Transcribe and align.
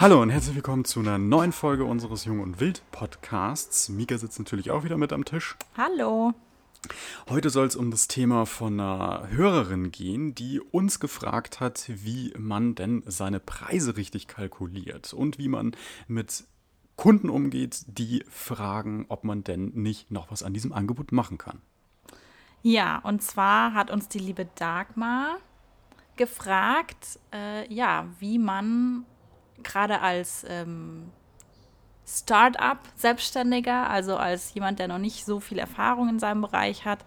Hallo 0.00 0.22
und 0.22 0.30
herzlich 0.30 0.54
willkommen 0.54 0.84
zu 0.84 1.00
einer 1.00 1.18
neuen 1.18 1.50
Folge 1.50 1.84
unseres 1.84 2.24
Jung 2.24 2.38
und 2.38 2.60
Wild 2.60 2.88
Podcasts. 2.92 3.88
Mika 3.88 4.16
sitzt 4.16 4.38
natürlich 4.38 4.70
auch 4.70 4.84
wieder 4.84 4.96
mit 4.96 5.12
am 5.12 5.24
Tisch. 5.24 5.56
Hallo. 5.76 6.34
Heute 7.28 7.50
soll 7.50 7.66
es 7.66 7.74
um 7.74 7.90
das 7.90 8.06
Thema 8.06 8.46
von 8.46 8.78
einer 8.78 9.28
Hörerin 9.28 9.90
gehen, 9.90 10.36
die 10.36 10.60
uns 10.60 11.00
gefragt 11.00 11.58
hat, 11.58 11.86
wie 11.88 12.32
man 12.38 12.76
denn 12.76 13.02
seine 13.06 13.40
Preise 13.40 13.96
richtig 13.96 14.28
kalkuliert 14.28 15.12
und 15.14 15.36
wie 15.36 15.48
man 15.48 15.72
mit 16.06 16.44
Kunden 16.94 17.28
umgeht, 17.28 17.82
die 17.88 18.24
fragen, 18.30 19.04
ob 19.08 19.24
man 19.24 19.42
denn 19.42 19.72
nicht 19.74 20.12
noch 20.12 20.30
was 20.30 20.44
an 20.44 20.54
diesem 20.54 20.72
Angebot 20.72 21.10
machen 21.10 21.38
kann. 21.38 21.60
Ja, 22.62 22.98
und 22.98 23.20
zwar 23.20 23.74
hat 23.74 23.90
uns 23.90 24.06
die 24.06 24.20
liebe 24.20 24.46
Dagmar 24.54 25.38
gefragt, 26.14 27.18
äh, 27.34 27.66
ja, 27.74 28.06
wie 28.20 28.38
man 28.38 29.04
gerade 29.62 30.00
als 30.00 30.44
ähm, 30.48 31.10
Start-up 32.06 32.80
Selbstständiger, 32.96 33.90
also 33.90 34.16
als 34.16 34.54
jemand, 34.54 34.78
der 34.78 34.88
noch 34.88 34.98
nicht 34.98 35.24
so 35.24 35.40
viel 35.40 35.58
Erfahrung 35.58 36.08
in 36.08 36.18
seinem 36.18 36.40
Bereich 36.40 36.84
hat, 36.84 37.04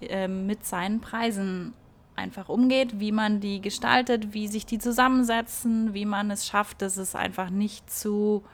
äh, 0.00 0.28
mit 0.28 0.64
seinen 0.64 1.00
Preisen 1.00 1.74
einfach 2.16 2.48
umgeht, 2.48 2.98
wie 2.98 3.12
man 3.12 3.40
die 3.40 3.60
gestaltet, 3.60 4.32
wie 4.32 4.48
sich 4.48 4.66
die 4.66 4.78
zusammensetzen, 4.78 5.94
wie 5.94 6.04
man 6.04 6.30
es 6.30 6.46
schafft, 6.46 6.82
dass 6.82 6.96
es 6.96 7.14
einfach 7.14 7.50
nicht 7.50 7.90
zu 7.90 8.44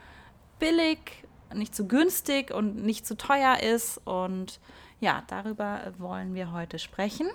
billig, 0.59 1.25
nicht 1.55 1.75
zu 1.75 1.87
günstig 1.87 2.53
und 2.53 2.85
nicht 2.85 3.07
zu 3.07 3.17
teuer 3.17 3.61
ist. 3.61 3.99
Und 4.05 4.61
ja, 5.01 5.23
darüber 5.29 5.93
wollen 5.99 6.35
wir 6.35 6.53
heute 6.53 6.79
sprechen. 6.79 7.29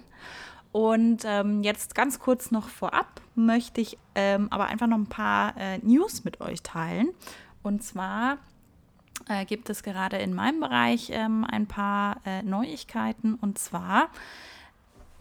Und 0.71 1.23
ähm, 1.25 1.63
jetzt 1.63 1.95
ganz 1.95 2.19
kurz 2.19 2.51
noch 2.51 2.69
vorab 2.69 3.21
möchte 3.35 3.81
ich 3.81 3.97
ähm, 4.15 4.47
aber 4.51 4.67
einfach 4.67 4.87
noch 4.87 4.97
ein 4.97 5.07
paar 5.07 5.57
äh, 5.57 5.79
News 5.79 6.23
mit 6.23 6.41
euch 6.41 6.61
teilen. 6.61 7.09
Und 7.63 7.83
zwar 7.83 8.37
äh, 9.27 9.45
gibt 9.45 9.69
es 9.69 9.83
gerade 9.83 10.17
in 10.17 10.33
meinem 10.33 10.59
Bereich 10.59 11.09
ähm, 11.11 11.45
ein 11.45 11.67
paar 11.67 12.17
äh, 12.25 12.43
Neuigkeiten. 12.43 13.33
Und 13.35 13.57
zwar 13.57 14.09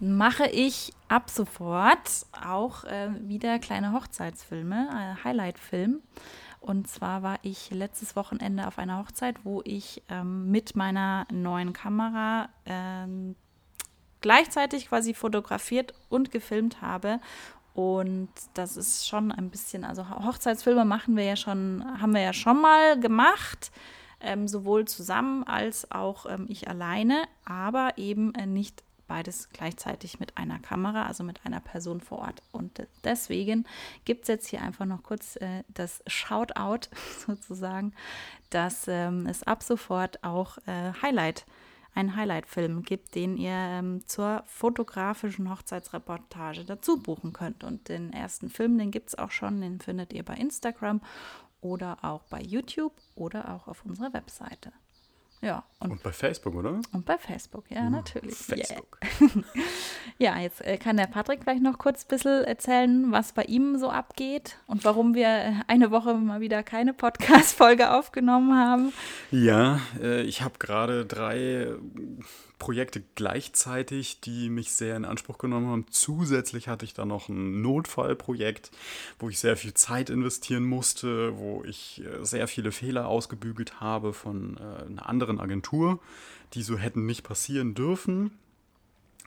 mache 0.01 0.47
ich 0.47 0.93
ab 1.09 1.31
sofort 1.31 2.27
auch 2.33 2.85
äh, 2.85 3.11
wieder 3.21 3.59
kleine 3.59 3.93
Hochzeitsfilme, 3.93 4.89
äh, 4.93 5.25
Highlight-Film. 5.25 6.03
Und 6.61 6.89
zwar 6.89 7.23
war 7.23 7.39
ich 7.43 7.71
letztes 7.71 8.17
Wochenende 8.17 8.67
auf 8.67 8.79
einer 8.79 8.99
Hochzeit, 8.99 9.37
wo 9.45 9.63
ich 9.65 10.03
ähm, 10.09 10.51
mit 10.51 10.77
meiner 10.77 11.27
neuen 11.33 11.73
Kamera 11.73 12.49
ähm, 12.67 13.37
gleichzeitig 14.21 14.89
quasi 14.89 15.15
fotografiert 15.15 15.95
und 16.09 16.31
gefilmt 16.31 16.83
habe. 16.83 17.21
Und 17.75 18.29
das 18.55 18.77
ist 18.77 19.07
schon 19.07 19.31
ein 19.31 19.51
bisschen, 19.51 19.85
also 19.85 20.09
Hochzeitsfilme 20.11 20.85
machen 20.85 21.17
wir 21.17 21.25
ja 21.25 21.37
schon, 21.37 21.85
haben 22.01 22.13
wir 22.13 22.23
ja 22.23 22.33
schon 22.33 22.61
mal 22.61 22.99
gemacht, 22.99 23.71
ähm, 24.21 24.49
sowohl 24.49 24.87
zusammen 24.87 25.45
als 25.45 25.91
auch 25.93 26.27
ähm, 26.27 26.47
ich 26.49 26.69
alleine, 26.69 27.23
aber 27.45 27.93
eben 27.97 28.35
äh, 28.35 28.47
nicht 28.47 28.83
beides 29.07 29.49
gleichzeitig 29.53 30.21
mit 30.21 30.37
einer 30.37 30.59
Kamera, 30.59 31.07
also 31.07 31.25
mit 31.25 31.45
einer 31.45 31.61
Person 31.61 32.01
vor 32.01 32.19
Ort. 32.19 32.43
Und 32.53 32.87
deswegen 33.05 33.67
gibt 34.05 34.23
es 34.23 34.29
jetzt 34.29 34.49
hier 34.49 34.63
einfach 34.63 34.85
noch 34.85 35.03
kurz 35.03 35.37
äh, 35.37 35.65
das 35.69 36.03
Shoutout 36.07 36.89
sozusagen, 37.27 37.95
dass 38.51 38.87
ähm, 38.87 39.27
es 39.27 39.43
ab 39.43 39.63
sofort 39.63 40.23
auch 40.23 40.59
äh, 40.67 40.93
Highlight 41.03 41.47
einen 41.95 42.17
Highlight-Film 42.17 42.83
gibt, 42.83 43.15
den 43.15 43.37
ihr 43.37 43.51
ähm, 43.51 44.07
zur 44.07 44.43
fotografischen 44.47 45.51
Hochzeitsreportage 45.51 46.65
dazu 46.65 47.03
buchen 47.03 47.33
könnt. 47.33 47.65
Und 47.65 47.89
den 47.89 48.13
ersten 48.13 48.51
Film, 48.51 48.79
den 48.79 48.91
gibt 48.91 49.09
es 49.09 49.19
auch 49.19 49.31
schon, 49.31 49.61
den 49.61 49.81
findet 49.81 50.13
ihr 50.13 50.25
bei 50.25 50.35
Instagram 50.35 51.01
oder 51.61 52.05
auch 52.05 52.23
bei 52.25 52.41
YouTube 52.41 52.93
oder 53.15 53.55
auch 53.55 53.67
auf 53.69 53.85
unserer 53.85 54.13
Webseite. 54.13 54.73
Ja. 55.41 55.65
Und, 55.79 55.93
und, 55.93 56.03
bei 56.03 56.11
Facebook, 56.11 56.55
oder? 56.55 56.81
Und 56.93 57.05
bei 57.05 57.17
Facebook, 57.17 57.65
ja, 57.71 57.87
uh, 57.87 57.91
natürlich. 57.91 58.35
Facebook. 58.35 58.99
Yeah. 59.21 59.45
ja, 60.19 60.39
jetzt 60.39 60.65
äh, 60.65 60.77
kann 60.77 60.97
der 60.97 61.07
Patrick 61.07 61.45
vielleicht 61.45 61.63
noch 61.63 61.79
kurz 61.79 62.05
ein 62.05 62.09
bisschen 62.09 62.45
erzählen, 62.45 63.13
was 63.13 63.33
bei 63.33 63.45
ihm 63.45 63.79
so 63.79 63.89
abgeht 63.91 64.59
und 64.67 64.85
warum 64.85 65.15
wir 65.15 65.29
äh, 65.29 65.53
eine 65.69 65.91
Woche 65.91 66.15
mal 66.15 66.41
wieder 66.41 66.63
keine 66.63 66.93
Podcast-Folge 66.93 67.93
aufgenommen 67.93 68.57
haben. 68.57 68.93
Ja, 69.31 69.81
äh, 70.01 70.23
ich 70.23 70.43
habe 70.43 70.59
gerade 70.59 71.07
drei 71.07 71.69
Projekte 72.59 73.03
gleichzeitig, 73.15 74.21
die 74.21 74.51
mich 74.51 74.73
sehr 74.73 74.97
in 74.97 75.05
Anspruch 75.05 75.39
genommen 75.39 75.69
haben. 75.69 75.87
Zusätzlich 75.91 76.69
hatte 76.69 76.85
ich 76.85 76.95
dann 76.95 77.09
noch 77.09 77.29
ein 77.29 77.63
Notfallprojekt, 77.63 78.71
wo 79.19 79.29
ich 79.29 79.39
sehr 79.39 79.57
viel 79.57 79.75
Zeit 79.75 80.11
investieren 80.11 80.65
musste, 80.65 81.37
wo 81.39 81.63
ich 81.65 82.03
äh, 82.05 82.25
sehr 82.25 82.49
viele 82.49 82.73
Fehler 82.73 83.07
ausgebügelt 83.07 83.81
habe 83.81 84.13
von 84.13 84.57
äh, 84.57 84.87
einer 84.87 85.09
anderen 85.09 85.41
Agentur, 85.41 86.01
die 86.55 86.63
so 86.63 86.77
hätten 86.77 87.07
nicht 87.07 87.23
passieren 87.23 87.75
dürfen. 87.75 88.33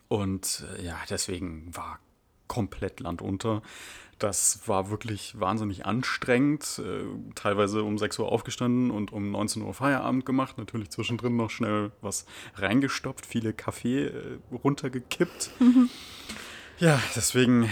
Und 0.09 0.66
äh, 0.78 0.86
ja, 0.86 0.98
deswegen 1.09 1.75
war 1.75 2.00
komplett 2.48 3.00
Land 3.00 3.22
unter. 3.22 3.62
Das 4.22 4.68
war 4.68 4.92
wirklich 4.92 5.40
wahnsinnig 5.40 5.88
anstrengend. 5.88 6.80
Äh, 6.80 7.06
teilweise 7.34 7.82
um 7.82 7.98
6 7.98 8.20
Uhr 8.20 8.32
aufgestanden 8.32 8.92
und 8.92 9.12
um 9.12 9.32
19 9.32 9.64
Uhr 9.64 9.74
Feierabend 9.74 10.28
gemacht. 10.28 10.59
Natürlich 10.59 10.92
zwischendrin 10.92 11.36
noch 11.36 11.50
schnell 11.50 11.92
was 12.02 12.28
reingestopft, 12.54 13.26
viele 13.26 13.52
Kaffee 13.52 14.06
äh, 14.06 14.38
runtergekippt. 14.64 15.50
Ja, 16.78 17.00
deswegen 17.16 17.68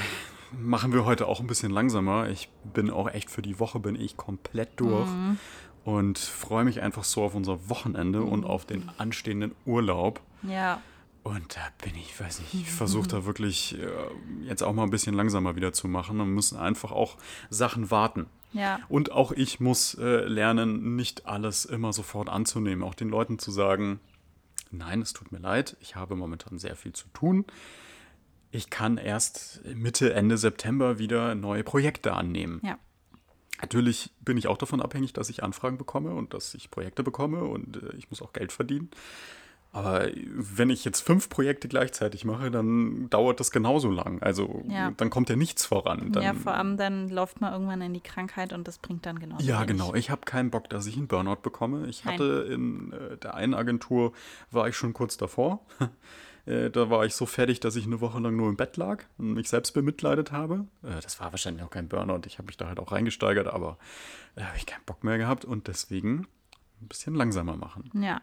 machen 0.51 0.91
wir 0.91 1.05
heute 1.05 1.27
auch 1.27 1.39
ein 1.39 1.45
bisschen 1.45 1.71
langsamer. 1.71 2.29
Ich 2.29 2.49
bin 2.63 2.89
auch 2.89 3.07
echt 3.09 3.29
für 3.29 3.43
die 3.43 3.59
Woche 3.59 3.79
bin 3.79 3.95
ich 3.95 4.17
komplett 4.17 4.79
durch 4.79 5.07
mhm. 5.07 5.37
und 5.85 6.17
freue 6.17 6.63
mich 6.63 6.81
einfach 6.81 7.03
so 7.03 7.23
auf 7.23 7.35
unser 7.35 7.69
Wochenende 7.69 8.21
mhm. 8.21 8.29
und 8.29 8.43
auf 8.43 8.65
den 8.65 8.89
anstehenden 8.97 9.55
Urlaub. 9.65 10.19
Ja. 10.41 10.81
Und 11.29 11.55
da 11.55 11.61
bin 11.83 11.93
ich, 11.93 12.19
weiß 12.19 12.39
nicht, 12.39 12.55
ich 12.55 12.71
versuche 12.71 13.07
da 13.07 13.23
wirklich 13.23 13.77
äh, 13.77 13.87
jetzt 14.47 14.63
auch 14.63 14.73
mal 14.73 14.81
ein 14.81 14.89
bisschen 14.89 15.13
langsamer 15.13 15.55
wieder 15.55 15.73
zu 15.73 15.87
machen. 15.87 16.17
Wir 16.17 16.25
müssen 16.25 16.57
einfach 16.57 16.91
auch 16.91 17.17
Sachen 17.51 17.91
warten. 17.91 18.25
Ja. 18.51 18.79
Und 18.89 19.11
auch 19.11 19.31
ich 19.31 19.59
muss 19.59 19.93
äh, 19.93 20.25
lernen, 20.25 20.95
nicht 20.95 21.27
alles 21.27 21.65
immer 21.65 21.93
sofort 21.93 22.29
anzunehmen. 22.29 22.83
Auch 22.83 22.95
den 22.95 23.09
Leuten 23.09 23.37
zu 23.37 23.51
sagen, 23.51 23.99
nein, 24.71 25.03
es 25.03 25.13
tut 25.13 25.31
mir 25.31 25.37
leid, 25.37 25.77
ich 25.81 25.95
habe 25.95 26.15
momentan 26.15 26.57
sehr 26.57 26.75
viel 26.75 26.93
zu 26.93 27.07
tun. 27.09 27.45
Ich 28.49 28.71
kann 28.71 28.97
erst 28.97 29.61
Mitte, 29.75 30.13
Ende 30.13 30.35
September 30.35 30.97
wieder 30.97 31.35
neue 31.35 31.63
Projekte 31.63 32.13
annehmen. 32.13 32.59
Ja. 32.63 32.79
Natürlich 33.61 34.09
bin 34.21 34.35
ich 34.37 34.47
auch 34.47 34.57
davon 34.57 34.81
abhängig, 34.81 35.13
dass 35.13 35.29
ich 35.29 35.43
Anfragen 35.43 35.77
bekomme 35.77 36.15
und 36.15 36.33
dass 36.33 36.55
ich 36.55 36.71
Projekte 36.71 37.03
bekomme 37.03 37.43
und 37.43 37.77
äh, 37.77 37.95
ich 37.97 38.09
muss 38.09 38.23
auch 38.23 38.33
Geld 38.33 38.51
verdienen. 38.51 38.89
Aber 39.71 40.07
wenn 40.15 40.71
ich 40.71 40.83
jetzt 40.83 41.01
fünf 41.01 41.29
Projekte 41.29 41.67
gleichzeitig 41.67 42.25
mache, 42.25 42.49
dann 42.49 43.07
dauert 43.11 43.39
das 43.39 43.51
genauso 43.51 43.91
lang. 43.91 44.21
Also 44.23 44.63
ja. 44.67 44.91
dann 44.97 45.11
kommt 45.11 45.29
ja 45.29 45.35
nichts 45.35 45.65
voran. 45.65 46.11
Dann, 46.11 46.23
ja, 46.23 46.33
vor 46.33 46.55
allem 46.55 46.75
dann 46.75 47.07
läuft 47.09 47.39
man 47.39 47.53
irgendwann 47.53 47.81
in 47.81 47.93
die 47.93 48.01
Krankheit 48.01 48.51
und 48.51 48.67
das 48.67 48.79
bringt 48.79 49.05
dann 49.05 49.19
genauso 49.19 49.45
Ja, 49.45 49.57
wenig. 49.57 49.67
genau. 49.67 49.93
Ich 49.93 50.09
habe 50.09 50.21
keinen 50.21 50.49
Bock, 50.49 50.69
dass 50.69 50.87
ich 50.87 50.97
einen 50.97 51.07
Burnout 51.07 51.41
bekomme. 51.43 51.87
Ich 51.87 52.03
Nein. 52.03 52.15
hatte 52.15 52.47
in 52.51 52.93
äh, 52.93 53.17
der 53.17 53.35
einen 53.35 53.53
Agentur, 53.53 54.13
war 54.49 54.67
ich 54.67 54.75
schon 54.75 54.93
kurz 54.93 55.17
davor. 55.17 55.65
Äh, 56.45 56.71
da 56.71 56.89
war 56.89 57.05
ich 57.05 57.13
so 57.13 57.25
fertig, 57.27 57.59
dass 57.59 57.75
ich 57.75 57.85
eine 57.85 58.01
Woche 58.01 58.17
lang 58.19 58.35
nur 58.35 58.49
im 58.49 58.55
Bett 58.55 58.75
lag 58.77 59.03
und 59.19 59.33
mich 59.33 59.49
selbst 59.49 59.73
bemitleidet 59.73 60.31
habe. 60.31 60.65
Äh, 60.81 60.99
das 61.01 61.19
war 61.19 61.31
wahrscheinlich 61.31 61.63
auch 61.63 61.69
kein 61.69 61.87
Burnout. 61.89 62.21
Ich 62.25 62.39
habe 62.39 62.47
mich 62.47 62.57
da 62.57 62.65
halt 62.67 62.79
auch 62.79 62.91
reingesteigert, 62.91 63.47
aber 63.47 63.77
da 64.35 64.45
habe 64.45 64.57
ich 64.57 64.65
keinen 64.65 64.83
Bock 64.85 65.03
mehr 65.03 65.17
gehabt 65.19 65.45
und 65.45 65.67
deswegen 65.67 66.27
ein 66.81 66.87
bisschen 66.87 67.13
langsamer 67.13 67.55
machen. 67.55 67.91
Ja, 67.93 68.21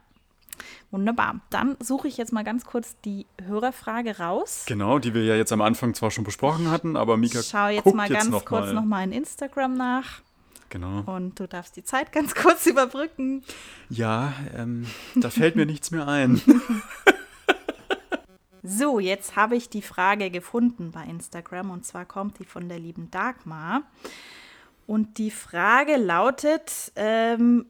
Wunderbar. 0.91 1.41
Dann 1.51 1.77
suche 1.81 2.09
ich 2.09 2.17
jetzt 2.17 2.33
mal 2.33 2.45
ganz 2.45 2.65
kurz 2.65 2.97
die 3.05 3.27
Hörerfrage 3.45 4.19
raus. 4.19 4.65
Genau, 4.67 4.99
die 4.99 5.15
wir 5.15 5.25
ja 5.25 5.37
jetzt 5.37 5.53
am 5.53 5.61
Anfang 5.61 5.95
zwar 5.95 6.11
schon 6.11 6.25
besprochen 6.25 6.71
hatten, 6.71 6.97
aber 6.97 7.17
Mika 7.17 7.41
ich 7.41 7.47
schau 7.47 7.69
jetzt 7.69 7.95
mal 7.95 8.09
ganz 8.09 8.29
noch 8.29 8.45
kurz 8.45 8.73
nochmal 8.73 9.05
in 9.05 9.13
Instagram 9.13 9.75
nach. 9.75 10.23
Genau. 10.69 11.03
Und 11.07 11.39
du 11.39 11.47
darfst 11.47 11.77
die 11.77 11.85
Zeit 11.85 12.13
ganz 12.13 12.35
kurz 12.35 12.67
überbrücken. 12.67 13.43
Ja, 13.89 14.33
ähm, 14.55 14.87
da 15.15 15.31
fällt 15.31 15.57
mir 15.57 15.67
nichts 15.67 15.91
mehr 15.91 16.09
ein. 16.09 16.41
so, 18.63 18.99
jetzt 18.99 19.37
habe 19.37 19.57
ich 19.57 19.69
die 19.69 19.83
Frage 19.83 20.31
gefunden 20.31 20.91
bei 20.91 21.05
Instagram 21.05 21.71
und 21.71 21.85
zwar 21.85 22.05
kommt 22.05 22.39
die 22.39 22.45
von 22.45 22.69
der 22.69 22.79
lieben 22.79 23.11
Dagmar. 23.11 23.83
Und 24.87 25.19
die 25.19 25.33
Frage 25.33 25.97
lautet, 25.97 26.93
ähm, 26.95 27.67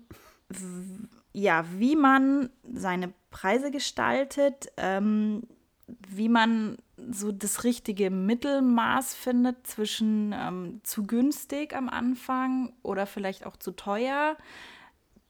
ja, 1.37 1.67
wie 1.79 1.97
man 1.97 2.49
seine 2.73 3.13
Preise 3.29 3.71
gestaltet, 3.71 4.73
ähm, 4.79 5.43
wie 6.09 6.31
man 6.31 6.79
so 7.11 7.31
das 7.31 7.63
richtige 7.63 8.11
Mittelmaß 8.11 9.15
findet 9.15 9.67
zwischen 9.67 10.35
ähm, 10.35 10.81
zu 10.83 11.07
günstig 11.07 11.77
am 11.77 11.91
Anfang 11.91 12.73
oder 12.83 13.05
vielleicht 13.05 13.45
auch 13.45 13.59
zu 13.59 13.73
teuer, 13.73 14.39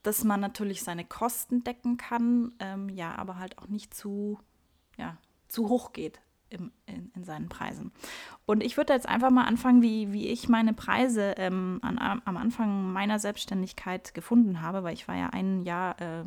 dass 0.04 0.22
man 0.22 0.38
natürlich 0.38 0.84
seine 0.84 1.04
Kosten 1.04 1.64
decken 1.64 1.96
kann, 1.96 2.52
ähm, 2.60 2.88
ja, 2.88 3.16
aber 3.16 3.40
halt 3.40 3.58
auch 3.58 3.66
nicht 3.66 3.92
zu, 3.92 4.38
ja, 4.96 5.18
zu 5.48 5.68
hoch 5.68 5.92
geht. 5.92 6.20
Im, 6.50 6.70
in, 6.86 7.10
in, 7.14 7.24
seinen 7.24 7.48
Preisen. 7.48 7.92
Und 8.46 8.62
ich 8.62 8.76
würde 8.76 8.92
jetzt 8.92 9.08
einfach 9.08 9.30
mal 9.30 9.44
anfangen, 9.44 9.82
wie, 9.82 10.12
wie 10.12 10.28
ich 10.28 10.48
meine 10.48 10.72
Preise 10.72 11.34
ähm, 11.38 11.80
an, 11.82 11.98
am 11.98 12.36
Anfang 12.36 12.92
meiner 12.92 13.18
Selbstständigkeit 13.18 14.14
gefunden 14.14 14.62
habe, 14.62 14.82
weil 14.82 14.94
ich 14.94 15.08
war 15.08 15.16
ja 15.16 15.30
ein 15.30 15.64
Jahr 15.64 16.00
äh, 16.00 16.24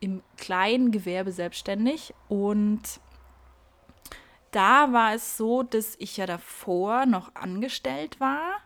im 0.00 0.22
kleinen 0.36 0.90
Gewerbe 0.90 1.32
selbstständig 1.32 2.14
und 2.28 2.82
da 4.50 4.92
war 4.92 5.14
es 5.14 5.36
so, 5.36 5.62
dass 5.62 5.96
ich 5.98 6.16
ja 6.16 6.26
davor 6.26 7.06
noch 7.06 7.34
angestellt 7.34 8.20
war 8.20 8.60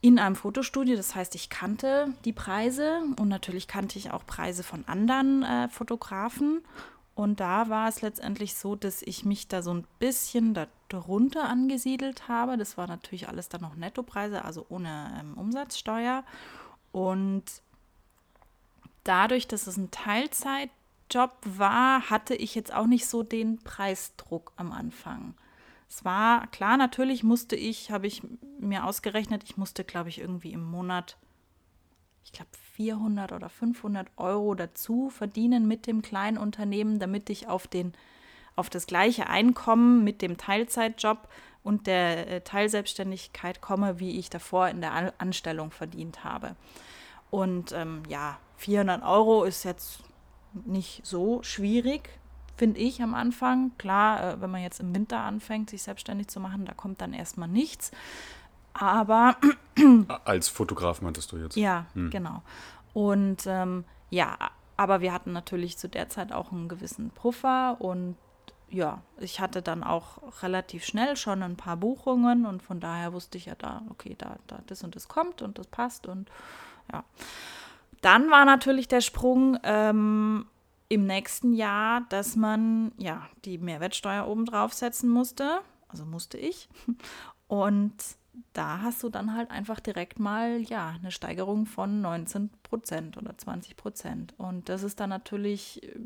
in 0.00 0.18
einem 0.18 0.36
Fotostudio. 0.36 0.96
Das 0.96 1.14
heißt, 1.14 1.34
ich 1.34 1.50
kannte 1.50 2.14
die 2.24 2.32
Preise 2.32 3.02
und 3.18 3.28
natürlich 3.28 3.68
kannte 3.68 3.98
ich 3.98 4.10
auch 4.10 4.24
Preise 4.24 4.62
von 4.62 4.86
anderen 4.86 5.42
äh, 5.42 5.68
Fotografen. 5.68 6.62
Und 7.20 7.38
da 7.38 7.68
war 7.68 7.86
es 7.86 8.00
letztendlich 8.00 8.54
so, 8.54 8.76
dass 8.76 9.02
ich 9.02 9.26
mich 9.26 9.46
da 9.46 9.60
so 9.60 9.74
ein 9.74 9.86
bisschen 9.98 10.58
darunter 10.88 11.46
angesiedelt 11.50 12.28
habe. 12.28 12.56
Das 12.56 12.78
war 12.78 12.86
natürlich 12.86 13.28
alles 13.28 13.50
dann 13.50 13.60
noch 13.60 13.76
Nettopreise, 13.76 14.42
also 14.42 14.64
ohne 14.70 15.20
ähm, 15.20 15.34
Umsatzsteuer. 15.36 16.24
Und 16.92 17.44
dadurch, 19.04 19.46
dass 19.46 19.66
es 19.66 19.76
ein 19.76 19.90
Teilzeitjob 19.90 21.32
war, 21.44 22.08
hatte 22.08 22.34
ich 22.34 22.54
jetzt 22.54 22.72
auch 22.72 22.86
nicht 22.86 23.06
so 23.06 23.22
den 23.22 23.58
Preisdruck 23.58 24.52
am 24.56 24.72
Anfang. 24.72 25.34
Es 25.90 26.06
war 26.06 26.46
klar, 26.46 26.78
natürlich 26.78 27.22
musste 27.22 27.54
ich, 27.54 27.90
habe 27.90 28.06
ich 28.06 28.22
mir 28.60 28.86
ausgerechnet, 28.86 29.44
ich 29.44 29.58
musste, 29.58 29.84
glaube 29.84 30.08
ich, 30.08 30.20
irgendwie 30.20 30.54
im 30.54 30.64
Monat, 30.64 31.18
ich 32.24 32.32
glaube, 32.32 32.50
400 32.74 33.32
oder 33.32 33.48
500 33.48 34.08
Euro 34.16 34.54
dazu 34.54 35.10
verdienen 35.10 35.66
mit 35.66 35.86
dem 35.86 36.02
kleinen 36.02 36.38
Unternehmen, 36.38 36.98
damit 36.98 37.30
ich 37.30 37.48
auf, 37.48 37.66
den, 37.66 37.92
auf 38.56 38.70
das 38.70 38.86
gleiche 38.86 39.28
Einkommen 39.28 40.04
mit 40.04 40.22
dem 40.22 40.36
Teilzeitjob 40.36 41.28
und 41.62 41.86
der 41.86 42.28
äh, 42.28 42.40
Teilselbstständigkeit 42.40 43.60
komme, 43.60 44.00
wie 44.00 44.18
ich 44.18 44.30
davor 44.30 44.68
in 44.68 44.80
der 44.80 45.12
Anstellung 45.18 45.70
verdient 45.70 46.24
habe. 46.24 46.56
Und 47.30 47.72
ähm, 47.72 48.02
ja, 48.08 48.38
400 48.56 49.02
Euro 49.02 49.44
ist 49.44 49.64
jetzt 49.64 50.02
nicht 50.52 51.04
so 51.04 51.42
schwierig 51.42 52.20
finde 52.60 52.78
ich 52.78 53.00
am 53.02 53.14
Anfang. 53.14 53.70
Klar, 53.78 54.22
äh, 54.22 54.40
wenn 54.42 54.50
man 54.50 54.60
jetzt 54.62 54.80
im 54.80 54.94
Winter 54.94 55.20
anfängt, 55.20 55.70
sich 55.70 55.82
selbstständig 55.82 56.28
zu 56.28 56.40
machen, 56.40 56.66
da 56.66 56.74
kommt 56.74 57.00
dann 57.00 57.14
erstmal 57.14 57.48
nichts. 57.48 57.90
Aber. 58.72 59.36
Als 60.24 60.48
Fotograf 60.48 61.00
meintest 61.02 61.32
du 61.32 61.38
jetzt? 61.38 61.56
Ja, 61.56 61.86
hm. 61.94 62.10
genau. 62.10 62.42
Und 62.92 63.44
ähm, 63.46 63.84
ja, 64.10 64.36
aber 64.76 65.00
wir 65.00 65.12
hatten 65.12 65.32
natürlich 65.32 65.78
zu 65.78 65.88
der 65.88 66.08
Zeit 66.08 66.32
auch 66.32 66.52
einen 66.52 66.68
gewissen 66.68 67.10
Puffer 67.10 67.76
und 67.80 68.16
ja, 68.68 69.02
ich 69.18 69.40
hatte 69.40 69.62
dann 69.62 69.82
auch 69.82 70.42
relativ 70.42 70.84
schnell 70.84 71.16
schon 71.16 71.42
ein 71.42 71.56
paar 71.56 71.76
Buchungen 71.76 72.46
und 72.46 72.62
von 72.62 72.78
daher 72.78 73.12
wusste 73.12 73.36
ich 73.36 73.46
ja 73.46 73.54
da, 73.56 73.82
okay, 73.90 74.14
da, 74.16 74.36
da 74.46 74.60
das 74.66 74.84
und 74.84 74.94
das 74.94 75.08
kommt 75.08 75.42
und 75.42 75.58
das 75.58 75.66
passt 75.66 76.06
und 76.06 76.30
ja. 76.92 77.04
Dann 78.00 78.30
war 78.30 78.44
natürlich 78.44 78.88
der 78.88 79.00
Sprung, 79.00 79.58
ähm, 79.64 80.46
im 80.90 81.06
nächsten 81.06 81.52
Jahr, 81.52 82.02
dass 82.08 82.34
man 82.34 82.92
ja 82.98 83.28
die 83.44 83.58
Mehrwertsteuer 83.58 84.26
oben 84.26 84.44
draufsetzen 84.44 85.08
musste. 85.08 85.60
Also 85.88 86.04
musste 86.04 86.36
ich. 86.36 86.68
Und 87.46 87.94
da 88.52 88.80
hast 88.82 89.02
du 89.02 89.08
dann 89.08 89.34
halt 89.34 89.50
einfach 89.50 89.80
direkt 89.80 90.18
mal 90.18 90.60
ja 90.60 90.94
eine 90.98 91.10
Steigerung 91.10 91.66
von 91.66 92.00
19 92.00 92.50
Prozent 92.62 93.16
oder 93.16 93.36
20 93.36 93.76
Prozent. 93.76 94.34
Und 94.38 94.68
das 94.68 94.82
ist 94.82 95.00
dann 95.00 95.10
natürlich 95.10 95.82
äh, 95.82 95.98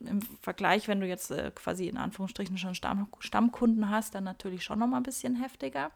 im 0.00 0.22
Vergleich, 0.40 0.88
wenn 0.88 1.00
du 1.00 1.06
jetzt 1.06 1.30
äh, 1.30 1.50
quasi 1.54 1.88
in 1.88 1.96
Anführungsstrichen 1.96 2.58
schon 2.58 2.74
Stamm, 2.74 3.08
Stammkunden 3.20 3.90
hast, 3.90 4.14
dann 4.14 4.24
natürlich 4.24 4.64
schon 4.64 4.78
noch 4.78 4.86
mal 4.86 4.98
ein 4.98 5.02
bisschen 5.02 5.36
heftiger. 5.36 5.90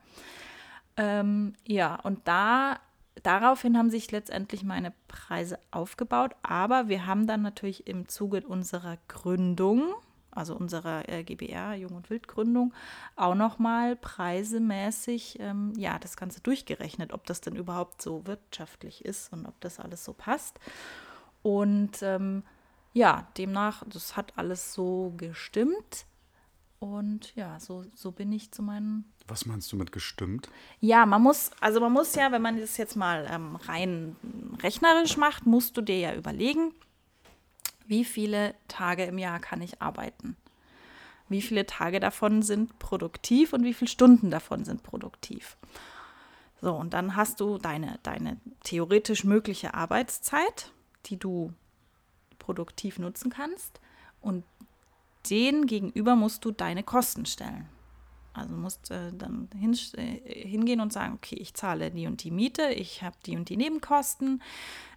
Ähm, 0.96 1.55
ja, 1.67 1.96
und 1.96 2.20
da 2.26 2.79
daraufhin 3.23 3.76
haben 3.76 3.90
sich 3.90 4.11
letztendlich 4.11 4.62
meine 4.62 4.93
Preise 5.08 5.58
aufgebaut, 5.70 6.34
aber 6.43 6.88
wir 6.88 7.06
haben 7.06 7.26
dann 7.26 7.43
natürlich 7.43 7.87
im 7.87 8.08
Zuge 8.08 8.43
unserer 8.46 8.99
Gründung, 9.08 9.94
also 10.32 10.56
unserer 10.56 11.08
äh, 11.08 11.23
GBR, 11.25 11.75
Jung- 11.75 11.96
und 11.96 12.11
Wildgründung, 12.11 12.75
auch 13.17 13.34
nochmal 13.34 13.96
preisemäßig 13.96 15.38
ähm, 15.40 15.73
ja, 15.76 15.99
das 15.99 16.17
Ganze 16.17 16.40
durchgerechnet, 16.40 17.12
ob 17.12 17.26
das 17.26 17.40
denn 17.40 17.56
überhaupt 17.56 18.02
so 18.02 18.26
wirtschaftlich 18.26 19.05
ist 19.05 19.32
und 19.32 19.46
ob 19.46 19.61
das 19.61 19.79
alles 19.79 20.05
so 20.05 20.12
passt. 20.12 20.58
Und 21.43 22.02
ähm, 22.02 22.43
ja, 22.93 23.29
demnach, 23.38 23.84
das 23.88 24.17
hat 24.17 24.32
alles 24.37 24.75
so 24.75 25.14
gestimmt. 25.17 26.06
Und 26.79 27.34
ja, 27.37 27.61
so, 27.61 27.84
so 27.94 28.11
bin 28.11 28.32
ich 28.32 28.50
zu 28.50 28.62
meinen 28.62 29.12
was 29.29 29.46
meinst 29.46 29.73
du 29.73 29.76
mit 29.76 29.93
gestimmt? 29.93 30.49
Ja, 30.81 31.06
man 31.06 31.23
muss, 31.23 31.50
also 31.61 31.81
man 31.81 31.93
muss 31.93 32.14
ja, 32.14 32.32
wenn 32.32 32.43
man 32.43 32.58
das 32.58 32.76
jetzt 32.76 32.96
mal 32.96 33.26
ähm, 33.31 33.56
rein 33.56 34.17
rechnerisch 34.62 35.17
macht, 35.17 35.46
musst 35.46 35.76
du 35.76 35.81
dir 35.81 35.99
ja 35.99 36.14
überlegen, 36.14 36.75
wie 37.87 38.05
viele 38.05 38.55
Tage 38.69 39.05
im 39.05 39.19
Jahr 39.19 39.40
kann 39.40 39.62
ich 39.62 39.81
arbeiten? 39.82 40.37
Wie 41.29 41.43
viele 41.43 41.67
Tage 41.67 42.00
davon 42.00 42.43
sind 42.43 42.79
produktiv 42.79 43.52
und 43.52 43.64
wie 43.64 43.75
viele 43.75 43.88
Stunden 43.88 44.31
davon 44.31 44.64
sind 44.64 44.82
produktiv? 44.82 45.56
So, 46.61 46.75
und 46.75 46.94
dann 46.94 47.17
hast 47.17 47.40
du 47.40 47.58
deine, 47.58 47.99
deine 48.02 48.38
theoretisch 48.62 49.25
mögliche 49.25 49.75
Arbeitszeit, 49.75 50.73
die 51.06 51.17
du 51.17 51.52
produktiv 52.38 52.99
nutzen 52.99 53.31
kannst. 53.31 53.81
Und 54.20 54.44
den 55.31 55.67
gegenüber 55.67 56.17
musst 56.17 56.44
du 56.44 56.52
deine 56.52 56.82
Kosten 56.82 57.26
stellen. 57.26 57.69
Also 58.34 58.55
musst 58.55 58.90
äh, 58.90 59.12
dann 59.12 59.49
hin, 59.58 59.76
äh, 59.96 60.49
hingehen 60.49 60.81
und 60.81 60.93
sagen, 60.93 61.14
okay, 61.14 61.37
ich 61.37 61.55
zahle 61.55 61.90
die 61.90 62.06
und 62.06 62.25
die 62.25 62.31
Miete, 62.31 62.70
ich 62.70 63.02
habe 63.02 63.17
die 63.26 63.37
und 63.37 63.49
die 63.49 63.56
Nebenkosten, 63.56 64.43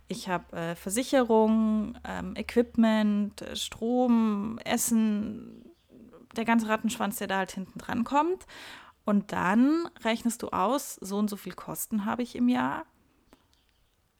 ich 0.08 0.30
habe 0.30 0.56
äh, 0.56 0.76
Versicherung, 0.76 1.98
ähm, 2.04 2.36
Equipment, 2.36 3.44
Strom, 3.54 4.60
Essen, 4.64 5.66
der 6.36 6.46
ganze 6.46 6.68
Rattenschwanz, 6.68 7.18
der 7.18 7.28
da 7.28 7.38
halt 7.38 7.52
hinten 7.52 7.80
dran 7.80 8.04
kommt. 8.04 8.46
Und 9.06 9.32
dann 9.32 9.88
rechnest 10.04 10.44
du 10.44 10.50
aus, 10.50 10.96
so 10.96 11.18
und 11.18 11.30
so 11.30 11.38
viel 11.38 11.54
Kosten 11.54 12.06
habe 12.06 12.24
ich 12.24 12.36
im 12.36 12.50
Jahr, 12.50 12.86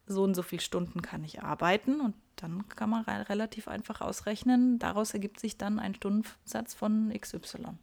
so 0.08 0.24
und 0.24 0.36
so 0.36 0.44
viele 0.44 0.62
Stunden 0.62 1.02
kann 1.02 1.24
ich 1.24 1.42
arbeiten 1.42 2.00
und 2.00 2.16
dann 2.36 2.68
kann 2.70 2.92
man 2.92 3.04
re 3.04 3.28
relativ 3.30 3.68
einfach 3.68 4.02
ausrechnen, 4.02 4.78
daraus 4.78 5.14
ergibt 5.14 5.40
sich 5.40 5.58
dann 5.58 5.80
ein 5.80 5.96
Stundensatz 5.96 6.76
von 6.76 7.12
XY. 7.20 7.78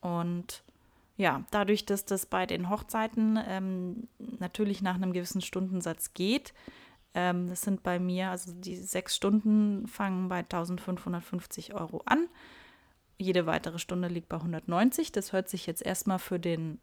Und 0.00 0.63
ja, 1.16 1.44
dadurch, 1.50 1.86
dass 1.86 2.04
das 2.04 2.26
bei 2.26 2.46
den 2.46 2.70
Hochzeiten 2.70 3.38
ähm, 3.46 4.08
natürlich 4.18 4.82
nach 4.82 4.96
einem 4.96 5.12
gewissen 5.12 5.40
Stundensatz 5.40 6.12
geht, 6.14 6.52
ähm, 7.14 7.48
das 7.48 7.62
sind 7.62 7.82
bei 7.82 7.98
mir, 7.98 8.30
also 8.30 8.52
die 8.52 8.76
sechs 8.76 9.14
Stunden 9.14 9.86
fangen 9.86 10.28
bei 10.28 10.38
1550 10.38 11.74
Euro 11.74 12.02
an. 12.06 12.28
Jede 13.16 13.46
weitere 13.46 13.78
Stunde 13.78 14.08
liegt 14.08 14.28
bei 14.28 14.36
190. 14.36 15.12
Das 15.12 15.32
hört 15.32 15.48
sich 15.48 15.66
jetzt 15.66 15.82
erstmal 15.82 16.18
für 16.18 16.40
den 16.40 16.80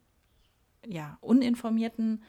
ja, 0.88 1.18
Uninformierten, 1.20 2.24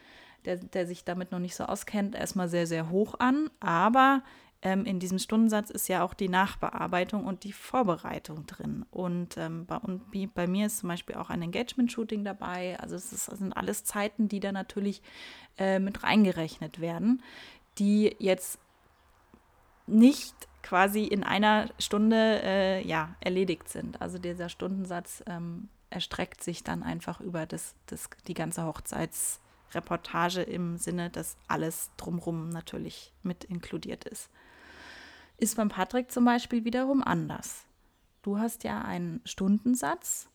der, 0.44 0.56
der 0.56 0.88
sich 0.88 1.04
damit 1.04 1.30
noch 1.30 1.38
nicht 1.38 1.54
so 1.54 1.64
auskennt, 1.64 2.16
erstmal 2.16 2.48
sehr, 2.48 2.66
sehr 2.66 2.90
hoch 2.90 3.14
an. 3.20 3.48
Aber 3.60 4.24
ähm, 4.62 4.84
in 4.84 5.00
diesem 5.00 5.18
Stundensatz 5.18 5.70
ist 5.70 5.88
ja 5.88 6.04
auch 6.04 6.14
die 6.14 6.28
Nachbearbeitung 6.28 7.24
und 7.24 7.42
die 7.42 7.52
Vorbereitung 7.52 8.46
drin. 8.46 8.86
Und 8.92 9.36
ähm, 9.36 9.66
bei, 9.66 9.76
und 9.76 10.02
bei 10.34 10.46
mir 10.46 10.66
ist 10.66 10.78
zum 10.78 10.88
Beispiel 10.88 11.16
auch 11.16 11.30
ein 11.30 11.42
Engagement-Shooting 11.42 12.24
dabei. 12.24 12.78
Also 12.78 12.94
es, 12.94 13.12
ist, 13.12 13.24
sind 13.24 13.52
alles 13.52 13.82
Zeiten, 13.82 14.28
die 14.28 14.38
da 14.38 14.52
natürlich 14.52 15.02
äh, 15.58 15.80
mit 15.80 16.04
reingerechnet 16.04 16.80
werden, 16.80 17.22
die 17.78 18.14
jetzt 18.20 18.60
nicht 19.88 20.34
quasi 20.62 21.04
in 21.04 21.24
einer 21.24 21.68
Stunde 21.80 22.40
äh, 22.44 22.86
ja, 22.86 23.16
erledigt 23.18 23.68
sind. 23.68 24.00
Also 24.00 24.18
dieser 24.18 24.48
Stundensatz 24.48 25.24
ähm, 25.26 25.70
erstreckt 25.90 26.44
sich 26.44 26.62
dann 26.62 26.84
einfach 26.84 27.20
über 27.20 27.46
das, 27.46 27.74
das, 27.86 28.08
die 28.28 28.34
ganze 28.34 28.64
Hochzeitsreportage 28.64 30.42
im 30.42 30.76
Sinne, 30.76 31.10
dass 31.10 31.36
alles 31.48 31.90
drumherum 31.96 32.50
natürlich 32.50 33.12
mit 33.24 33.42
inkludiert 33.42 34.04
ist 34.04 34.30
ist 35.42 35.56
beim 35.56 35.68
Patrick 35.68 36.10
zum 36.12 36.24
Beispiel 36.24 36.64
wiederum 36.64 37.02
anders. 37.02 37.64
Du 38.22 38.38
hast 38.38 38.62
ja 38.62 38.80
einen 38.82 39.20
Stundensatz. 39.24 40.28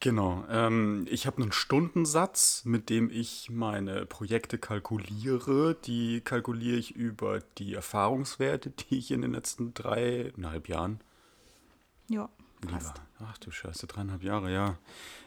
Genau. 0.00 0.44
Ähm, 0.48 1.06
ich 1.10 1.26
habe 1.26 1.42
einen 1.42 1.52
Stundensatz, 1.52 2.64
mit 2.64 2.88
dem 2.88 3.10
ich 3.10 3.50
meine 3.50 4.06
Projekte 4.06 4.56
kalkuliere. 4.56 5.76
Die 5.84 6.22
kalkuliere 6.22 6.78
ich 6.78 6.96
über 6.96 7.40
die 7.58 7.74
Erfahrungswerte, 7.74 8.70
die 8.90 8.96
ich 8.96 9.10
in 9.10 9.20
den 9.20 9.32
letzten 9.32 9.74
dreieinhalb 9.74 10.68
Jahren. 10.68 11.00
Ja. 12.08 12.30
Lieber. 12.62 12.94
Ach 13.22 13.38
du 13.38 13.50
Scheiße, 13.50 13.86
dreieinhalb 13.86 14.22
Jahre, 14.22 14.52
ja. 14.52 14.78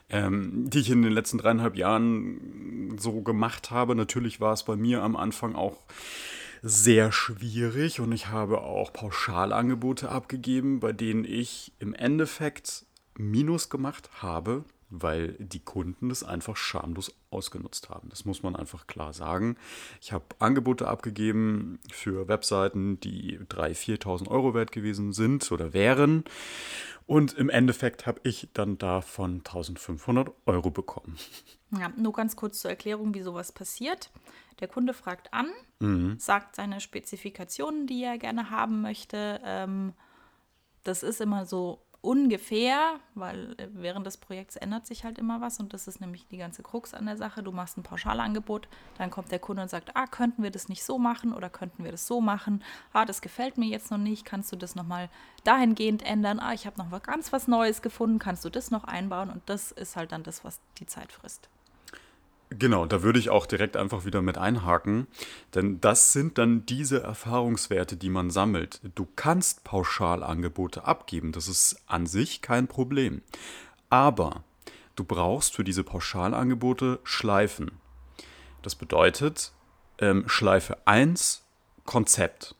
Ähm, 0.08 0.68
die 0.68 0.80
ich 0.80 0.90
in 0.90 1.02
den 1.02 1.12
letzten 1.12 1.38
dreieinhalb 1.38 1.76
Jahren 1.76 2.96
so 2.98 3.22
gemacht 3.22 3.70
habe. 3.70 3.94
Natürlich 3.94 4.40
war 4.40 4.52
es 4.52 4.64
bei 4.64 4.74
mir 4.74 5.02
am 5.02 5.14
Anfang 5.14 5.54
auch 5.54 5.78
sehr 6.66 7.12
schwierig 7.12 8.00
und 8.00 8.10
ich 8.12 8.28
habe 8.28 8.62
auch 8.62 8.90
Pauschalangebote 8.90 10.08
abgegeben, 10.08 10.80
bei 10.80 10.92
denen 10.92 11.26
ich 11.26 11.72
im 11.78 11.92
Endeffekt 11.92 12.86
Minus 13.18 13.68
gemacht 13.68 14.08
habe, 14.22 14.64
weil 14.88 15.34
die 15.38 15.60
Kunden 15.60 16.08
das 16.08 16.24
einfach 16.24 16.56
schamlos 16.56 17.14
ausgenutzt 17.30 17.90
haben. 17.90 18.08
Das 18.08 18.24
muss 18.24 18.42
man 18.42 18.56
einfach 18.56 18.86
klar 18.86 19.12
sagen. 19.12 19.56
Ich 20.00 20.12
habe 20.12 20.24
Angebote 20.38 20.88
abgegeben 20.88 21.80
für 21.92 22.28
Webseiten, 22.28 22.98
die 22.98 23.38
3.000, 23.40 23.98
4.000 24.02 24.28
Euro 24.28 24.54
wert 24.54 24.72
gewesen 24.72 25.12
sind 25.12 25.52
oder 25.52 25.74
wären. 25.74 26.24
Und 27.06 27.34
im 27.34 27.50
Endeffekt 27.50 28.06
habe 28.06 28.20
ich 28.24 28.48
dann 28.54 28.78
davon 28.78 29.42
1.500 29.42 30.32
Euro 30.46 30.70
bekommen. 30.70 31.16
Ja, 31.78 31.90
nur 31.96 32.12
ganz 32.12 32.36
kurz 32.36 32.60
zur 32.60 32.70
Erklärung, 32.70 33.14
wie 33.14 33.22
sowas 33.22 33.52
passiert. 33.52 34.10
Der 34.60 34.68
Kunde 34.68 34.94
fragt 34.94 35.34
an, 35.34 35.48
mhm. 35.80 36.18
sagt 36.18 36.56
seine 36.56 36.80
Spezifikationen, 36.80 37.86
die 37.86 38.02
er 38.04 38.16
gerne 38.16 38.50
haben 38.50 38.80
möchte. 38.80 39.40
Ähm, 39.44 39.92
das 40.84 41.02
ist 41.02 41.20
immer 41.20 41.46
so 41.46 41.83
ungefähr, 42.04 43.00
weil 43.14 43.54
äh, 43.58 43.68
während 43.72 44.06
des 44.06 44.18
Projekts 44.18 44.56
ändert 44.56 44.86
sich 44.86 45.04
halt 45.04 45.18
immer 45.18 45.40
was 45.40 45.58
und 45.58 45.72
das 45.72 45.88
ist 45.88 46.00
nämlich 46.00 46.26
die 46.28 46.36
ganze 46.36 46.62
Krux 46.62 46.92
an 46.92 47.06
der 47.06 47.16
Sache. 47.16 47.42
Du 47.42 47.50
machst 47.50 47.78
ein 47.78 47.82
Pauschalangebot, 47.82 48.68
dann 48.98 49.10
kommt 49.10 49.32
der 49.32 49.38
Kunde 49.38 49.62
und 49.62 49.68
sagt, 49.68 49.96
ah, 49.96 50.06
könnten 50.06 50.42
wir 50.42 50.50
das 50.50 50.68
nicht 50.68 50.84
so 50.84 50.98
machen 50.98 51.32
oder 51.32 51.48
könnten 51.48 51.82
wir 51.82 51.90
das 51.90 52.06
so 52.06 52.20
machen? 52.20 52.62
Ah, 52.92 53.06
das 53.06 53.22
gefällt 53.22 53.56
mir 53.56 53.66
jetzt 53.66 53.90
noch 53.90 53.98
nicht, 53.98 54.24
kannst 54.26 54.52
du 54.52 54.56
das 54.56 54.74
nochmal 54.74 55.08
dahingehend 55.44 56.02
ändern? 56.02 56.40
Ah, 56.40 56.52
ich 56.52 56.66
habe 56.66 56.76
noch 56.78 57.02
ganz 57.02 57.32
was 57.32 57.48
Neues 57.48 57.80
gefunden, 57.80 58.18
kannst 58.18 58.44
du 58.44 58.50
das 58.50 58.70
noch 58.70 58.84
einbauen? 58.84 59.30
Und 59.30 59.42
das 59.46 59.72
ist 59.72 59.96
halt 59.96 60.12
dann 60.12 60.22
das, 60.22 60.44
was 60.44 60.60
die 60.78 60.86
Zeit 60.86 61.10
frisst. 61.10 61.48
Genau, 62.50 62.86
da 62.86 63.02
würde 63.02 63.18
ich 63.18 63.30
auch 63.30 63.46
direkt 63.46 63.76
einfach 63.76 64.04
wieder 64.04 64.22
mit 64.22 64.38
einhaken, 64.38 65.08
denn 65.54 65.80
das 65.80 66.12
sind 66.12 66.38
dann 66.38 66.64
diese 66.66 67.02
Erfahrungswerte, 67.02 67.96
die 67.96 68.10
man 68.10 68.30
sammelt. 68.30 68.80
Du 68.94 69.08
kannst 69.16 69.64
Pauschalangebote 69.64 70.84
abgeben, 70.84 71.32
das 71.32 71.48
ist 71.48 71.82
an 71.86 72.06
sich 72.06 72.42
kein 72.42 72.68
Problem. 72.68 73.22
Aber 73.90 74.44
du 74.94 75.04
brauchst 75.04 75.54
für 75.56 75.64
diese 75.64 75.84
Pauschalangebote 75.84 77.00
Schleifen. 77.02 77.72
Das 78.62 78.74
bedeutet, 78.76 79.52
ähm, 79.98 80.28
Schleife 80.28 80.78
1 80.86 81.44
Konzept. 81.84 82.54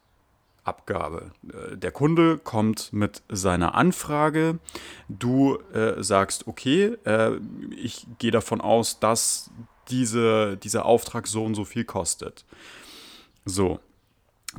Abgabe. 0.65 1.33
Äh, 1.53 1.77
der 1.77 1.93
Kunde 1.93 2.39
kommt 2.39 2.93
mit 2.93 3.23
seiner 3.29 3.75
Anfrage. 3.75 4.59
Du 5.09 5.59
äh, 5.75 6.03
sagst, 6.03 6.47
okay, 6.47 6.97
äh, 7.05 7.39
ich 7.71 8.07
gehe 8.19 8.31
davon 8.31 8.61
aus, 8.61 8.99
dass 8.99 9.51
diese, 9.89 10.57
dieser 10.57 10.85
Auftrag 10.85 11.27
so 11.27 11.45
und 11.45 11.55
so 11.55 11.65
viel 11.65 11.85
kostet. 11.85 12.45
So, 13.45 13.81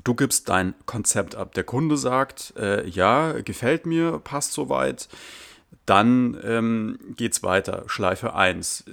du 0.03 0.13
gibst 0.13 0.50
dein 0.50 0.74
Konzept 0.86 1.36
ab. 1.36 1.53
Der 1.53 1.63
Kunde 1.63 1.98
sagt, 1.98 2.53
äh, 2.58 2.88
ja, 2.88 3.34
gefällt 3.41 3.86
mir, 3.86 4.20
passt 4.20 4.53
soweit. 4.53 5.08
Dann 5.86 6.38
ähm, 6.44 6.98
es 7.20 7.44
weiter, 7.44 7.84
Schleife 7.88 8.34
1. 8.34 8.86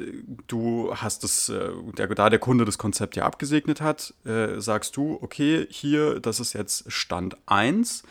Du 0.47 0.95
hast 0.95 1.25
es, 1.25 1.49
äh, 1.49 1.71
der, 1.97 2.09
da 2.09 2.29
der 2.29 2.39
Kunde 2.39 2.65
das 2.65 2.77
Konzept 2.77 3.17
ja 3.17 3.25
abgesegnet 3.25 3.81
hat, 3.81 4.15
äh, 4.27 4.61
sagst 4.61 4.97
du, 4.97 5.19
okay, 5.23 5.67
hier, 5.71 6.21
das 6.21 6.41
ist 6.41 6.53
jetzt 6.53 6.91
Stand 6.93 7.37
1 7.47 8.03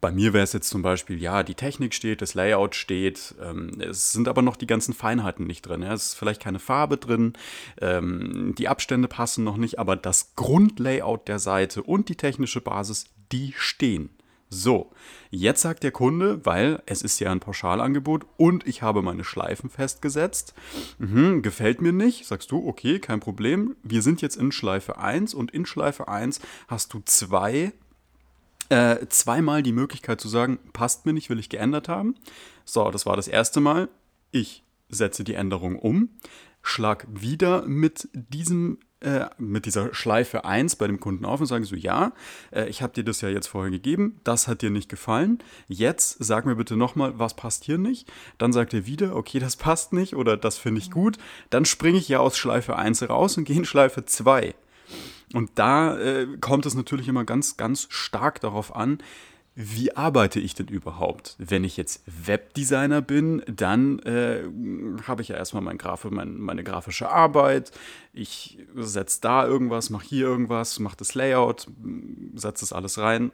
bei 0.00 0.12
mir 0.12 0.32
wäre 0.32 0.44
es 0.44 0.52
jetzt 0.52 0.68
zum 0.68 0.82
Beispiel, 0.82 1.20
ja, 1.20 1.42
die 1.42 1.54
Technik 1.54 1.94
steht, 1.94 2.22
das 2.22 2.34
Layout 2.34 2.74
steht, 2.74 3.34
ähm, 3.42 3.80
es 3.80 4.12
sind 4.12 4.28
aber 4.28 4.42
noch 4.42 4.56
die 4.56 4.66
ganzen 4.66 4.94
Feinheiten 4.94 5.46
nicht 5.46 5.62
drin. 5.62 5.82
Ja. 5.82 5.92
Es 5.92 6.08
ist 6.08 6.14
vielleicht 6.14 6.40
keine 6.40 6.58
Farbe 6.58 6.96
drin, 6.96 7.32
ähm, 7.80 8.54
die 8.56 8.68
Abstände 8.68 9.08
passen 9.08 9.44
noch 9.44 9.56
nicht, 9.56 9.78
aber 9.78 9.96
das 9.96 10.34
Grundlayout 10.36 11.28
der 11.28 11.38
Seite 11.38 11.82
und 11.82 12.08
die 12.08 12.16
technische 12.16 12.60
Basis, 12.60 13.06
die 13.32 13.54
stehen. 13.56 14.10
So, 14.52 14.90
jetzt 15.30 15.62
sagt 15.62 15.84
der 15.84 15.92
Kunde, 15.92 16.44
weil 16.44 16.82
es 16.86 17.02
ist 17.02 17.20
ja 17.20 17.30
ein 17.30 17.38
Pauschalangebot 17.38 18.26
und 18.36 18.66
ich 18.66 18.82
habe 18.82 19.00
meine 19.00 19.22
Schleifen 19.22 19.70
festgesetzt, 19.70 20.54
mhm, 20.98 21.42
gefällt 21.42 21.80
mir 21.80 21.92
nicht, 21.92 22.26
sagst 22.26 22.50
du, 22.50 22.66
okay, 22.66 22.98
kein 22.98 23.20
Problem, 23.20 23.76
wir 23.84 24.02
sind 24.02 24.22
jetzt 24.22 24.34
in 24.34 24.50
Schleife 24.50 24.98
1 24.98 25.34
und 25.34 25.52
in 25.52 25.66
Schleife 25.66 26.08
1 26.08 26.40
hast 26.66 26.92
du 26.92 27.00
zwei 27.04 27.72
äh, 28.70 29.06
zweimal 29.08 29.62
die 29.62 29.72
Möglichkeit 29.72 30.20
zu 30.20 30.28
sagen, 30.28 30.58
passt 30.72 31.04
mir 31.04 31.12
nicht, 31.12 31.28
will 31.28 31.38
ich 31.38 31.48
geändert 31.48 31.88
haben. 31.88 32.14
So, 32.64 32.90
das 32.90 33.04
war 33.04 33.16
das 33.16 33.28
erste 33.28 33.60
Mal. 33.60 33.88
Ich 34.30 34.64
setze 34.88 35.24
die 35.24 35.34
Änderung 35.34 35.78
um, 35.78 36.10
schlag 36.62 37.06
wieder 37.10 37.66
mit 37.66 38.08
diesem 38.12 38.78
äh, 39.00 39.26
mit 39.38 39.64
dieser 39.64 39.94
Schleife 39.94 40.44
1 40.44 40.76
bei 40.76 40.86
dem 40.86 41.00
Kunden 41.00 41.24
auf 41.24 41.40
und 41.40 41.46
sage 41.46 41.64
so, 41.64 41.74
ja, 41.74 42.12
äh, 42.50 42.68
ich 42.68 42.82
habe 42.82 42.92
dir 42.92 43.02
das 43.02 43.22
ja 43.22 43.30
jetzt 43.30 43.46
vorher 43.46 43.70
gegeben, 43.70 44.20
das 44.24 44.46
hat 44.46 44.60
dir 44.60 44.68
nicht 44.68 44.90
gefallen, 44.90 45.38
jetzt 45.68 46.22
sag 46.22 46.44
mir 46.44 46.56
bitte 46.56 46.76
nochmal, 46.76 47.18
was 47.18 47.34
passt 47.34 47.64
hier 47.64 47.78
nicht. 47.78 48.12
Dann 48.36 48.52
sagt 48.52 48.74
er 48.74 48.84
wieder, 48.84 49.16
okay, 49.16 49.38
das 49.38 49.56
passt 49.56 49.94
nicht 49.94 50.16
oder 50.16 50.36
das 50.36 50.58
finde 50.58 50.82
ich 50.82 50.90
gut. 50.90 51.16
Dann 51.48 51.64
springe 51.64 51.96
ich 51.96 52.10
ja 52.10 52.18
aus 52.18 52.36
Schleife 52.36 52.76
1 52.76 53.08
raus 53.08 53.38
und 53.38 53.44
gehe 53.44 53.56
in 53.56 53.64
Schleife 53.64 54.04
2. 54.04 54.54
Und 55.32 55.50
da 55.54 55.98
äh, 55.98 56.26
kommt 56.40 56.66
es 56.66 56.74
natürlich 56.74 57.08
immer 57.08 57.24
ganz, 57.24 57.56
ganz 57.56 57.86
stark 57.90 58.40
darauf 58.40 58.74
an, 58.74 58.98
wie 59.54 59.94
arbeite 59.96 60.40
ich 60.40 60.54
denn 60.54 60.68
überhaupt? 60.68 61.34
Wenn 61.38 61.64
ich 61.64 61.76
jetzt 61.76 62.02
Webdesigner 62.06 63.02
bin, 63.02 63.42
dann 63.46 63.98
äh, 64.00 64.44
habe 65.06 65.22
ich 65.22 65.28
ja 65.28 65.36
erstmal 65.36 65.62
mein 65.62 65.76
Graf 65.76 66.04
mein, 66.04 66.38
meine 66.38 66.64
grafische 66.64 67.10
Arbeit. 67.10 67.72
Ich 68.12 68.58
setze 68.74 69.20
da 69.20 69.44
irgendwas, 69.44 69.90
mache 69.90 70.06
hier 70.06 70.26
irgendwas, 70.26 70.78
mache 70.78 70.96
das 70.96 71.14
Layout, 71.14 71.66
setze 72.34 72.62
das 72.62 72.72
alles 72.72 72.98
rein. 72.98 73.32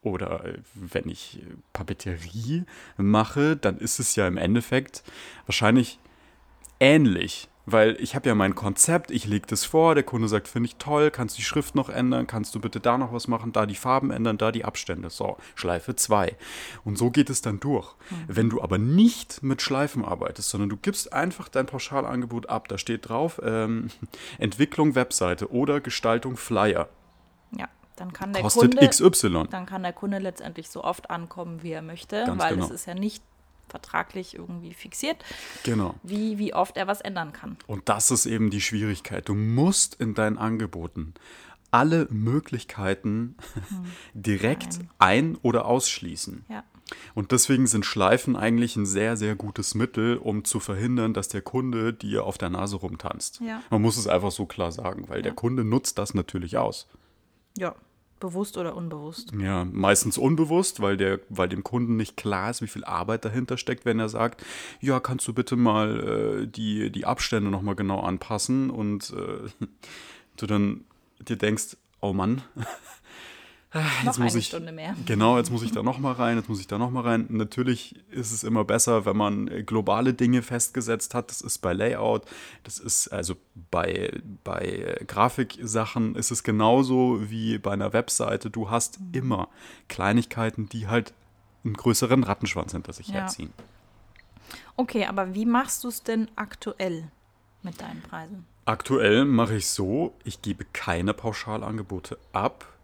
Oder 0.00 0.44
äh, 0.44 0.58
wenn 0.74 1.08
ich 1.08 1.40
Papeterie 1.72 2.64
mache, 2.96 3.56
dann 3.56 3.78
ist 3.78 4.00
es 4.00 4.16
ja 4.16 4.26
im 4.26 4.38
Endeffekt 4.38 5.04
wahrscheinlich 5.46 5.98
ähnlich 6.80 7.47
weil 7.72 7.96
ich 8.00 8.14
habe 8.14 8.28
ja 8.28 8.34
mein 8.34 8.54
Konzept, 8.54 9.10
ich 9.10 9.26
lege 9.26 9.46
das 9.46 9.64
vor, 9.64 9.94
der 9.94 10.04
Kunde 10.04 10.28
sagt, 10.28 10.48
finde 10.48 10.68
ich 10.68 10.76
toll, 10.76 11.10
kannst 11.10 11.36
du 11.36 11.38
die 11.38 11.44
Schrift 11.44 11.74
noch 11.74 11.88
ändern, 11.88 12.26
kannst 12.26 12.54
du 12.54 12.60
bitte 12.60 12.80
da 12.80 12.98
noch 12.98 13.12
was 13.12 13.28
machen, 13.28 13.52
da 13.52 13.66
die 13.66 13.74
Farben 13.74 14.10
ändern, 14.10 14.38
da 14.38 14.52
die 14.52 14.64
Abstände. 14.64 15.10
So, 15.10 15.36
Schleife 15.54 15.96
2. 15.96 16.36
Und 16.84 16.98
so 16.98 17.10
geht 17.10 17.30
es 17.30 17.42
dann 17.42 17.60
durch. 17.60 17.94
Mhm. 18.10 18.24
Wenn 18.28 18.50
du 18.50 18.62
aber 18.62 18.78
nicht 18.78 19.42
mit 19.42 19.62
Schleifen 19.62 20.04
arbeitest, 20.04 20.50
sondern 20.50 20.70
du 20.70 20.76
gibst 20.76 21.12
einfach 21.12 21.48
dein 21.48 21.66
Pauschalangebot 21.66 22.48
ab, 22.48 22.68
da 22.68 22.78
steht 22.78 23.08
drauf 23.08 23.40
ähm, 23.44 23.90
Entwicklung 24.38 24.94
Webseite 24.94 25.50
oder 25.50 25.80
Gestaltung 25.80 26.36
Flyer. 26.36 26.88
Ja. 27.56 27.68
Dann 27.96 28.12
kann 28.12 28.32
der 28.32 28.42
Kostet 28.42 28.76
Kunde, 28.76 28.88
XY. 28.88 29.48
Dann 29.50 29.66
kann 29.66 29.82
der 29.82 29.92
Kunde 29.92 30.18
letztendlich 30.18 30.70
so 30.70 30.84
oft 30.84 31.10
ankommen, 31.10 31.64
wie 31.64 31.72
er 31.72 31.82
möchte, 31.82 32.24
Ganz 32.24 32.40
weil 32.40 32.54
genau. 32.54 32.66
es 32.66 32.70
ist 32.70 32.86
ja 32.86 32.94
nicht 32.94 33.24
vertraglich 33.68 34.34
irgendwie 34.34 34.74
fixiert, 34.74 35.24
genau. 35.62 35.94
wie, 36.02 36.38
wie 36.38 36.54
oft 36.54 36.76
er 36.76 36.86
was 36.86 37.00
ändern 37.00 37.32
kann. 37.32 37.56
Und 37.66 37.88
das 37.88 38.10
ist 38.10 38.26
eben 38.26 38.50
die 38.50 38.60
Schwierigkeit. 38.60 39.28
Du 39.28 39.34
musst 39.34 39.94
in 40.00 40.14
deinen 40.14 40.38
Angeboten 40.38 41.14
alle 41.70 42.06
Möglichkeiten 42.10 43.36
hm. 43.52 43.84
direkt 44.14 44.78
Nein. 44.78 44.88
ein- 44.98 45.38
oder 45.42 45.66
ausschließen. 45.66 46.44
Ja. 46.48 46.64
Und 47.14 47.32
deswegen 47.32 47.66
sind 47.66 47.84
Schleifen 47.84 48.34
eigentlich 48.34 48.76
ein 48.76 48.86
sehr, 48.86 49.16
sehr 49.18 49.34
gutes 49.34 49.74
Mittel, 49.74 50.16
um 50.16 50.44
zu 50.44 50.58
verhindern, 50.58 51.12
dass 51.12 51.28
der 51.28 51.42
Kunde 51.42 51.92
dir 51.92 52.24
auf 52.24 52.38
der 52.38 52.48
Nase 52.48 52.76
rumtanzt. 52.76 53.40
Ja. 53.40 53.62
Man 53.70 53.82
muss 53.82 53.98
es 53.98 54.06
einfach 54.06 54.30
so 54.30 54.46
klar 54.46 54.72
sagen, 54.72 55.08
weil 55.08 55.18
ja. 55.18 55.24
der 55.24 55.34
Kunde 55.34 55.64
nutzt 55.64 55.98
das 55.98 56.14
natürlich 56.14 56.56
aus. 56.56 56.88
Ja, 57.58 57.74
Bewusst 58.20 58.56
oder 58.56 58.76
unbewusst? 58.76 59.32
Ja, 59.38 59.64
meistens 59.64 60.18
unbewusst, 60.18 60.80
weil, 60.80 60.96
der, 60.96 61.20
weil 61.28 61.48
dem 61.48 61.62
Kunden 61.62 61.96
nicht 61.96 62.16
klar 62.16 62.50
ist, 62.50 62.62
wie 62.62 62.66
viel 62.66 62.84
Arbeit 62.84 63.24
dahinter 63.24 63.56
steckt, 63.56 63.84
wenn 63.84 64.00
er 64.00 64.08
sagt, 64.08 64.44
ja, 64.80 65.00
kannst 65.00 65.26
du 65.28 65.32
bitte 65.32 65.56
mal 65.56 66.42
äh, 66.42 66.46
die, 66.46 66.90
die 66.90 67.06
Abstände 67.06 67.50
nochmal 67.50 67.76
genau 67.76 68.00
anpassen 68.00 68.70
und 68.70 69.12
äh, 69.16 69.66
du 70.36 70.46
dann 70.46 70.84
dir 71.20 71.36
denkst, 71.36 71.76
oh 72.00 72.12
Mann, 72.12 72.42
Jetzt 73.74 74.04
noch 74.04 74.18
muss 74.18 74.32
eine 74.32 74.40
ich, 74.40 74.46
Stunde 74.46 74.72
mehr. 74.72 74.96
Genau, 75.04 75.36
jetzt 75.36 75.50
muss 75.50 75.62
ich 75.62 75.72
da 75.72 75.82
nochmal 75.82 76.14
rein, 76.14 76.38
jetzt 76.38 76.48
muss 76.48 76.58
ich 76.58 76.66
da 76.66 76.78
nochmal 76.78 77.02
rein. 77.02 77.26
Natürlich 77.28 77.96
ist 78.10 78.32
es 78.32 78.42
immer 78.42 78.64
besser, 78.64 79.04
wenn 79.04 79.16
man 79.16 79.48
äh, 79.48 79.62
globale 79.62 80.14
Dinge 80.14 80.40
festgesetzt 80.40 81.14
hat. 81.14 81.28
Das 81.28 81.42
ist 81.42 81.58
bei 81.58 81.74
Layout, 81.74 82.22
das 82.64 82.78
ist 82.78 83.08
also 83.08 83.36
bei, 83.70 84.10
bei 84.42 84.60
äh, 84.60 85.04
Grafiksachen 85.04 86.14
ist 86.14 86.30
es 86.30 86.42
genauso 86.42 87.30
wie 87.30 87.58
bei 87.58 87.72
einer 87.72 87.92
Webseite. 87.92 88.48
Du 88.48 88.70
hast 88.70 89.00
immer 89.12 89.48
Kleinigkeiten, 89.88 90.70
die 90.70 90.86
halt 90.86 91.12
einen 91.62 91.74
größeren 91.74 92.24
Rattenschwanz 92.24 92.72
hinter 92.72 92.94
sich 92.94 93.08
ja. 93.08 93.14
herziehen. 93.16 93.52
Okay, 94.76 95.04
aber 95.04 95.34
wie 95.34 95.44
machst 95.44 95.84
du 95.84 95.88
es 95.88 96.02
denn 96.02 96.30
aktuell 96.36 97.10
mit 97.62 97.82
deinen 97.82 98.00
Preisen? 98.00 98.46
Aktuell 98.64 99.26
mache 99.26 99.56
ich 99.56 99.68
so, 99.68 100.14
ich 100.24 100.40
gebe 100.40 100.64
keine 100.72 101.12
Pauschalangebote 101.12 102.16
ab 102.32 102.77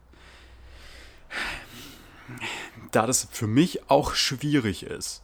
da 2.93 3.07
das 3.07 3.29
für 3.31 3.47
mich 3.47 3.91
auch 3.91 4.15
schwierig 4.15 4.85
ist. 4.85 5.23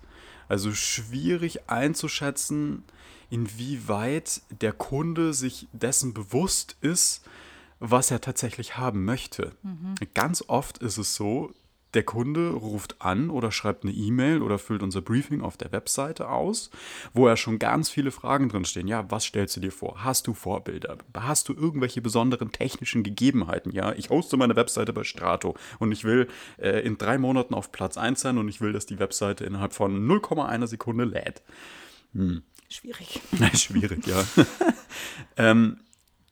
Also 0.49 0.73
schwierig 0.73 1.69
einzuschätzen, 1.69 2.83
inwieweit 3.31 4.43
der 4.51 4.73
Kunde 4.73 5.33
sich 5.33 5.69
dessen 5.73 6.13
bewusst 6.13 6.77
ist, 6.81 7.23
was 7.79 8.11
er 8.11 8.21
tatsächlich 8.21 8.77
haben 8.77 9.05
möchte. 9.05 9.53
Mhm. 9.63 9.95
Ganz 10.15 10.45
oft 10.49 10.79
ist 10.79 10.99
es 10.99 11.15
so, 11.15 11.53
der 11.95 12.03
Kunde 12.03 12.51
ruft 12.51 13.01
an 13.01 13.31
oder 13.31 13.51
schreibt 13.51 13.85
eine 13.85 13.93
E-Mail 13.93 14.43
oder 14.43 14.59
füllt 14.59 14.83
unser 14.83 15.01
Briefing 15.01 15.41
auf 15.41 15.57
der 15.57 15.73
Webseite 15.73 16.29
aus, 16.29 16.71
wo 17.13 17.29
ja 17.29 17.37
schon 17.37 17.59
ganz 17.59 17.91
viele 17.91 18.11
Fragen 18.11 18.49
drinstehen. 18.49 18.87
Ja, 18.87 19.11
was 19.11 19.25
stellst 19.25 19.57
du 19.57 19.61
dir 19.61 19.73
vor? 19.73 20.05
Hast 20.05 20.27
du 20.27 20.35
Vorbilder? 20.35 20.99
Hast 21.15 21.49
du 21.49 21.55
irgendwelche 21.55 22.01
besonderen 22.01 22.53
technischen 22.53 23.03
Gegebenheiten? 23.03 23.73
Ja, 23.73 23.93
ich 23.93 24.11
hoste 24.11 24.37
meine 24.37 24.57
Webseite 24.57 24.93
bei 24.93 25.05
Strato 25.05 25.57
und 25.79 25.93
ich 25.93 26.05
will 26.05 26.29
äh, 26.59 26.81
in 26.81 26.99
drei 26.99 27.19
Monaten 27.19 27.55
auf 27.55 27.73
Platz 27.73 27.97
1 27.97 28.21
sein 28.21 28.39
und 28.39 28.49
ich 28.49 28.61
will, 28.61 28.73
dass 28.73 28.87
die 28.87 28.99
Webseite 28.99 29.45
innerhalb 29.45 29.73
von 29.73 30.09
0,1 30.09 30.67
Sekunde 30.67 31.05
lädt. 31.05 31.43
Hm. 32.15 32.43
Schwierig. 32.69 33.21
Schwierig, 33.55 34.07
ja. 34.07 34.25
ähm, 35.37 35.79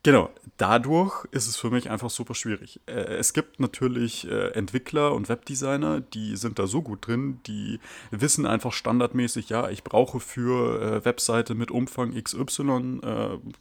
Genau, 0.08 0.30
dadurch 0.56 1.26
ist 1.32 1.48
es 1.48 1.58
für 1.58 1.70
mich 1.70 1.90
einfach 1.90 2.08
super 2.08 2.34
schwierig. 2.34 2.80
Äh, 2.86 2.92
es 2.92 3.34
gibt 3.34 3.60
natürlich 3.60 4.26
äh, 4.26 4.52
Entwickler 4.52 5.12
und 5.12 5.28
Webdesigner, 5.28 6.00
die 6.00 6.34
sind 6.36 6.58
da 6.58 6.66
so 6.66 6.80
gut 6.80 7.06
drin, 7.06 7.40
die 7.46 7.78
wissen 8.10 8.46
einfach 8.46 8.72
standardmäßig, 8.72 9.50
ja, 9.50 9.68
ich 9.68 9.84
brauche 9.84 10.18
für 10.18 10.80
äh, 10.80 11.04
Webseite 11.04 11.54
mit 11.54 11.70
Umfang 11.70 12.14
XY 12.14 13.00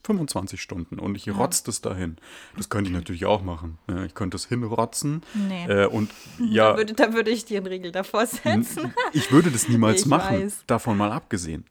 25 0.05 0.61
Stunden 0.61 0.99
und 0.99 1.15
ich 1.15 1.25
ja. 1.25 1.33
rotze 1.33 1.63
das 1.65 1.81
dahin. 1.81 2.15
Das 2.55 2.69
könnte 2.69 2.89
ich 2.91 2.95
natürlich 2.95 3.25
auch 3.25 3.41
machen. 3.41 3.77
Ich 4.05 4.15
könnte 4.15 4.37
es 4.37 4.45
hinrotzen. 4.45 5.21
Nee. 5.33 5.85
Und 5.85 6.09
ja. 6.39 6.71
Da 6.71 6.77
würde, 6.77 6.93
da 6.93 7.13
würde 7.13 7.31
ich 7.31 7.43
dir 7.43 7.57
einen 7.57 7.67
Riegel 7.67 7.91
davor 7.91 8.25
setzen. 8.25 8.93
Ich 9.11 9.31
würde 9.31 9.51
das 9.51 9.67
niemals 9.67 10.01
ich 10.01 10.05
machen, 10.05 10.43
weiß. 10.43 10.63
davon 10.67 10.97
mal 10.97 11.11
abgesehen. 11.11 11.65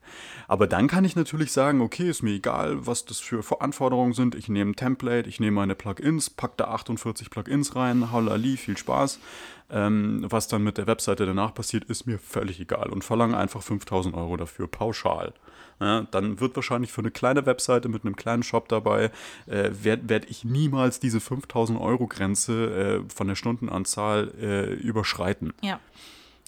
Aber 0.48 0.66
dann 0.66 0.86
kann 0.86 1.04
ich 1.04 1.16
natürlich 1.16 1.52
sagen, 1.52 1.80
okay, 1.80 2.08
ist 2.08 2.22
mir 2.22 2.32
egal, 2.32 2.86
was 2.86 3.04
das 3.04 3.18
für 3.18 3.42
Anforderungen 3.60 4.12
sind. 4.12 4.34
Ich 4.34 4.48
nehme 4.48 4.65
ein 4.66 4.76
Template, 4.76 5.28
ich 5.28 5.40
nehme 5.40 5.56
meine 5.56 5.74
Plugins, 5.74 6.30
packe 6.30 6.54
da 6.58 6.64
48 6.68 7.30
Plugins 7.30 7.76
rein, 7.76 8.12
halali, 8.12 8.56
viel 8.56 8.76
Spaß. 8.76 9.20
Ähm, 9.68 10.24
was 10.28 10.46
dann 10.46 10.62
mit 10.62 10.78
der 10.78 10.86
Webseite 10.86 11.26
danach 11.26 11.52
passiert, 11.52 11.84
ist 11.84 12.06
mir 12.06 12.18
völlig 12.18 12.60
egal 12.60 12.90
und 12.90 13.02
verlange 13.02 13.36
einfach 13.36 13.62
5000 13.62 14.14
Euro 14.14 14.36
dafür, 14.36 14.68
pauschal. 14.68 15.32
Ja, 15.80 16.06
dann 16.10 16.40
wird 16.40 16.56
wahrscheinlich 16.56 16.92
für 16.92 17.00
eine 17.00 17.10
kleine 17.10 17.44
Webseite 17.44 17.88
mit 17.88 18.04
einem 18.04 18.16
kleinen 18.16 18.42
Shop 18.42 18.68
dabei, 18.68 19.10
äh, 19.46 19.70
werde 19.82 20.08
werd 20.08 20.30
ich 20.30 20.44
niemals 20.44 21.00
diese 21.00 21.20
5000 21.20 21.78
Euro 21.80 22.06
Grenze 22.06 23.02
äh, 23.04 23.12
von 23.12 23.28
der 23.28 23.34
Stundenanzahl 23.34 24.32
äh, 24.40 24.72
überschreiten. 24.74 25.52
Ja. 25.62 25.80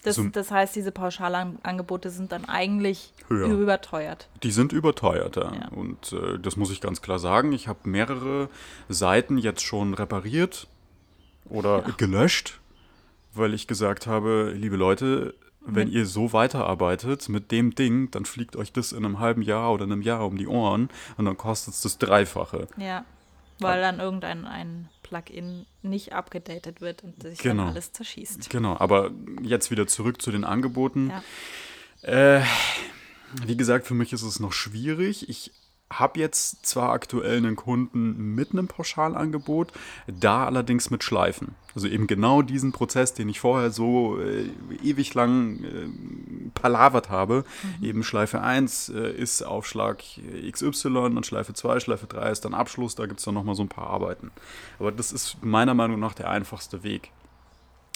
Das, 0.09 0.33
das 0.33 0.51
heißt, 0.51 0.77
diese 0.77 0.93
Pauschalangebote 0.93 2.11
sind 2.11 2.33
dann 2.33 2.45
eigentlich 2.47 3.13
höher. 3.29 3.49
überteuert. 3.49 4.29
Die 4.43 4.51
sind 4.51 4.73
überteuert, 4.73 5.37
ja. 5.37 5.53
ja. 5.55 5.69
Und 5.69 6.13
äh, 6.13 6.39
das 6.39 6.57
muss 6.57 6.71
ich 6.71 6.81
ganz 6.81 7.03
klar 7.03 7.19
sagen. 7.19 7.53
Ich 7.53 7.69
habe 7.69 7.81
mehrere 7.85 8.49
Seiten 8.89 9.39
jetzt 9.39 9.63
schon 9.63 9.95
repariert 9.95 10.67
oder 11.49 11.85
ja. 11.87 11.95
gelöscht, 11.97 12.61
weil 13.35 13.55
ich 13.55 13.67
gesagt 13.67 14.07
habe, 14.07 14.53
liebe 14.55 14.77
Leute, 14.77 15.35
wenn 15.61 15.89
ihr 15.89 16.07
so 16.07 16.33
weiterarbeitet 16.33 17.29
mit 17.29 17.51
dem 17.51 17.75
Ding, 17.75 18.11
dann 18.11 18.25
fliegt 18.25 18.57
euch 18.57 18.73
das 18.73 18.93
in 18.93 19.05
einem 19.05 19.19
halben 19.19 19.43
Jahr 19.43 19.73
oder 19.73 19.85
einem 19.85 20.03
Jahr 20.03 20.25
um 20.25 20.39
die 20.39 20.47
Ohren 20.47 20.89
und 21.17 21.27
dann 21.27 21.37
kostet 21.37 21.75
es 21.75 21.83
das 21.83 21.99
Dreifache. 21.99 22.69
Ja, 22.77 23.05
weil 23.59 23.81
dann 23.81 24.01
irgendein 24.01 24.47
ein 24.47 24.89
Plugin 25.09 25.67
nicht 25.83 26.13
abgedatet 26.13 26.81
wird 26.81 27.03
und 27.05 27.23
sich 27.23 27.39
genau. 27.39 27.65
dann 27.65 27.73
alles 27.73 27.93
zerschießt. 27.93 28.51
Genau, 28.51 28.77
aber 28.79 29.11
jetzt 29.43 29.71
wieder 29.71 29.87
zurück 29.87 30.21
zu 30.21 30.31
den 30.31 30.45
Angeboten. 30.45 31.13
Ja. 32.03 32.39
Äh, 32.39 32.43
wie 33.45 33.57
gesagt, 33.57 33.87
für 33.87 33.95
mich 33.95 34.13
ist 34.13 34.23
es 34.23 34.41
noch 34.41 34.53
schwierig. 34.53 35.29
Ich 35.29 35.53
habe 35.91 36.21
jetzt 36.21 36.67
zwar 36.67 36.91
aktuell 36.91 37.39
einen 37.39 37.57
Kunden 37.57 38.35
mit 38.35 38.53
einem 38.53 38.69
Pauschalangebot, 38.69 39.73
da 40.07 40.45
allerdings 40.45 40.91
mit 40.91 41.03
Schleifen. 41.03 41.55
Also 41.75 41.89
eben 41.89 42.07
genau 42.07 42.43
diesen 42.43 42.73
Prozess, 42.73 43.15
den 43.15 43.29
ich 43.29 43.41
vorher 43.41 43.71
so 43.71 44.19
äh, 44.21 44.51
ewig 44.83 45.15
lang 45.15 45.63
äh, 45.63 45.89
palavert 46.55 47.09
habe. 47.09 47.45
Mhm. 47.81 47.85
Eben 47.85 48.05
Schleife 48.05 48.41
1 48.41 48.89
äh, 48.91 49.13
ist 49.13 49.43
Aufschlag 49.43 50.03
XY 50.51 50.89
und 50.89 51.27
Schleife 51.27 51.55
2, 51.55 51.81
Schleife 51.81 52.07
3 52.07 52.31
ist 52.31 52.45
dann 52.45 52.55
Abschluss, 52.55 52.95
da 52.95 53.07
gibt 53.07 53.21
es 53.21 53.25
dann 53.25 53.35
nochmal 53.35 53.55
so 53.55 53.63
ein 53.63 53.69
paar 53.69 53.89
Arbeiten. 53.89 54.31
Aber 54.79 54.93
das 54.93 55.13
ist 55.13 55.39
meiner 55.43 55.75
Meinung 55.75 56.01
nach 56.01 56.15
der 56.15 56.31
einfachste 56.31 56.83
Weg. 56.83 57.13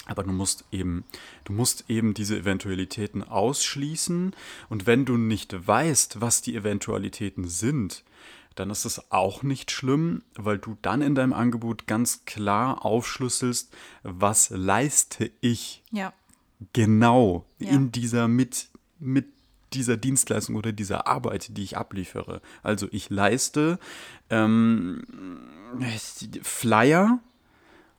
Aber 0.05 0.23
du 0.23 0.31
musst 0.31 0.65
eben, 0.71 1.05
du 1.45 1.53
musst 1.53 1.85
eben 1.87 2.13
diese 2.13 2.37
Eventualitäten 2.37 3.23
ausschließen. 3.23 4.35
Und 4.69 4.85
wenn 4.85 5.05
du 5.05 5.17
nicht 5.17 5.67
weißt, 5.67 6.19
was 6.19 6.41
die 6.41 6.55
Eventualitäten 6.55 7.47
sind, 7.47 8.03
dann 8.55 8.69
ist 8.69 8.85
es 8.85 9.11
auch 9.11 9.43
nicht 9.43 9.71
schlimm, 9.71 10.23
weil 10.35 10.59
du 10.59 10.77
dann 10.81 11.01
in 11.01 11.15
deinem 11.15 11.33
Angebot 11.33 11.87
ganz 11.87 12.25
klar 12.25 12.85
aufschlüsselst, 12.85 13.73
was 14.03 14.49
leiste 14.49 15.31
ich 15.41 15.83
ja. 15.91 16.13
genau 16.73 17.45
ja. 17.59 17.69
in 17.69 17.91
dieser 17.91 18.27
mit, 18.27 18.67
mit 18.99 19.27
dieser 19.73 19.97
Dienstleistung 19.97 20.55
oder 20.55 20.71
dieser 20.71 21.07
Arbeit, 21.07 21.57
die 21.57 21.63
ich 21.63 21.77
abliefere. 21.77 22.41
Also 22.61 22.87
ich 22.91 23.09
leiste 23.09 23.79
ähm, 24.29 25.01
Flyer 26.43 27.19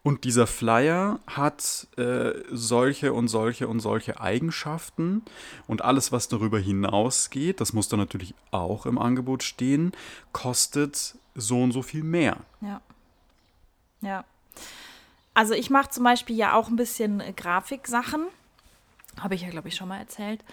und 0.05 0.25
dieser 0.25 0.47
Flyer 0.47 1.19
hat 1.27 1.89
äh, 1.97 2.35
solche 2.51 3.15
und 3.15 3.29
solche 3.29 3.67
und 3.67 3.81
solche 3.81 4.21
Eigenschaften. 4.21 5.23
Und 5.67 5.81
alles, 5.81 6.13
was 6.13 6.29
darüber 6.29 6.59
hinausgeht, 6.59 7.59
das 7.59 7.73
muss 7.73 7.89
dann 7.89 8.01
natürlich 8.01 8.35
auch 8.51 8.85
im 8.85 8.99
Angebot 8.99 9.43
stehen, 9.43 9.93
kostet 10.33 11.17
so 11.35 11.63
und 11.63 11.73
so 11.73 11.81
viel 11.81 12.05
mehr. 12.05 12.37
Ja. 12.61 12.83
Ja. 14.03 14.25
Also 15.33 15.55
ich 15.55 15.71
mache 15.71 15.89
zum 15.89 16.05
Beispiel 16.05 16.37
ja 16.37 16.55
auch 16.55 16.69
ein 16.69 16.77
bisschen 16.77 17.23
Grafiksachen. 17.35 18.27
Habe 19.19 19.37
ich 19.37 19.41
ja, 19.41 19.49
glaube 19.49 19.69
ich, 19.69 19.75
schon 19.75 19.89
mal 19.89 20.01
erzählt. 20.01 20.45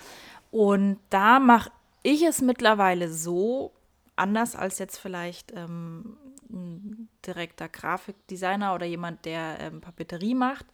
Und 0.50 0.98
da 1.10 1.42
mache 1.42 1.72
ich 2.04 2.24
es 2.24 2.42
mittlerweile 2.42 3.12
so, 3.12 3.74
anders 4.16 4.56
als 4.56 4.80
jetzt 4.80 4.98
vielleicht 4.98 5.52
ähm, 5.52 6.16
ein 6.52 7.10
direkter 7.26 7.70
Grafikdesigner 7.70 8.74
oder 8.76 8.86
jemand, 8.86 9.26
der 9.26 9.60
ähm, 9.60 9.82
Papeterie 9.82 10.36
macht, 10.36 10.66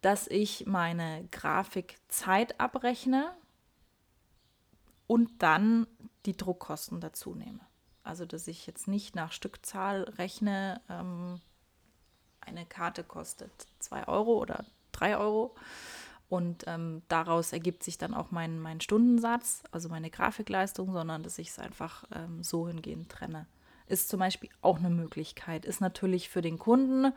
dass 0.00 0.26
ich 0.28 0.66
meine 0.66 1.26
Grafikzeit 1.30 2.60
abrechne 2.60 3.32
und 5.06 5.42
dann 5.42 5.86
die 6.26 6.36
Druckkosten 6.36 7.00
dazu 7.00 7.34
nehme. 7.34 7.60
Also, 8.02 8.24
dass 8.24 8.46
ich 8.46 8.66
jetzt 8.66 8.88
nicht 8.88 9.16
nach 9.16 9.32
Stückzahl 9.32 10.04
rechne, 10.04 10.80
ähm, 10.88 11.40
eine 12.40 12.64
Karte 12.66 13.02
kostet 13.02 13.50
2 13.80 14.06
Euro 14.06 14.38
oder 14.38 14.64
3 14.92 15.16
Euro. 15.18 15.54
Und 16.28 16.64
ähm, 16.66 17.02
daraus 17.08 17.52
ergibt 17.52 17.84
sich 17.84 17.98
dann 17.98 18.12
auch 18.14 18.32
mein, 18.32 18.58
mein 18.58 18.80
Stundensatz, 18.80 19.62
also 19.70 19.88
meine 19.88 20.10
Grafikleistung, 20.10 20.92
sondern 20.92 21.22
dass 21.22 21.38
ich 21.38 21.50
es 21.50 21.58
einfach 21.58 22.04
ähm, 22.12 22.42
so 22.42 22.66
hingehend 22.66 23.10
trenne 23.10 23.46
ist 23.86 24.08
zum 24.08 24.20
Beispiel 24.20 24.50
auch 24.62 24.78
eine 24.78 24.90
Möglichkeit. 24.90 25.64
Ist 25.64 25.80
natürlich 25.80 26.28
für 26.28 26.42
den 26.42 26.58
Kunden, 26.58 27.12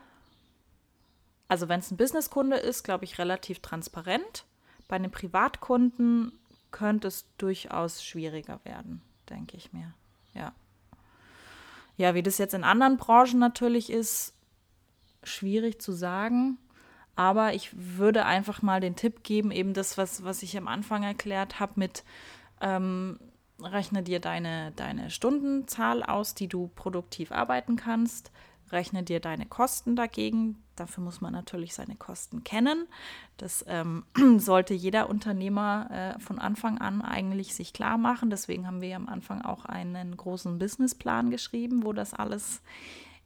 also 1.48 1.68
wenn 1.68 1.80
es 1.80 1.90
ein 1.90 1.96
Businesskunde 1.96 2.56
ist, 2.56 2.84
glaube 2.84 3.04
ich, 3.04 3.18
relativ 3.18 3.60
transparent. 3.60 4.44
Bei 4.88 4.96
einem 4.96 5.10
Privatkunden 5.10 6.32
könnte 6.70 7.08
es 7.08 7.26
durchaus 7.38 8.04
schwieriger 8.04 8.60
werden, 8.64 9.02
denke 9.28 9.56
ich 9.56 9.72
mir. 9.72 9.92
Ja. 10.34 10.52
Ja, 11.96 12.14
wie 12.14 12.22
das 12.22 12.38
jetzt 12.38 12.54
in 12.54 12.64
anderen 12.64 12.96
Branchen 12.96 13.38
natürlich 13.38 13.90
ist, 13.90 14.34
schwierig 15.22 15.80
zu 15.80 15.92
sagen. 15.92 16.58
Aber 17.16 17.52
ich 17.52 17.70
würde 17.74 18.24
einfach 18.24 18.62
mal 18.62 18.80
den 18.80 18.96
Tipp 18.96 19.22
geben, 19.22 19.50
eben 19.50 19.74
das, 19.74 19.98
was, 19.98 20.24
was 20.24 20.42
ich 20.42 20.56
am 20.56 20.68
Anfang 20.68 21.02
erklärt 21.02 21.60
habe, 21.60 21.72
mit 21.76 22.04
ähm, 22.60 23.18
rechne 23.62 24.02
dir 24.02 24.20
deine, 24.20 24.72
deine 24.72 25.10
Stundenzahl 25.10 26.02
aus, 26.02 26.34
die 26.34 26.48
du 26.48 26.68
produktiv 26.74 27.32
arbeiten 27.32 27.76
kannst. 27.76 28.30
Rechne 28.72 29.02
dir 29.02 29.20
deine 29.20 29.46
Kosten 29.46 29.96
dagegen. 29.96 30.62
Dafür 30.76 31.02
muss 31.02 31.20
man 31.20 31.32
natürlich 31.32 31.74
seine 31.74 31.96
Kosten 31.96 32.44
kennen. 32.44 32.86
Das 33.36 33.64
ähm, 33.68 34.04
sollte 34.38 34.74
jeder 34.74 35.10
Unternehmer 35.10 35.88
äh, 36.16 36.20
von 36.20 36.38
Anfang 36.38 36.78
an 36.78 37.02
eigentlich 37.02 37.54
sich 37.54 37.72
klar 37.72 37.98
machen. 37.98 38.30
Deswegen 38.30 38.66
haben 38.66 38.80
wir 38.80 38.94
am 38.94 39.08
Anfang 39.08 39.42
auch 39.42 39.64
einen 39.64 40.16
großen 40.16 40.58
Businessplan 40.58 41.30
geschrieben, 41.30 41.84
wo 41.84 41.92
das 41.92 42.14
alles 42.14 42.62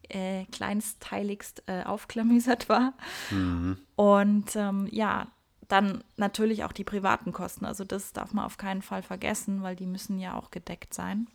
äh, 0.09 0.45
kleinsteiligst 0.47 1.65
äh, 1.67 1.83
aufklamüsert 1.85 2.69
war. 2.69 2.95
Mhm. 3.31 3.79
Und 3.97 4.57
ähm, 4.57 4.89
ja, 4.91 5.29
dann 5.69 6.05
natürlich 6.17 6.65
auch 6.65 6.73
die 6.73 6.85
privaten 6.85 7.33
Kosten. 7.33 7.65
Also 7.65 7.85
das 7.85 8.13
darf 8.13 8.33
man 8.33 8.45
auf 8.45 8.57
keinen 8.57 8.83
Fall 8.83 9.03
vergessen, 9.03 9.63
weil 9.63 9.77
die 9.77 9.87
müssen 9.87 10.19
ja 10.19 10.35
auch 10.35 10.51
gedeckt 10.51 10.95
sein. 10.95 11.27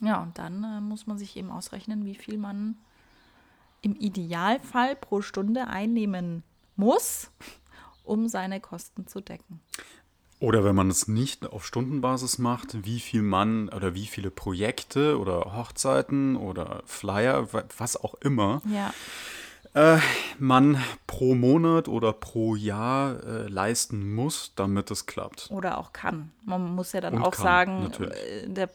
Ja, 0.00 0.22
und 0.22 0.38
dann 0.38 0.64
äh, 0.64 0.80
muss 0.80 1.06
man 1.06 1.18
sich 1.18 1.36
eben 1.36 1.50
ausrechnen, 1.50 2.04
wie 2.04 2.14
viel 2.14 2.38
man 2.38 2.76
im 3.82 3.94
Idealfall 3.96 4.96
pro 4.96 5.20
Stunde 5.20 5.68
einnehmen 5.68 6.42
muss, 6.76 7.30
um 8.04 8.28
seine 8.28 8.60
Kosten 8.60 9.06
zu 9.06 9.20
decken. 9.20 9.60
Oder 10.40 10.64
wenn 10.64 10.74
man 10.74 10.90
es 10.90 11.06
nicht 11.08 11.46
auf 11.46 11.64
Stundenbasis 11.64 12.38
macht, 12.38 12.84
wie 12.84 13.00
viel 13.00 13.22
man 13.22 13.68
oder 13.68 13.94
wie 13.94 14.06
viele 14.06 14.30
Projekte 14.30 15.18
oder 15.18 15.56
Hochzeiten 15.56 16.36
oder 16.36 16.82
Flyer, 16.86 17.48
was 17.78 17.96
auch 17.96 18.14
immer, 18.14 18.60
Ja. 18.66 18.92
Äh, 19.74 19.98
man 20.38 20.82
pro 21.06 21.34
Monat 21.34 21.88
oder 21.88 22.12
pro 22.12 22.54
Jahr 22.54 23.22
äh, 23.24 23.48
leisten 23.48 24.14
muss, 24.14 24.52
damit 24.54 24.90
es 24.90 25.06
klappt. 25.06 25.50
Oder 25.50 25.78
auch 25.78 25.92
kann. 25.92 26.32
Man 26.44 26.74
muss 26.74 26.92
ja 26.92 27.00
dann 27.00 27.14
Und 27.14 27.22
auch 27.22 27.32
kann, 27.32 27.42
sagen, 27.42 27.82
natürlich. 27.82 28.16
äh, 28.16 28.48
der 28.48 28.70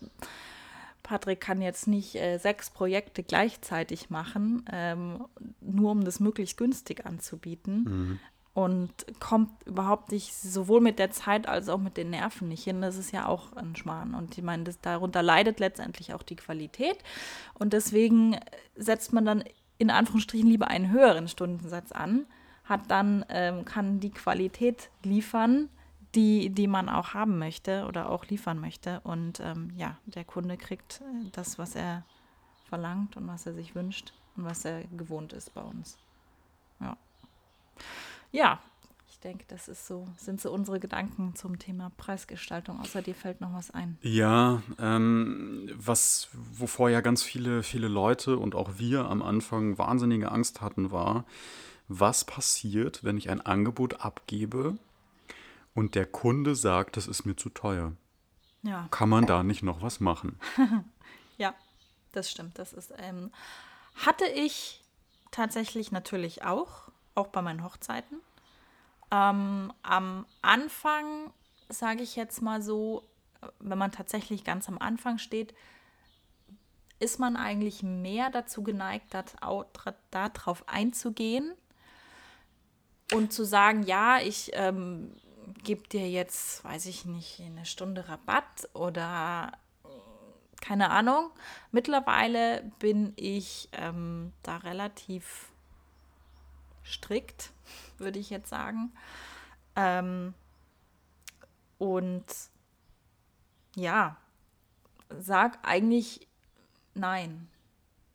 Patrick 1.01 1.41
kann 1.41 1.61
jetzt 1.61 1.87
nicht 1.87 2.15
äh, 2.15 2.37
sechs 2.37 2.69
Projekte 2.69 3.23
gleichzeitig 3.23 4.09
machen, 4.09 4.63
ähm, 4.71 5.25
nur 5.61 5.91
um 5.91 6.03
das 6.03 6.19
möglichst 6.19 6.57
günstig 6.57 7.05
anzubieten. 7.05 7.83
Mhm. 7.83 8.19
Und 8.53 8.91
kommt 9.19 9.51
überhaupt 9.65 10.11
nicht 10.11 10.35
sowohl 10.35 10.81
mit 10.81 10.99
der 10.99 11.11
Zeit 11.11 11.47
als 11.47 11.69
auch 11.69 11.77
mit 11.77 11.95
den 11.95 12.09
Nerven 12.09 12.49
nicht 12.49 12.63
hin. 12.63 12.81
Das 12.81 12.97
ist 12.97 13.13
ja 13.13 13.25
auch 13.25 13.53
ein 13.53 13.75
Schmarrn. 13.77 14.13
Und 14.13 14.37
ich 14.37 14.43
meine, 14.43 14.65
das, 14.65 14.81
darunter 14.81 15.23
leidet 15.23 15.61
letztendlich 15.61 16.13
auch 16.13 16.23
die 16.23 16.35
Qualität. 16.35 16.97
Und 17.53 17.71
deswegen 17.71 18.37
setzt 18.75 19.13
man 19.13 19.23
dann 19.23 19.43
in 19.79 19.89
Anführungsstrichen 19.89 20.47
lieber 20.47 20.67
einen 20.67 20.91
höheren 20.91 21.27
Stundensatz 21.27 21.91
an, 21.91 22.27
hat 22.65 22.91
dann, 22.91 23.25
ähm, 23.29 23.65
kann 23.65 23.99
die 23.99 24.11
Qualität 24.11 24.91
liefern, 25.03 25.69
die, 26.13 26.49
die 26.49 26.67
man 26.67 26.89
auch 26.89 27.13
haben 27.13 27.39
möchte 27.39 27.85
oder 27.87 28.09
auch 28.09 28.25
liefern 28.25 28.59
möchte. 28.59 28.99
Und 29.01 29.39
ähm, 29.39 29.71
ja, 29.75 29.97
der 30.05 30.25
Kunde 30.25 30.57
kriegt 30.57 31.01
äh, 31.01 31.29
das, 31.31 31.57
was 31.57 31.75
er 31.75 32.03
verlangt 32.65 33.17
und 33.17 33.27
was 33.27 33.45
er 33.45 33.53
sich 33.53 33.73
wünscht 33.73 34.13
und 34.35 34.45
was 34.45 34.65
er 34.65 34.83
gewohnt 34.85 35.33
ist 35.33 35.53
bei 35.53 35.61
uns. 35.61 35.97
Ja. 36.79 36.97
Ja, 38.31 38.59
ich 39.19 39.23
denke, 39.23 39.43
das 39.49 39.67
ist 39.67 39.85
so, 39.85 40.07
sind 40.15 40.39
so 40.39 40.49
unsere 40.49 40.79
Gedanken 40.79 41.35
zum 41.35 41.59
Thema 41.59 41.91
Preisgestaltung. 41.97 42.79
Außer 42.79 43.01
dir 43.01 43.13
fällt 43.13 43.41
noch 43.41 43.51
was 43.51 43.69
ein. 43.69 43.97
Ja, 44.01 44.63
ähm, 44.79 45.69
was, 45.75 46.29
wovor 46.31 46.89
ja 46.89 47.01
ganz 47.01 47.21
viele, 47.21 47.61
viele 47.61 47.89
Leute 47.89 48.37
und 48.37 48.55
auch 48.55 48.77
wir 48.77 49.09
am 49.09 49.21
Anfang 49.21 49.77
wahnsinnige 49.77 50.31
Angst 50.31 50.61
hatten, 50.61 50.91
war, 50.91 51.25
was 51.89 52.23
passiert, 52.23 53.03
wenn 53.03 53.17
ich 53.17 53.29
ein 53.29 53.41
Angebot 53.41 53.99
abgebe 53.99 54.77
und 55.73 55.95
der 55.95 56.05
Kunde 56.05 56.55
sagt, 56.55 56.95
das 56.95 57.05
ist 57.05 57.25
mir 57.25 57.35
zu 57.35 57.49
teuer? 57.49 57.91
Ja. 58.61 58.87
Kann 58.89 59.09
man 59.09 59.25
da 59.25 59.43
nicht 59.43 59.63
noch 59.63 59.81
was 59.81 59.99
machen? 59.99 60.39
Ja, 61.37 61.55
das 62.11 62.29
stimmt. 62.29 62.59
Das 62.59 62.73
ist, 62.73 62.93
ähm, 62.97 63.31
hatte 63.95 64.25
ich 64.25 64.83
tatsächlich 65.31 65.89
natürlich 65.89 66.43
auch, 66.43 66.89
auch 67.15 67.27
bei 67.27 67.41
meinen 67.41 67.63
Hochzeiten. 67.63 68.19
Ähm, 69.11 69.73
am 69.81 70.25
Anfang, 70.41 71.33
sage 71.69 72.03
ich 72.03 72.15
jetzt 72.15 72.41
mal 72.41 72.61
so, 72.61 73.03
wenn 73.59 73.77
man 73.77 73.91
tatsächlich 73.91 74.43
ganz 74.43 74.67
am 74.67 74.77
Anfang 74.77 75.17
steht, 75.17 75.53
ist 76.99 77.19
man 77.19 77.37
eigentlich 77.37 77.81
mehr 77.81 78.29
dazu 78.29 78.61
geneigt, 78.61 79.15
darauf 80.11 80.67
einzugehen 80.67 81.53
und 83.13 83.31
zu 83.31 83.45
sagen, 83.45 83.83
ja, 83.83 84.19
ich 84.19 84.51
ähm, 84.53 85.15
gebe 85.63 85.87
dir 85.87 86.09
jetzt, 86.09 86.63
weiß 86.63 86.85
ich 86.87 87.05
nicht, 87.05 87.39
eine 87.39 87.65
Stunde 87.65 88.07
Rabatt 88.09 88.69
oder 88.73 89.53
keine 90.61 90.91
Ahnung. 90.91 91.31
Mittlerweile 91.71 92.69
bin 92.79 93.13
ich 93.15 93.69
ähm, 93.71 94.33
da 94.43 94.57
relativ 94.57 95.48
strikt, 96.89 97.51
würde 97.97 98.19
ich 98.19 98.29
jetzt 98.29 98.49
sagen. 98.49 98.91
Ähm, 99.75 100.33
und 101.77 102.25
ja, 103.75 104.17
sag 105.17 105.59
eigentlich 105.67 106.27
nein. 106.93 107.47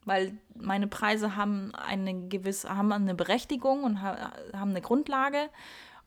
Weil 0.05 0.37
meine 0.53 0.87
Preise 0.87 1.35
haben 1.35 1.73
eine 1.73 2.27
gewisse, 2.27 2.75
haben 2.75 2.91
eine 2.91 3.15
Berechtigung 3.15 3.83
und 3.83 4.01
ha 4.01 4.33
haben 4.53 4.69
eine 4.69 4.81
Grundlage. 4.81 5.49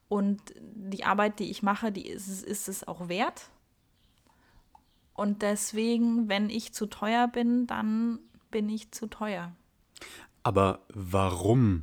Und 0.09 0.40
die 0.61 1.04
Arbeit, 1.04 1.38
die 1.38 1.50
ich 1.50 1.62
mache, 1.62 1.92
die 1.92 2.07
ist, 2.07 2.44
ist 2.44 2.68
es 2.68 2.87
auch 2.87 3.09
wert. 3.09 3.50
Und 5.14 5.42
deswegen, 5.42 6.28
wenn 6.28 6.48
ich 6.48 6.72
zu 6.72 6.87
teuer 6.87 7.26
bin, 7.26 7.66
dann 7.66 8.20
bin 8.52 8.68
ich 8.68 8.92
zu 8.92 9.09
teuer. 9.09 9.52
Aber 10.44 10.81
warum? 10.88 11.83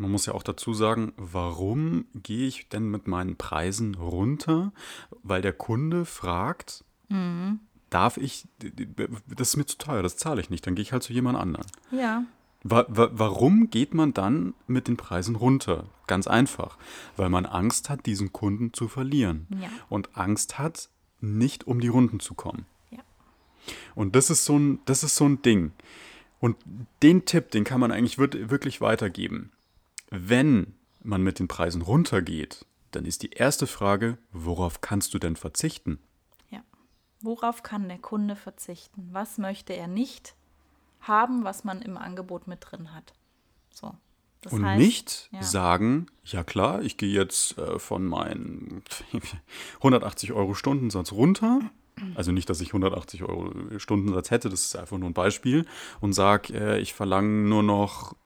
Man 0.00 0.10
muss 0.12 0.24
ja 0.24 0.32
auch 0.32 0.42
dazu 0.42 0.72
sagen, 0.72 1.12
warum 1.18 2.06
gehe 2.14 2.46
ich 2.48 2.70
denn 2.70 2.90
mit 2.90 3.06
meinen 3.06 3.36
Preisen 3.36 3.94
runter? 3.96 4.72
Weil 5.22 5.42
der 5.42 5.52
Kunde 5.52 6.06
fragt, 6.06 6.84
darf 7.90 8.16
ich, 8.16 8.46
das 8.58 9.48
ist 9.50 9.56
mir 9.58 9.66
zu 9.66 9.76
teuer, 9.76 10.02
das 10.02 10.16
zahle 10.16 10.40
ich 10.40 10.48
nicht, 10.48 10.66
dann 10.66 10.74
gehe 10.74 10.82
ich 10.82 10.92
halt 10.94 11.02
zu 11.02 11.12
jemand 11.12 11.36
anderen. 11.36 11.66
Ja. 11.90 12.24
Wa 12.62 12.86
wa 12.88 13.10
warum 13.12 13.68
geht 13.68 13.92
man 13.92 14.14
dann 14.14 14.54
mit 14.66 14.88
den 14.88 14.96
Preisen 14.96 15.36
runter? 15.36 15.84
Ganz 16.06 16.26
einfach, 16.26 16.78
weil 17.18 17.28
man 17.28 17.44
Angst 17.44 17.90
hat, 17.90 18.06
diesen 18.06 18.32
Kunden 18.32 18.72
zu 18.72 18.88
verlieren. 18.88 19.46
Ja. 19.60 19.68
Und 19.90 20.16
Angst 20.16 20.58
hat, 20.58 20.88
nicht 21.20 21.66
um 21.66 21.80
die 21.80 21.88
Runden 21.88 22.20
zu 22.20 22.32
kommen. 22.32 22.64
Ja. 22.90 23.00
Und 23.94 24.16
das 24.16 24.30
ist 24.30 24.46
so 24.46 24.58
ein, 24.58 24.78
das 24.86 25.02
ist 25.04 25.16
so 25.16 25.26
ein 25.26 25.42
Ding. 25.42 25.72
Und 26.38 26.56
den 27.02 27.26
Tipp, 27.26 27.50
den 27.50 27.64
kann 27.64 27.80
man 27.80 27.92
eigentlich 27.92 28.18
wir- 28.18 28.50
wirklich 28.50 28.80
weitergeben. 28.80 29.50
Wenn 30.10 30.74
man 31.02 31.22
mit 31.22 31.38
den 31.38 31.48
Preisen 31.48 31.82
runtergeht, 31.82 32.66
dann 32.90 33.04
ist 33.04 33.22
die 33.22 33.30
erste 33.30 33.66
Frage, 33.66 34.18
worauf 34.32 34.80
kannst 34.80 35.14
du 35.14 35.18
denn 35.18 35.36
verzichten? 35.36 36.00
Ja. 36.50 36.62
Worauf 37.20 37.62
kann 37.62 37.88
der 37.88 37.98
Kunde 37.98 38.36
verzichten? 38.36 39.08
Was 39.12 39.38
möchte 39.38 39.72
er 39.72 39.86
nicht 39.86 40.34
haben, 41.00 41.44
was 41.44 41.64
man 41.64 41.80
im 41.80 41.96
Angebot 41.96 42.48
mit 42.48 42.58
drin 42.60 42.92
hat? 42.92 43.12
So. 43.72 43.94
Das 44.42 44.54
und 44.54 44.64
heißt, 44.64 44.80
nicht 44.80 45.28
ja. 45.32 45.42
sagen, 45.42 46.06
ja 46.24 46.42
klar, 46.42 46.82
ich 46.82 46.96
gehe 46.96 47.12
jetzt 47.12 47.58
äh, 47.58 47.78
von 47.78 48.04
meinen 48.06 48.82
180 49.76 50.32
Euro 50.32 50.54
Stundensatz 50.54 51.12
runter. 51.12 51.60
Also 52.14 52.32
nicht, 52.32 52.48
dass 52.48 52.62
ich 52.62 52.68
180 52.68 53.24
Euro 53.24 53.52
Stundensatz 53.78 54.30
hätte, 54.30 54.48
das 54.48 54.64
ist 54.64 54.76
einfach 54.76 54.96
nur 54.96 55.10
ein 55.10 55.14
Beispiel. 55.14 55.66
Und 56.00 56.14
sage, 56.14 56.54
äh, 56.54 56.80
ich 56.80 56.94
verlange 56.94 57.46
nur 57.46 57.62
noch 57.62 58.16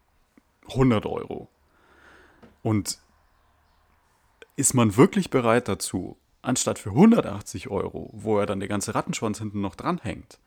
100 0.69 1.07
Euro. 1.07 1.51
Und 2.65 2.99
ist 4.57 4.73
man 4.73 4.97
wirklich 4.97 5.29
bereit 5.29 5.69
dazu, 5.69 6.17
anstatt 6.41 6.79
für 6.79 6.91
180 6.91 7.69
Euro, 7.69 8.09
wo 8.15 8.39
er 8.39 8.47
dann 8.47 8.59
der 8.59 8.71
ganze 8.71 8.95
Rattenschwanz 8.95 9.39
hinten 9.39 9.61
noch 9.61 9.75
dranhängt, 9.75 10.41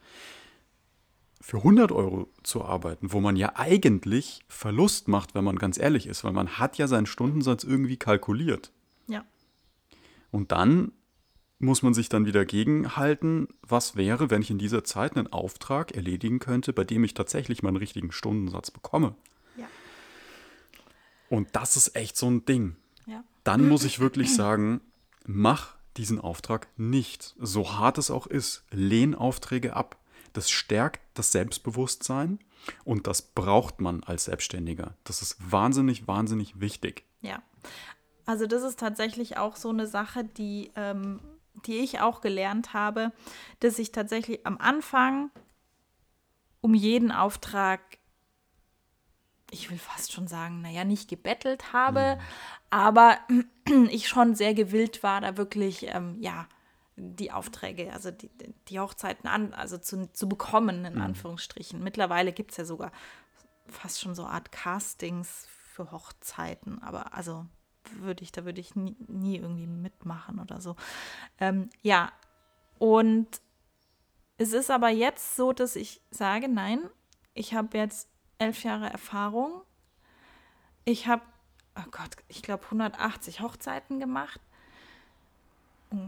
für 1.39 1.57
100 1.57 1.91
Euro 1.91 2.27
zu 2.41 2.65
arbeiten, 2.65 3.13
wo 3.13 3.21
man 3.21 3.35
ja 3.35 3.51
eigentlich 3.55 4.41
Verlust 4.47 5.07
macht, 5.07 5.35
wenn 5.35 5.43
man 5.43 5.59
ganz 5.59 5.77
ehrlich 5.77 6.07
ist, 6.07 6.23
weil 6.23 6.33
man 6.33 6.57
hat 6.57 6.79
ja 6.79 6.87
seinen 6.87 7.05
Stundensatz 7.05 7.63
irgendwie 7.63 7.97
kalkuliert. 7.97 8.71
Ja. 9.07 9.23
Und 10.31 10.51
dann 10.51 10.93
muss 11.59 11.83
man 11.83 11.93
sich 11.93 12.09
dann 12.09 12.25
wieder 12.25 12.45
gegenhalten, 12.45 13.47
was 13.61 13.95
wäre, 13.95 14.31
wenn 14.31 14.41
ich 14.41 14.49
in 14.49 14.57
dieser 14.57 14.83
Zeit 14.83 15.15
einen 15.15 15.31
Auftrag 15.31 15.91
erledigen 15.91 16.39
könnte, 16.39 16.73
bei 16.73 16.83
dem 16.83 17.03
ich 17.03 17.13
tatsächlich 17.13 17.61
meinen 17.61 17.77
richtigen 17.77 18.11
Stundensatz 18.11 18.71
bekomme. 18.71 19.13
Und 21.29 21.49
das 21.53 21.75
ist 21.75 21.95
echt 21.95 22.17
so 22.17 22.29
ein 22.29 22.45
Ding. 22.45 22.75
Ja. 23.05 23.23
Dann 23.43 23.67
muss 23.67 23.83
ich 23.83 23.99
wirklich 23.99 24.33
sagen, 24.33 24.81
mach 25.25 25.75
diesen 25.97 26.19
Auftrag 26.19 26.67
nicht. 26.77 27.35
So 27.39 27.73
hart 27.73 27.97
es 27.97 28.11
auch 28.11 28.27
ist, 28.27 28.63
lehn 28.71 29.15
Aufträge 29.15 29.75
ab. 29.75 29.97
Das 30.33 30.49
stärkt 30.49 31.01
das 31.15 31.31
Selbstbewusstsein 31.31 32.39
und 32.83 33.07
das 33.07 33.21
braucht 33.21 33.81
man 33.81 34.03
als 34.03 34.25
Selbstständiger. 34.25 34.95
Das 35.03 35.21
ist 35.21 35.37
wahnsinnig, 35.39 36.07
wahnsinnig 36.07 36.59
wichtig. 36.59 37.05
Ja. 37.21 37.41
Also 38.25 38.45
das 38.45 38.63
ist 38.63 38.79
tatsächlich 38.79 39.37
auch 39.37 39.55
so 39.55 39.69
eine 39.69 39.87
Sache, 39.87 40.23
die, 40.23 40.71
ähm, 40.75 41.21
die 41.65 41.77
ich 41.77 42.01
auch 42.01 42.21
gelernt 42.21 42.73
habe, 42.73 43.11
dass 43.61 43.79
ich 43.79 43.91
tatsächlich 43.91 44.45
am 44.45 44.57
Anfang 44.57 45.31
um 46.61 46.73
jeden 46.73 47.11
Auftrag, 47.11 47.79
ich 49.51 49.69
will 49.69 49.77
fast 49.77 50.11
schon 50.11 50.27
sagen, 50.27 50.61
naja, 50.61 50.83
nicht 50.83 51.09
gebettelt 51.09 51.73
habe, 51.73 52.19
aber 52.69 53.17
ich 53.89 54.07
schon 54.07 54.35
sehr 54.35 54.53
gewillt 54.53 55.03
war, 55.03 55.21
da 55.21 55.37
wirklich, 55.37 55.87
ähm, 55.87 56.17
ja, 56.19 56.47
die 56.95 57.31
Aufträge, 57.31 57.93
also 57.93 58.09
die, 58.09 58.29
die 58.69 58.79
Hochzeiten 58.79 59.29
an, 59.29 59.53
also 59.53 59.77
zu, 59.77 60.11
zu 60.11 60.27
bekommen, 60.27 60.83
in 60.83 60.99
Anführungsstrichen. 60.99 61.83
Mittlerweile 61.83 62.33
gibt 62.33 62.51
es 62.51 62.57
ja 62.57 62.65
sogar 62.65 62.91
fast 63.67 64.01
schon 64.01 64.15
so 64.15 64.25
Art 64.25 64.51
Castings 64.51 65.47
für 65.47 65.91
Hochzeiten, 65.91 66.81
aber 66.81 67.13
also 67.13 67.45
würde 67.99 68.23
ich, 68.23 68.31
da 68.31 68.45
würde 68.45 68.59
ich 68.59 68.75
nie, 68.75 68.95
nie 69.07 69.37
irgendwie 69.37 69.67
mitmachen 69.67 70.39
oder 70.39 70.59
so. 70.59 70.75
Ähm, 71.39 71.69
ja, 71.83 72.11
und 72.79 73.27
es 74.37 74.53
ist 74.53 74.71
aber 74.71 74.89
jetzt 74.89 75.35
so, 75.35 75.53
dass 75.53 75.75
ich 75.75 76.01
sage, 76.09 76.47
nein, 76.47 76.89
ich 77.33 77.53
habe 77.53 77.77
jetzt 77.77 78.09
elf 78.37 78.63
Jahre 78.63 78.89
Erfahrung. 78.89 79.61
Ich 80.85 81.07
habe, 81.07 81.21
oh 81.75 81.89
Gott, 81.91 82.11
ich 82.27 82.41
glaube 82.41 82.63
180 82.65 83.41
Hochzeiten 83.41 83.99
gemacht. 83.99 84.39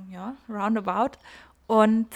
ja, 0.09 0.35
roundabout. 0.47 1.17
Und 1.67 2.07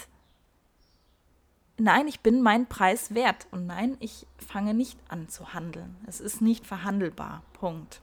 nein, 1.76 2.08
ich 2.08 2.20
bin 2.20 2.42
meinen 2.42 2.66
Preis 2.66 3.14
wert. 3.14 3.46
Und 3.50 3.66
nein, 3.66 3.96
ich 4.00 4.26
fange 4.38 4.74
nicht 4.74 4.98
an 5.08 5.28
zu 5.28 5.54
handeln. 5.54 5.96
Es 6.06 6.20
ist 6.20 6.40
nicht 6.40 6.66
verhandelbar. 6.66 7.42
Punkt. 7.54 8.00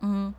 Mm. 0.00 0.30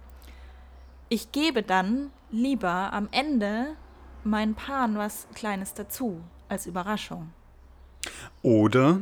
Ich 1.10 1.32
gebe 1.32 1.62
dann 1.62 2.12
lieber 2.30 2.94
am 2.94 3.10
Ende 3.12 3.76
meinen 4.24 4.56
Paaren 4.56 4.98
was 4.98 5.28
Kleines 5.34 5.74
dazu 5.74 6.22
als 6.48 6.66
Überraschung. 6.66 7.34
Oder 8.42 9.02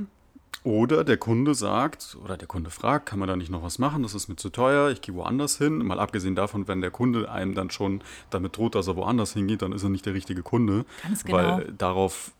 oder 0.63 1.03
der 1.03 1.17
Kunde 1.17 1.55
sagt, 1.55 2.17
oder 2.23 2.37
der 2.37 2.47
Kunde 2.47 2.69
fragt, 2.69 3.05
kann 3.05 3.19
man 3.19 3.27
da 3.27 3.35
nicht 3.35 3.49
noch 3.49 3.63
was 3.63 3.79
machen? 3.79 4.03
Das 4.03 4.13
ist 4.13 4.27
mir 4.27 4.35
zu 4.35 4.49
teuer, 4.49 4.89
ich 4.89 5.01
gehe 5.01 5.15
woanders 5.15 5.57
hin. 5.57 5.77
Mal 5.77 5.99
abgesehen 5.99 6.35
davon, 6.35 6.67
wenn 6.67 6.81
der 6.81 6.91
Kunde 6.91 7.31
einem 7.31 7.55
dann 7.55 7.69
schon 7.69 8.01
damit 8.29 8.57
droht, 8.57 8.75
dass 8.75 8.87
er 8.87 8.95
woanders 8.95 9.33
hingeht, 9.33 9.61
dann 9.61 9.71
ist 9.71 9.83
er 9.83 9.89
nicht 9.89 10.05
der 10.05 10.13
richtige 10.13 10.43
Kunde. 10.43 10.85
Ganz 11.03 11.23
genau. 11.23 11.37
Weil 11.37 11.73
darauf 11.77 12.31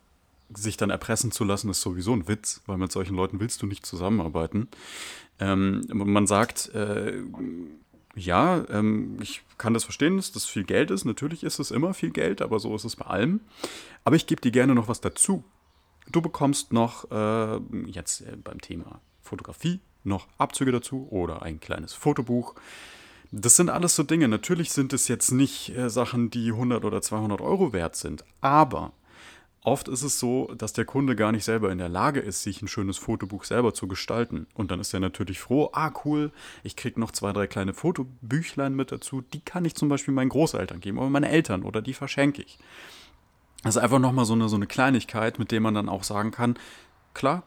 sich 0.53 0.77
dann 0.77 0.89
erpressen 0.89 1.31
zu 1.31 1.43
lassen, 1.43 1.69
ist 1.69 1.81
sowieso 1.81 2.13
ein 2.13 2.27
Witz, 2.27 2.61
weil 2.65 2.77
mit 2.77 2.91
solchen 2.91 3.15
Leuten 3.15 3.39
willst 3.39 3.61
du 3.61 3.67
nicht 3.67 3.85
zusammenarbeiten. 3.85 4.67
Ähm, 5.39 5.81
man 5.93 6.27
sagt, 6.27 6.73
äh, 6.73 7.21
ja, 8.15 8.65
ähm, 8.69 9.17
ich 9.21 9.43
kann 9.57 9.73
das 9.73 9.83
verstehen, 9.83 10.17
dass 10.17 10.31
das 10.31 10.45
viel 10.45 10.63
Geld 10.63 10.91
ist. 10.91 11.05
Natürlich 11.05 11.43
ist 11.43 11.59
es 11.59 11.71
immer 11.71 11.93
viel 11.93 12.11
Geld, 12.11 12.41
aber 12.41 12.59
so 12.59 12.75
ist 12.75 12.83
es 12.83 12.95
bei 12.95 13.05
allem. 13.05 13.41
Aber 14.03 14.15
ich 14.15 14.27
gebe 14.27 14.41
dir 14.41 14.51
gerne 14.51 14.75
noch 14.75 14.87
was 14.87 15.01
dazu. 15.01 15.43
Du 16.11 16.21
bekommst 16.21 16.73
noch 16.73 17.09
äh, 17.11 17.59
jetzt 17.85 18.21
äh, 18.21 18.35
beim 18.35 18.59
Thema 18.61 19.01
Fotografie 19.21 19.79
noch 20.03 20.27
Abzüge 20.37 20.71
dazu 20.71 21.07
oder 21.11 21.43
ein 21.43 21.59
kleines 21.59 21.93
Fotobuch. 21.93 22.55
Das 23.31 23.55
sind 23.55 23.69
alles 23.69 23.95
so 23.95 24.03
Dinge. 24.03 24.27
Natürlich 24.27 24.71
sind 24.71 24.91
es 24.91 25.07
jetzt 25.07 25.31
nicht 25.31 25.77
äh, 25.77 25.89
Sachen, 25.89 26.31
die 26.31 26.51
100 26.51 26.83
oder 26.83 27.01
200 27.01 27.41
Euro 27.41 27.73
wert 27.73 27.95
sind, 27.95 28.23
aber 28.41 28.93
oft 29.61 29.87
ist 29.87 30.01
es 30.01 30.19
so, 30.19 30.51
dass 30.57 30.73
der 30.73 30.85
Kunde 30.85 31.15
gar 31.15 31.31
nicht 31.31 31.43
selber 31.43 31.71
in 31.71 31.77
der 31.77 31.89
Lage 31.89 32.21
ist, 32.21 32.41
sich 32.41 32.63
ein 32.63 32.67
schönes 32.67 32.97
Fotobuch 32.97 33.43
selber 33.43 33.75
zu 33.75 33.87
gestalten. 33.87 34.47
Und 34.55 34.71
dann 34.71 34.79
ist 34.79 34.93
er 34.95 34.99
natürlich 34.99 35.39
froh, 35.39 35.69
ah 35.73 35.91
cool, 36.05 36.31
ich 36.63 36.75
kriege 36.75 36.99
noch 36.99 37.11
zwei, 37.11 37.33
drei 37.33 37.45
kleine 37.45 37.75
Fotobüchlein 37.75 38.75
mit 38.75 38.91
dazu, 38.91 39.21
die 39.21 39.41
kann 39.41 39.65
ich 39.65 39.75
zum 39.75 39.89
Beispiel 39.89 40.13
meinen 40.13 40.29
Großeltern 40.29 40.79
geben 40.79 40.97
oder 40.97 41.09
meinen 41.09 41.25
Eltern 41.25 41.61
oder 41.61 41.83
die 41.83 41.93
verschenke 41.93 42.41
ich. 42.41 42.57
Das 43.63 43.75
ist 43.75 43.81
einfach 43.81 43.99
nochmal 43.99 44.25
so 44.25 44.33
eine, 44.33 44.47
so 44.47 44.55
eine 44.55 44.67
Kleinigkeit, 44.67 45.37
mit 45.37 45.51
der 45.51 45.59
man 45.59 45.73
dann 45.73 45.89
auch 45.89 46.03
sagen 46.03 46.31
kann, 46.31 46.57
klar, 47.13 47.43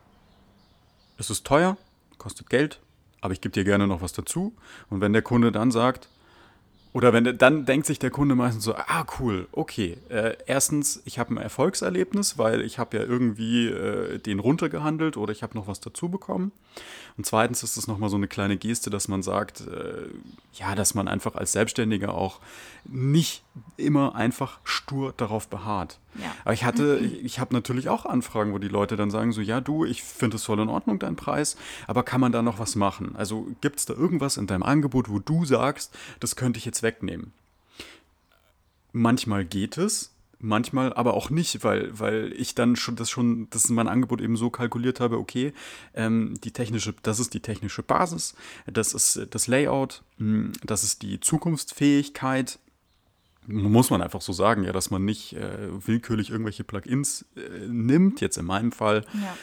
es 1.17 1.31
ist 1.31 1.47
teuer, 1.47 1.77
kostet 2.19 2.51
Geld, 2.51 2.81
aber 3.21 3.33
ich 3.33 3.41
gebe 3.41 3.53
dir 3.53 3.65
gerne 3.65 3.87
noch 3.87 4.03
was 4.03 4.13
dazu. 4.13 4.55
Und 4.91 5.01
wenn 5.01 5.13
der 5.13 5.23
Kunde 5.23 5.53
dann 5.53 5.71
sagt, 5.71 6.09
oder 6.95 7.15
wenn 7.15 7.39
dann 7.39 7.65
denkt 7.65 7.87
sich 7.87 7.99
der 7.99 8.11
Kunde 8.11 8.35
meistens 8.35 8.65
so, 8.65 8.75
ah 8.75 9.07
cool, 9.19 9.49
okay. 9.53 9.97
Äh, 10.11 10.37
erstens, 10.47 11.01
ich 11.07 11.19
habe 11.19 11.33
ein 11.33 11.39
Erfolgserlebnis, 11.39 12.37
weil 12.37 12.61
ich 12.61 12.79
habe 12.79 12.99
ja 12.99 13.03
irgendwie 13.03 13.69
äh, 13.69 14.19
den 14.19 14.39
runtergehandelt 14.39 15.17
oder 15.17 15.33
ich 15.33 15.43
habe 15.43 15.57
noch 15.57 15.67
was 15.67 15.81
dazu 15.81 16.11
bekommen. 16.11 16.53
Und 17.17 17.25
zweitens 17.25 17.63
ist 17.63 17.79
es 17.79 17.87
nochmal 17.87 18.11
so 18.11 18.17
eine 18.17 18.29
kleine 18.29 18.59
Geste, 18.59 18.91
dass 18.91 19.09
man 19.09 19.23
sagt, 19.23 19.63
äh, 19.63 20.09
ja, 20.53 20.75
dass 20.75 20.95
man 20.95 21.09
einfach 21.09 21.35
als 21.35 21.53
Selbstständiger 21.53 22.13
auch 22.13 22.41
nicht 22.85 23.43
immer 23.79 24.15
einfach 24.15 24.61
stur 24.65 25.15
darauf 25.17 25.49
beharrt. 25.49 25.99
Ja. 26.15 26.35
Aber 26.45 26.55
ich 26.55 26.65
hatte, 26.65 26.99
ich, 26.99 27.25
ich 27.25 27.39
habe 27.39 27.55
natürlich 27.55 27.89
auch 27.89 28.05
Anfragen, 28.05 28.53
wo 28.53 28.59
die 28.59 28.69
Leute 28.69 28.97
dann 28.97 29.11
sagen 29.11 29.33
so, 29.33 29.41
ja 29.41 29.61
du, 29.61 29.85
ich 29.85 30.03
finde 30.03 30.37
es 30.37 30.45
voll 30.45 30.61
in 30.61 30.69
Ordnung, 30.69 30.99
dein 30.99 31.17
Preis, 31.17 31.57
aber 31.87 32.03
kann 32.03 32.21
man 32.21 32.33
da 32.33 32.43
noch 32.43 32.59
was 32.59 32.77
machen? 32.77 33.17
Also 33.17 33.47
gibt 33.61 33.79
es 33.79 33.87
da 33.87 33.95
irgendwas 33.95 34.37
in 34.37 34.47
deinem 34.47 34.63
Angebot, 34.63 35.09
wo 35.09 35.19
du 35.19 35.45
sagst, 35.45 35.97
das 36.21 36.37
könnte 36.37 36.59
ich 36.59 36.65
jetzt 36.65 36.83
wegnehmen? 36.83 37.33
Manchmal 38.93 39.47
geht 39.47 39.79
es, 39.79 40.13
manchmal 40.39 40.93
aber 40.93 41.15
auch 41.15 41.31
nicht, 41.31 41.65
weil, 41.65 41.99
weil 41.99 42.33
ich 42.37 42.55
dann 42.55 42.77
schon 42.77 42.97
das 42.97 43.09
schon, 43.09 43.49
das 43.51 43.67
in 43.67 43.75
mein 43.75 43.89
Angebot 43.89 44.21
eben 44.21 44.37
so 44.37 44.51
kalkuliert 44.51 45.01
habe, 45.01 45.19
okay, 45.19 45.55
ähm, 45.95 46.35
die 46.45 46.51
technische, 46.51 46.95
das 47.03 47.21
ist 47.21 47.33
die 47.33 47.41
technische 47.41 47.83
Basis, 47.83 48.35
das 48.67 48.93
ist 48.93 49.29
das 49.31 49.47
Layout, 49.47 50.03
hm, 50.19 50.53
das 50.63 50.85
ist 50.85 51.01
die 51.03 51.21
Zukunftsfähigkeit, 51.21 52.59
muss 53.47 53.91
man 53.91 54.03
einfach 54.03 54.21
so 54.21 54.33
sagen, 54.33 54.65
ja, 54.65 54.73
dass 54.73 54.91
man 54.91 55.05
nicht 55.05 55.35
äh, 55.35 55.69
willkürlich 55.87 56.31
irgendwelche 56.31 56.65
Plugins 56.65 57.27
äh, 57.37 57.67
nimmt, 57.67 58.21
jetzt 58.21 58.39
in 58.39 58.47
meinem 58.47 58.73
Fall. 58.73 59.05
Ja. 59.15 59.37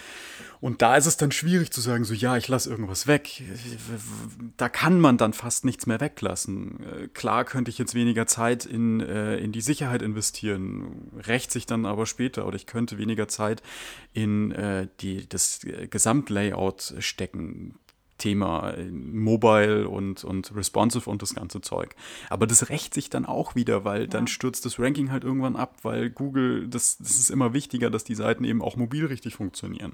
Und 0.62 0.82
da 0.82 0.98
ist 0.98 1.06
es 1.06 1.16
dann 1.16 1.32
schwierig 1.32 1.72
zu 1.72 1.80
sagen, 1.80 2.04
so 2.04 2.14
ja, 2.14 2.36
ich 2.36 2.48
lasse 2.50 2.70
irgendwas 2.70 3.08
weg. 3.08 3.44
Da 4.58 4.68
kann 4.68 5.00
man 5.00 5.18
dann 5.18 5.32
fast 5.32 5.64
nichts 5.64 5.86
mehr 5.86 6.02
weglassen. 6.02 6.80
Äh, 6.84 7.08
klar 7.08 7.46
könnte 7.46 7.72
ich 7.72 7.78
jetzt 7.78 7.96
weniger 7.96 8.28
Zeit 8.28 8.66
in, 8.66 9.00
äh, 9.00 9.38
in 9.38 9.52
die 9.52 9.62
Sicherheit 9.62 10.02
investieren, 10.02 11.12
rächt 11.18 11.52
sich 11.52 11.66
dann 11.66 11.86
aber 11.86 12.06
später. 12.06 12.46
Oder 12.46 12.58
ich 12.58 12.66
könnte 12.66 12.98
weniger 12.98 13.28
Zeit 13.28 13.64
in 14.14 14.52
äh, 14.52 14.88
die, 15.00 15.28
das 15.28 15.62
Gesamtlayout 15.90 16.96
stecken 17.00 17.76
Thema 18.20 18.72
äh, 18.72 18.86
Mobile 18.86 19.90
und, 19.90 20.24
und 20.24 20.56
Responsive 20.56 21.10
und 21.10 21.22
das 21.24 21.34
ganze 21.34 21.62
Zeug. 21.62 21.96
Aber 22.30 22.46
das 22.46 22.70
rächt 22.70 22.94
sich 22.94 23.10
dann 23.10 23.26
auch 23.26 23.56
wieder, 23.56 23.84
weil 23.84 24.02
ja. 24.02 24.08
dann 24.08 24.28
stürzt 24.28 24.66
das 24.66 24.80
Ranking 24.80 25.12
halt 25.12 25.24
irgendwann 25.24 25.56
ab, 25.56 25.78
weil 25.82 26.10
Google, 26.12 26.68
das, 26.68 26.98
das 27.00 27.12
ist 27.12 27.32
immer 27.32 27.54
wichtiger, 27.54 27.90
dass 27.90 28.04
die 28.04 28.16
Seiten 28.16 28.44
eben 28.44 28.62
auch 28.62 28.76
mobil 28.76 29.08
richtig 29.08 29.36
funktionieren. 29.36 29.94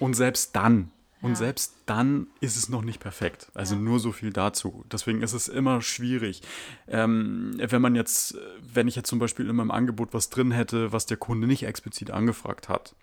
Und 0.00 0.14
selbst 0.14 0.56
dann, 0.56 0.90
und 1.22 1.36
selbst 1.36 1.74
dann 1.84 2.28
ist 2.40 2.56
es 2.56 2.70
noch 2.70 2.80
nicht 2.80 2.98
perfekt. 2.98 3.50
Also 3.52 3.74
ja. 3.74 3.80
nur 3.82 4.00
so 4.00 4.10
viel 4.10 4.32
dazu. 4.32 4.84
Deswegen 4.90 5.22
ist 5.22 5.34
es 5.34 5.48
immer 5.48 5.82
schwierig. 5.82 6.40
Ähm, 6.88 7.52
wenn 7.58 7.82
man 7.82 7.94
jetzt, 7.94 8.38
wenn 8.62 8.88
ich 8.88 8.96
jetzt 8.96 9.08
zum 9.08 9.18
Beispiel 9.18 9.48
in 9.48 9.56
meinem 9.56 9.70
Angebot 9.70 10.14
was 10.14 10.30
drin 10.30 10.50
hätte, 10.50 10.92
was 10.92 11.04
der 11.04 11.18
Kunde 11.18 11.46
nicht 11.46 11.64
explizit 11.64 12.10
angefragt 12.10 12.70
hat, 12.70 12.94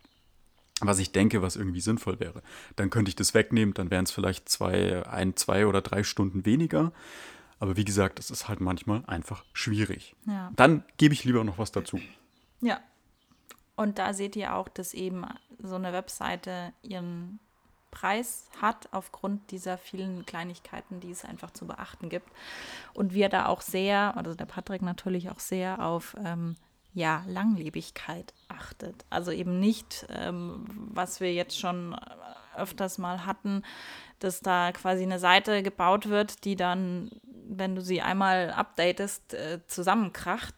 was 0.81 0.99
ich 0.99 1.11
denke, 1.11 1.41
was 1.41 1.55
irgendwie 1.55 1.81
sinnvoll 1.81 2.19
wäre. 2.19 2.41
Dann 2.75 2.89
könnte 2.89 3.09
ich 3.09 3.15
das 3.15 3.33
wegnehmen, 3.33 3.73
dann 3.73 3.89
wären 3.89 4.03
es 4.03 4.11
vielleicht 4.11 4.49
zwei, 4.49 5.05
ein, 5.07 5.35
zwei 5.35 5.65
oder 5.65 5.81
drei 5.81 6.03
Stunden 6.03 6.45
weniger. 6.45 6.91
Aber 7.59 7.75
wie 7.77 7.85
gesagt, 7.85 8.19
das 8.19 8.29
ist 8.29 8.47
halt 8.47 8.61
manchmal 8.61 9.03
einfach 9.07 9.43
schwierig. 9.53 10.15
Ja. 10.25 10.51
Dann 10.55 10.83
gebe 10.97 11.13
ich 11.13 11.23
lieber 11.23 11.43
noch 11.43 11.57
was 11.57 11.71
dazu. 11.71 11.99
Ja. 12.61 12.79
Und 13.75 13.99
da 13.99 14.13
seht 14.13 14.35
ihr 14.35 14.55
auch, 14.55 14.67
dass 14.69 14.93
eben 14.93 15.25
so 15.61 15.75
eine 15.75 15.93
Webseite 15.93 16.73
ihren 16.81 17.39
Preis 17.91 18.49
hat 18.61 18.89
aufgrund 18.91 19.49
dieser 19.51 19.77
vielen 19.77 20.25
Kleinigkeiten, 20.25 20.99
die 20.99 21.11
es 21.11 21.25
einfach 21.25 21.51
zu 21.51 21.65
beachten 21.65 22.09
gibt. 22.09 22.27
Und 22.93 23.13
wir 23.13 23.29
da 23.29 23.47
auch 23.47 23.61
sehr, 23.61 24.15
also 24.17 24.35
der 24.35 24.45
Patrick 24.45 24.81
natürlich 24.81 25.29
auch 25.29 25.39
sehr 25.39 25.83
auf 25.83 26.15
ähm, 26.23 26.57
ja, 26.93 27.23
Langlebigkeit 27.27 28.33
achtet. 28.47 29.05
Also 29.09 29.31
eben 29.31 29.59
nicht, 29.59 30.07
ähm, 30.09 30.65
was 30.93 31.19
wir 31.19 31.33
jetzt 31.33 31.59
schon 31.59 31.95
öfters 32.55 32.97
mal 32.97 33.25
hatten, 33.25 33.63
dass 34.19 34.41
da 34.41 34.71
quasi 34.71 35.03
eine 35.03 35.19
Seite 35.19 35.61
gebaut 35.63 36.09
wird, 36.09 36.43
die 36.43 36.55
dann, 36.55 37.11
wenn 37.47 37.75
du 37.75 37.81
sie 37.81 38.01
einmal 38.01 38.51
updatest, 38.51 39.33
äh, 39.33 39.59
zusammenkracht, 39.67 40.55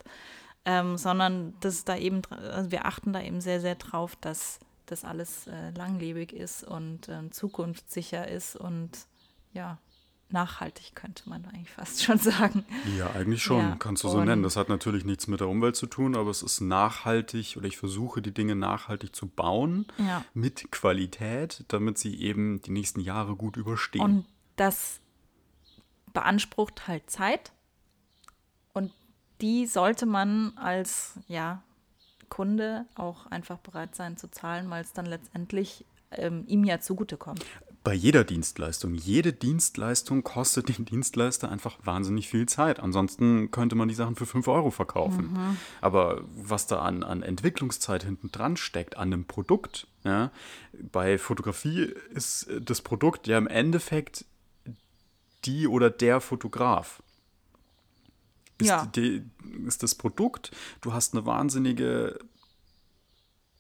ähm, 0.65 0.97
sondern 0.97 1.53
dass 1.59 1.83
da 1.83 1.97
eben, 1.97 2.21
also 2.29 2.71
wir 2.71 2.85
achten 2.85 3.13
da 3.13 3.21
eben 3.21 3.41
sehr, 3.41 3.59
sehr 3.59 3.75
drauf, 3.75 4.15
dass 4.15 4.59
das 4.85 5.05
alles 5.05 5.47
äh, 5.47 5.71
langlebig 5.71 6.33
ist 6.33 6.63
und 6.63 7.09
äh, 7.09 7.29
zukunftssicher 7.29 8.27
ist 8.27 8.55
und 8.55 8.91
ja, 9.53 9.77
nachhaltig, 10.31 10.95
könnte 10.95 11.27
man 11.27 11.45
eigentlich 11.45 11.69
fast 11.69 12.03
schon 12.03 12.17
sagen. 12.17 12.65
Ja, 12.97 13.11
eigentlich 13.11 13.43
schon, 13.43 13.59
ja. 13.59 13.75
kannst 13.77 14.03
du 14.03 14.09
so 14.09 14.23
nennen. 14.23 14.43
Das 14.43 14.55
hat 14.55 14.69
natürlich 14.69 15.05
nichts 15.05 15.27
mit 15.27 15.39
der 15.39 15.47
Umwelt 15.47 15.75
zu 15.75 15.87
tun, 15.87 16.15
aber 16.15 16.29
es 16.29 16.41
ist 16.41 16.61
nachhaltig 16.61 17.55
oder 17.57 17.67
ich 17.67 17.77
versuche 17.77 18.21
die 18.21 18.33
Dinge 18.33 18.55
nachhaltig 18.55 19.15
zu 19.15 19.27
bauen 19.27 19.87
ja. 19.97 20.23
mit 20.33 20.71
Qualität, 20.71 21.63
damit 21.67 21.97
sie 21.97 22.19
eben 22.21 22.61
die 22.61 22.71
nächsten 22.71 22.99
Jahre 22.99 23.35
gut 23.35 23.57
überstehen. 23.57 24.01
Und 24.01 24.25
das 24.55 24.99
beansprucht 26.13 26.87
halt 26.87 27.09
Zeit 27.09 27.51
und 28.73 28.91
die 29.41 29.67
sollte 29.67 30.05
man 30.05 30.57
als 30.57 31.13
ja, 31.27 31.63
Kunde 32.29 32.85
auch 32.95 33.25
einfach 33.27 33.57
bereit 33.59 33.95
sein 33.95 34.17
zu 34.17 34.29
zahlen, 34.29 34.69
weil 34.69 34.83
es 34.83 34.93
dann 34.93 35.05
letztendlich 35.05 35.85
ähm, 36.11 36.43
ihm 36.47 36.63
ja 36.63 36.79
zugutekommt 36.79 37.45
bei 37.83 37.93
jeder 37.93 38.23
Dienstleistung. 38.23 38.93
Jede 38.93 39.31
Dienstleistung 39.31 40.23
kostet 40.23 40.77
den 40.77 40.85
Dienstleister 40.85 41.49
einfach 41.49 41.77
wahnsinnig 41.83 42.27
viel 42.27 42.45
Zeit. 42.47 42.79
Ansonsten 42.79 43.51
könnte 43.51 43.75
man 43.75 43.87
die 43.87 43.95
Sachen 43.95 44.15
für 44.15 44.25
5 44.25 44.47
Euro 44.49 44.69
verkaufen. 44.69 45.31
Mhm. 45.33 45.57
Aber 45.79 46.23
was 46.35 46.67
da 46.67 46.79
an, 46.79 47.03
an 47.03 47.23
Entwicklungszeit 47.23 48.03
hinten 48.03 48.31
dran 48.31 48.57
steckt, 48.57 48.97
an 48.97 49.13
einem 49.13 49.25
Produkt, 49.25 49.87
ja, 50.03 50.31
bei 50.91 51.17
Fotografie 51.17 51.93
ist 52.13 52.49
das 52.61 52.81
Produkt 52.81 53.27
ja 53.27 53.37
im 53.37 53.47
Endeffekt 53.47 54.25
die 55.45 55.67
oder 55.67 55.89
der 55.89 56.19
Fotograf. 56.19 57.01
Ist, 58.57 58.67
ja. 58.67 58.85
die, 58.87 59.23
ist 59.65 59.83
das 59.83 59.95
Produkt, 59.95 60.51
du 60.81 60.91
hast 60.91 61.13
eine 61.13 61.25
wahnsinnige 61.25 62.19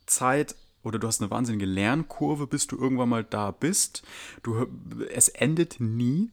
Zeit 0.05 0.55
oder 0.83 0.99
du 0.99 1.07
hast 1.07 1.21
eine 1.21 1.31
wahnsinnige 1.31 1.65
Lernkurve, 1.65 2.47
bis 2.47 2.67
du 2.67 2.77
irgendwann 2.77 3.09
mal 3.09 3.23
da 3.23 3.51
bist. 3.51 4.03
Du, 4.43 4.65
es 5.13 5.27
endet 5.29 5.77
nie. 5.79 6.31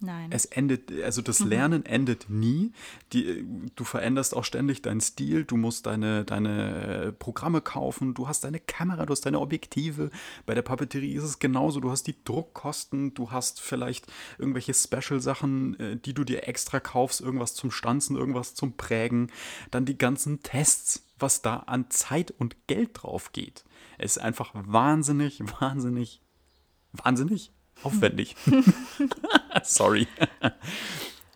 Nein. 0.00 0.30
Es 0.30 0.44
endet, 0.44 0.92
also 1.02 1.22
das 1.22 1.40
Lernen 1.40 1.86
endet 1.86 2.28
nie. 2.28 2.72
Die, 3.14 3.44
du 3.74 3.84
veränderst 3.84 4.36
auch 4.36 4.44
ständig 4.44 4.82
deinen 4.82 5.00
Stil, 5.00 5.44
du 5.44 5.56
musst 5.56 5.86
deine, 5.86 6.24
deine 6.24 7.06
äh, 7.06 7.12
Programme 7.12 7.62
kaufen, 7.62 8.12
du 8.12 8.28
hast 8.28 8.44
deine 8.44 8.60
Kamera, 8.60 9.06
du 9.06 9.12
hast 9.12 9.24
deine 9.24 9.40
Objektive. 9.40 10.10
Bei 10.44 10.54
der 10.54 10.62
Papeterie 10.62 11.14
ist 11.14 11.24
es 11.24 11.38
genauso, 11.38 11.80
du 11.80 11.90
hast 11.90 12.06
die 12.06 12.16
Druckkosten, 12.24 13.14
du 13.14 13.30
hast 13.30 13.60
vielleicht 13.60 14.06
irgendwelche 14.38 14.74
Special-Sachen, 14.74 15.80
äh, 15.80 15.96
die 15.96 16.12
du 16.12 16.24
dir 16.24 16.46
extra 16.46 16.78
kaufst, 16.78 17.22
irgendwas 17.22 17.54
zum 17.54 17.70
Stanzen, 17.70 18.16
irgendwas 18.16 18.54
zum 18.54 18.76
Prägen, 18.76 19.32
dann 19.70 19.86
die 19.86 19.96
ganzen 19.96 20.42
Tests, 20.42 21.06
was 21.18 21.40
da 21.40 21.56
an 21.60 21.88
Zeit 21.88 22.32
und 22.32 22.66
Geld 22.66 22.90
drauf 22.92 23.32
geht. 23.32 23.64
Es 23.96 24.16
ist 24.16 24.22
einfach 24.22 24.52
wahnsinnig, 24.54 25.40
wahnsinnig, 25.60 26.20
wahnsinnig 26.92 27.52
aufwendig. 27.82 28.36
Sorry. 29.62 30.06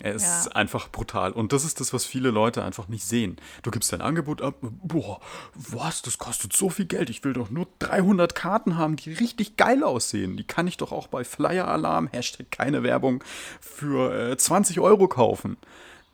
Es 0.02 0.22
Ja. 0.22 0.38
ist 0.40 0.56
einfach 0.56 0.88
brutal. 0.90 1.32
Und 1.32 1.52
das 1.52 1.64
ist 1.64 1.78
das, 1.80 1.92
was 1.92 2.06
viele 2.06 2.30
Leute 2.30 2.64
einfach 2.64 2.88
nicht 2.88 3.04
sehen. 3.04 3.36
Du 3.62 3.70
gibst 3.70 3.92
dein 3.92 4.00
Angebot 4.00 4.40
ab. 4.40 4.54
Boah, 4.60 5.20
was? 5.54 6.00
Das 6.00 6.16
kostet 6.16 6.54
so 6.54 6.70
viel 6.70 6.86
Geld. 6.86 7.10
Ich 7.10 7.22
will 7.22 7.34
doch 7.34 7.50
nur 7.50 7.66
300 7.80 8.34
Karten 8.34 8.78
haben, 8.78 8.96
die 8.96 9.12
richtig 9.12 9.56
geil 9.56 9.84
aussehen. 9.84 10.36
Die 10.38 10.44
kann 10.44 10.66
ich 10.66 10.78
doch 10.78 10.90
auch 10.92 11.06
bei 11.08 11.22
Flyer 11.22 11.68
Alarm, 11.68 12.08
Hashtag 12.12 12.50
keine 12.50 12.82
Werbung, 12.82 13.22
für 13.60 14.30
äh, 14.32 14.36
20 14.38 14.80
Euro 14.80 15.06
kaufen. 15.06 15.58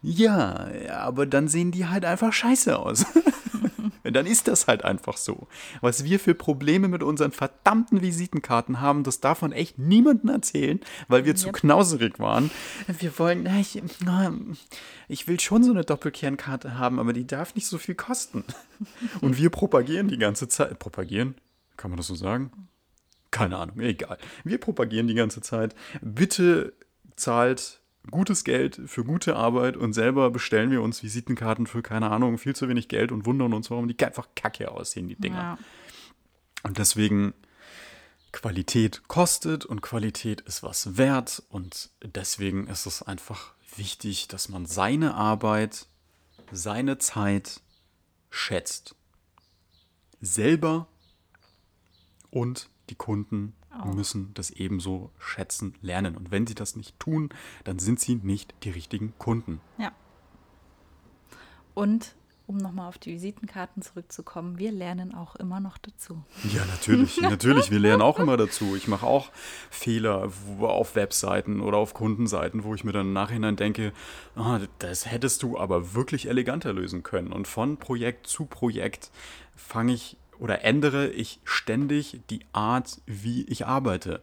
Ja, 0.03 0.69
aber 0.99 1.25
dann 1.27 1.47
sehen 1.49 1.71
die 1.71 1.87
halt 1.87 2.05
einfach 2.05 2.33
scheiße 2.33 2.77
aus. 2.79 3.07
dann 4.05 4.27
ist 4.27 4.49
das 4.49 4.67
halt 4.67 4.85
einfach 4.85 5.17
so. 5.17 5.49
Was 5.81 6.05
wir 6.05 6.21
für 6.21 6.35
Probleme 6.35 6.89
mit 6.89 7.03
unseren 7.03 7.33
verdammten 7.33 8.03
Visitenkarten 8.03 8.81
haben, 8.81 9.05
das 9.05 9.21
darf 9.21 9.43
man 9.43 9.53
echt 9.53 9.79
niemandem 9.79 10.31
erzählen, 10.31 10.81
weil 11.09 11.25
wir 11.25 11.35
zu 11.35 11.47
Yep. 11.47 11.57
knauserig 11.57 12.19
waren. 12.19 12.51
Wir 12.99 13.19
wollen, 13.19 13.47
ich, 13.61 13.83
ich 15.09 15.29
will 15.29 15.41
schon 15.41 15.63
so 15.63 15.71
eine 15.71 15.85
Doppelkernkarte 15.85 16.79
haben, 16.79 16.99
aber 16.99 17.13
die 17.13 17.27
darf 17.27 17.55
nicht 17.55 17.67
so 17.67 17.79
viel 17.79 17.95
kosten. 17.95 18.45
Und 19.21 19.39
wir 19.39 19.51
propagieren 19.51 20.09
die 20.09 20.19
ganze 20.19 20.49
Zeit. 20.49 20.79
Propagieren? 20.79 21.37
Kann 21.77 21.91
man 21.91 21.99
das 21.99 22.07
so 22.07 22.15
sagen? 22.15 22.51
Keine 23.31 23.59
Ahnung, 23.59 23.81
egal. 23.81 24.19
Wir 24.45 24.59
propagieren 24.59 25.07
die 25.09 25.15
ganze 25.15 25.41
Zeit. 25.41 25.75
Bitte 26.01 26.73
zahlt 27.17 27.81
gutes 28.11 28.45
Geld 28.45 28.81
für 28.87 29.05
gute 29.05 29.37
Arbeit 29.37 29.77
und 29.77 29.93
selber 29.93 30.31
bestellen 30.31 30.71
wir 30.71 30.83
uns 30.83 31.03
Visitenkarten 31.03 31.67
für, 31.67 31.83
keine 31.83 32.11
Ahnung, 32.11 32.39
viel 32.39 32.55
zu 32.55 32.69
wenig 32.69 32.89
Geld 32.89 33.13
und 33.13 33.27
wundern 33.27 33.53
uns, 33.53 33.71
warum 33.71 33.89
die 33.89 34.05
einfach 34.05 34.29
kacke 34.35 34.71
aussehen, 34.71 35.09
die 35.09 35.17
Dinger. 35.17 35.37
Ja. 35.37 35.59
Und 36.63 36.79
deswegen 36.79 37.35
Qualität 38.33 39.09
kostet 39.09 39.65
und 39.65 39.81
Qualität 39.83 40.43
ist 40.43 40.63
was 40.63 40.97
wert 40.97 41.43
und 41.49 41.91
deswegen 42.03 42.67
ist 42.67 42.87
es 42.87 43.03
einfach 43.03 43.55
wichtig, 43.77 44.29
dass 44.29 44.49
man 44.49 44.67
seine 44.67 45.15
Arbeit, 45.15 45.87
seine 46.53 46.99
Zeit 46.99 47.61
schätzt. 48.31 48.95
Selber 50.21 50.87
und 52.31 52.69
die 52.91 52.95
Kunden 52.95 53.55
Auch. 53.81 53.95
müssen 53.95 54.33
das 54.35 54.51
ebenso 54.51 55.11
schätzen 55.19 55.75
lernen. 55.83 56.17
Und 56.17 56.31
wenn 56.31 56.47
sie 56.47 56.55
das 56.55 56.77
nicht 56.77 56.99
tun, 56.99 57.31
dann 57.65 57.79
sind 57.79 58.01
sie 58.01 58.17
nicht 58.17 58.55
die 58.63 58.71
richtigen 58.71 59.15
Kunden. 59.19 59.61
Ja. 59.79 59.93
Und 61.75 62.15
um 62.47 62.59
nochmal 62.59 62.89
auf 62.89 62.99
die 62.99 63.13
Visitenkarten 63.13 63.83
zurückzukommen, 63.83 64.59
wir 64.59 64.71
lernen 64.71 65.15
auch 65.15 65.35
immer 65.37 65.59
noch 65.59 65.79
dazu. 65.79 66.23
Ja, 66.55 66.65
natürlich, 66.65 67.17
natürlich. 67.21 67.71
Wir 67.71 67.81
lernen 67.81 68.03
auch 68.03 68.21
immer 68.21 68.37
dazu. 68.37 68.77
Ich 68.77 68.87
mache 68.87 69.05
auch 69.05 69.31
Fehler 69.69 70.31
auf 70.61 70.95
Webseiten 70.95 71.61
oder 71.61 71.79
auf 71.79 71.93
Kundenseiten, 71.93 72.63
wo 72.63 72.75
ich 72.75 72.85
mir 72.85 72.93
dann 72.93 73.07
im 73.07 73.13
Nachhinein 73.13 73.57
denke, 73.57 73.93
ah, 74.37 74.61
das 74.79 75.11
hättest 75.11 75.43
du 75.43 75.59
aber 75.59 75.95
wirklich 75.95 76.29
eleganter 76.29 76.73
lösen 76.73 77.03
können. 77.03 77.33
Und 77.33 77.49
von 77.49 77.79
Projekt 77.79 78.29
zu 78.29 78.45
Projekt 78.45 79.11
fange 79.57 79.95
ich 79.95 80.17
oder 80.39 80.65
ändere 80.65 81.09
ich 81.09 81.41
ständig 81.45 82.21
die 82.31 82.41
Art, 82.53 83.01
wie 83.07 83.45
ich 83.45 83.67
arbeite. 83.67 84.23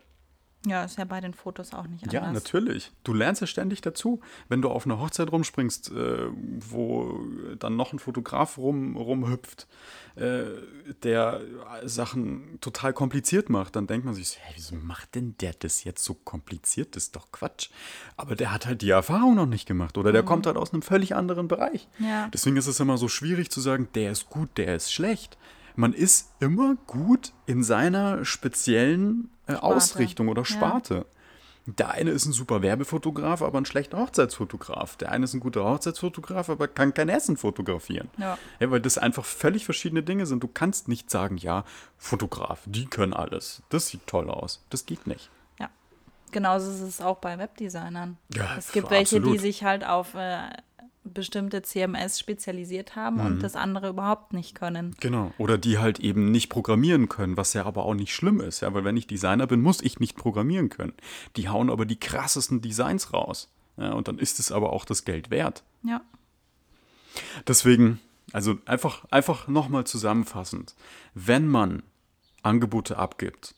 Ja, 0.65 0.85
ist 0.85 0.97
ja 0.97 1.03
bei 1.03 1.19
den 1.19 1.33
Fotos 1.33 1.73
auch 1.73 1.87
nicht 1.87 2.03
anders. 2.03 2.13
Ja, 2.13 2.31
natürlich. 2.31 2.91
Du 3.03 3.13
lernst 3.13 3.41
ja 3.41 3.47
ständig 3.47 3.81
dazu. 3.81 4.21
Wenn 4.47 4.61
du 4.61 4.69
auf 4.69 4.85
einer 4.85 4.97
Hochzeit 4.97 5.29
rumspringst, 5.29 5.91
äh, 5.91 6.27
wo 6.59 7.19
dann 7.59 7.75
noch 7.75 7.91
ein 7.91 7.99
Fotograf 7.99 8.57
rum, 8.57 8.95
rumhüpft, 8.95 9.67
äh, 10.15 10.43
der 11.03 11.41
Sachen 11.83 12.59
total 12.61 12.93
kompliziert 12.93 13.49
macht, 13.49 13.75
dann 13.75 13.87
denkt 13.87 14.05
man 14.05 14.13
sich, 14.13 14.37
hey, 14.39 14.53
wieso 14.55 14.75
macht 14.75 15.15
denn 15.15 15.35
der 15.41 15.53
das 15.53 15.83
jetzt 15.83 16.05
so 16.05 16.13
kompliziert? 16.13 16.95
Das 16.95 17.03
ist 17.03 17.15
doch 17.17 17.29
Quatsch. 17.33 17.69
Aber 18.15 18.37
der 18.37 18.53
hat 18.53 18.65
halt 18.65 18.81
die 18.81 18.91
Erfahrung 18.91 19.35
noch 19.35 19.47
nicht 19.47 19.67
gemacht 19.67 19.97
oder 19.97 20.13
der 20.13 20.23
kommt 20.23 20.47
halt 20.47 20.55
aus 20.55 20.71
einem 20.71 20.81
völlig 20.81 21.13
anderen 21.13 21.49
Bereich. 21.49 21.89
Ja. 21.99 22.29
Deswegen 22.33 22.55
ist 22.55 22.67
es 22.67 22.79
immer 22.79 22.97
so 22.97 23.09
schwierig 23.09 23.49
zu 23.51 23.59
sagen, 23.59 23.89
der 23.95 24.11
ist 24.11 24.29
gut, 24.29 24.57
der 24.57 24.75
ist 24.75 24.93
schlecht. 24.93 25.37
Man 25.75 25.93
ist 25.93 26.31
immer 26.39 26.75
gut 26.87 27.33
in 27.45 27.63
seiner 27.63 28.25
speziellen 28.25 29.29
äh, 29.47 29.55
Ausrichtung 29.55 30.27
oder 30.27 30.41
Ja. 30.41 30.45
Sparte. 30.45 31.05
Der 31.65 31.91
eine 31.91 32.11
ist 32.11 32.25
ein 32.25 32.33
super 32.33 32.61
Werbefotograf, 32.61 33.41
aber 33.41 33.57
ein 33.57 33.65
schlechter 33.65 33.97
Hochzeitsfotograf. 33.97 34.97
Der 34.97 35.13
eine 35.13 35.23
ist 35.23 35.33
ein 35.33 35.39
guter 35.39 35.63
Hochzeitsfotograf, 35.63 36.49
aber 36.49 36.67
kann 36.67 36.93
kein 36.93 37.07
Essen 37.07 37.37
fotografieren. 37.37 38.09
Ja. 38.17 38.37
Ja, 38.59 38.69
weil 38.69 38.81
das 38.81 38.97
einfach 38.97 39.23
völlig 39.23 39.63
verschiedene 39.63 40.03
Dinge 40.03 40.25
sind. 40.25 40.43
Du 40.43 40.49
kannst 40.49 40.89
nicht 40.89 41.09
sagen, 41.09 41.37
ja, 41.37 41.63
Fotograf, 41.97 42.59
die 42.65 42.85
können 42.87 43.13
alles. 43.13 43.63
Das 43.69 43.87
sieht 43.87 44.05
toll 44.07 44.29
aus. 44.29 44.61
Das 44.71 44.85
geht 44.85 45.07
nicht. 45.07 45.29
Ja. 45.57 45.69
Genauso 46.31 46.69
ist 46.69 46.81
es 46.81 46.99
auch 46.99 47.19
bei 47.19 47.37
Webdesignern. 47.37 48.17
Ja, 48.35 48.57
es 48.57 48.73
gibt 48.73 48.89
welche, 48.89 49.21
die 49.21 49.37
sich 49.37 49.63
halt 49.63 49.85
auf 49.85 50.15
äh, 50.15 50.41
bestimmte 51.03 51.61
CMS 51.61 52.19
spezialisiert 52.19 52.95
haben 52.95 53.19
und 53.19 53.43
das 53.43 53.55
andere 53.55 53.89
überhaupt 53.89 54.31
nicht 54.33 54.55
können. 54.55 54.95
Genau. 54.99 55.33
Oder 55.37 55.57
die 55.57 55.77
halt 55.77 55.99
eben 55.99 56.31
nicht 56.31 56.49
programmieren 56.49 57.09
können, 57.09 57.35
was 57.37 57.53
ja 57.53 57.65
aber 57.65 57.85
auch 57.85 57.93
nicht 57.93 58.13
schlimm 58.13 58.39
ist. 58.39 58.61
Ja, 58.61 58.73
weil 58.73 58.83
wenn 58.85 58.95
ich 58.97 59.07
Designer 59.07 59.47
bin, 59.47 59.61
muss 59.61 59.81
ich 59.81 59.99
nicht 59.99 60.15
programmieren 60.15 60.69
können. 60.69 60.93
Die 61.35 61.49
hauen 61.49 61.69
aber 61.69 61.85
die 61.85 61.99
krassesten 61.99 62.61
Designs 62.61 63.11
raus. 63.13 63.51
Ja, 63.77 63.91
und 63.93 64.07
dann 64.07 64.17
ist 64.19 64.39
es 64.39 64.51
aber 64.51 64.71
auch 64.71 64.85
das 64.85 65.03
Geld 65.03 65.29
wert. 65.29 65.63
Ja. 65.83 66.01
Deswegen, 67.47 67.99
also 68.31 68.57
einfach, 68.65 69.05
einfach 69.11 69.47
nochmal 69.47 69.85
zusammenfassend. 69.85 70.75
Wenn 71.13 71.47
man 71.47 71.83
Angebote 72.41 72.97
abgibt, 72.97 73.55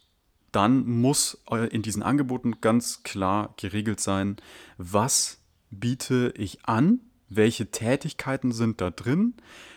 dann 0.52 0.86
muss 0.88 1.42
eu- 1.48 1.66
in 1.66 1.82
diesen 1.82 2.02
Angeboten 2.04 2.62
ganz 2.62 3.04
klar 3.04 3.54
geregelt 3.58 4.00
sein, 4.00 4.38
was 4.78 5.40
biete 5.70 6.34
ich 6.38 6.66
an, 6.66 7.00
welche 7.36 7.68
Tätigkeiten 7.72 8.52
sind 8.52 8.82
da 8.82 8.90
drin. 8.90 9.34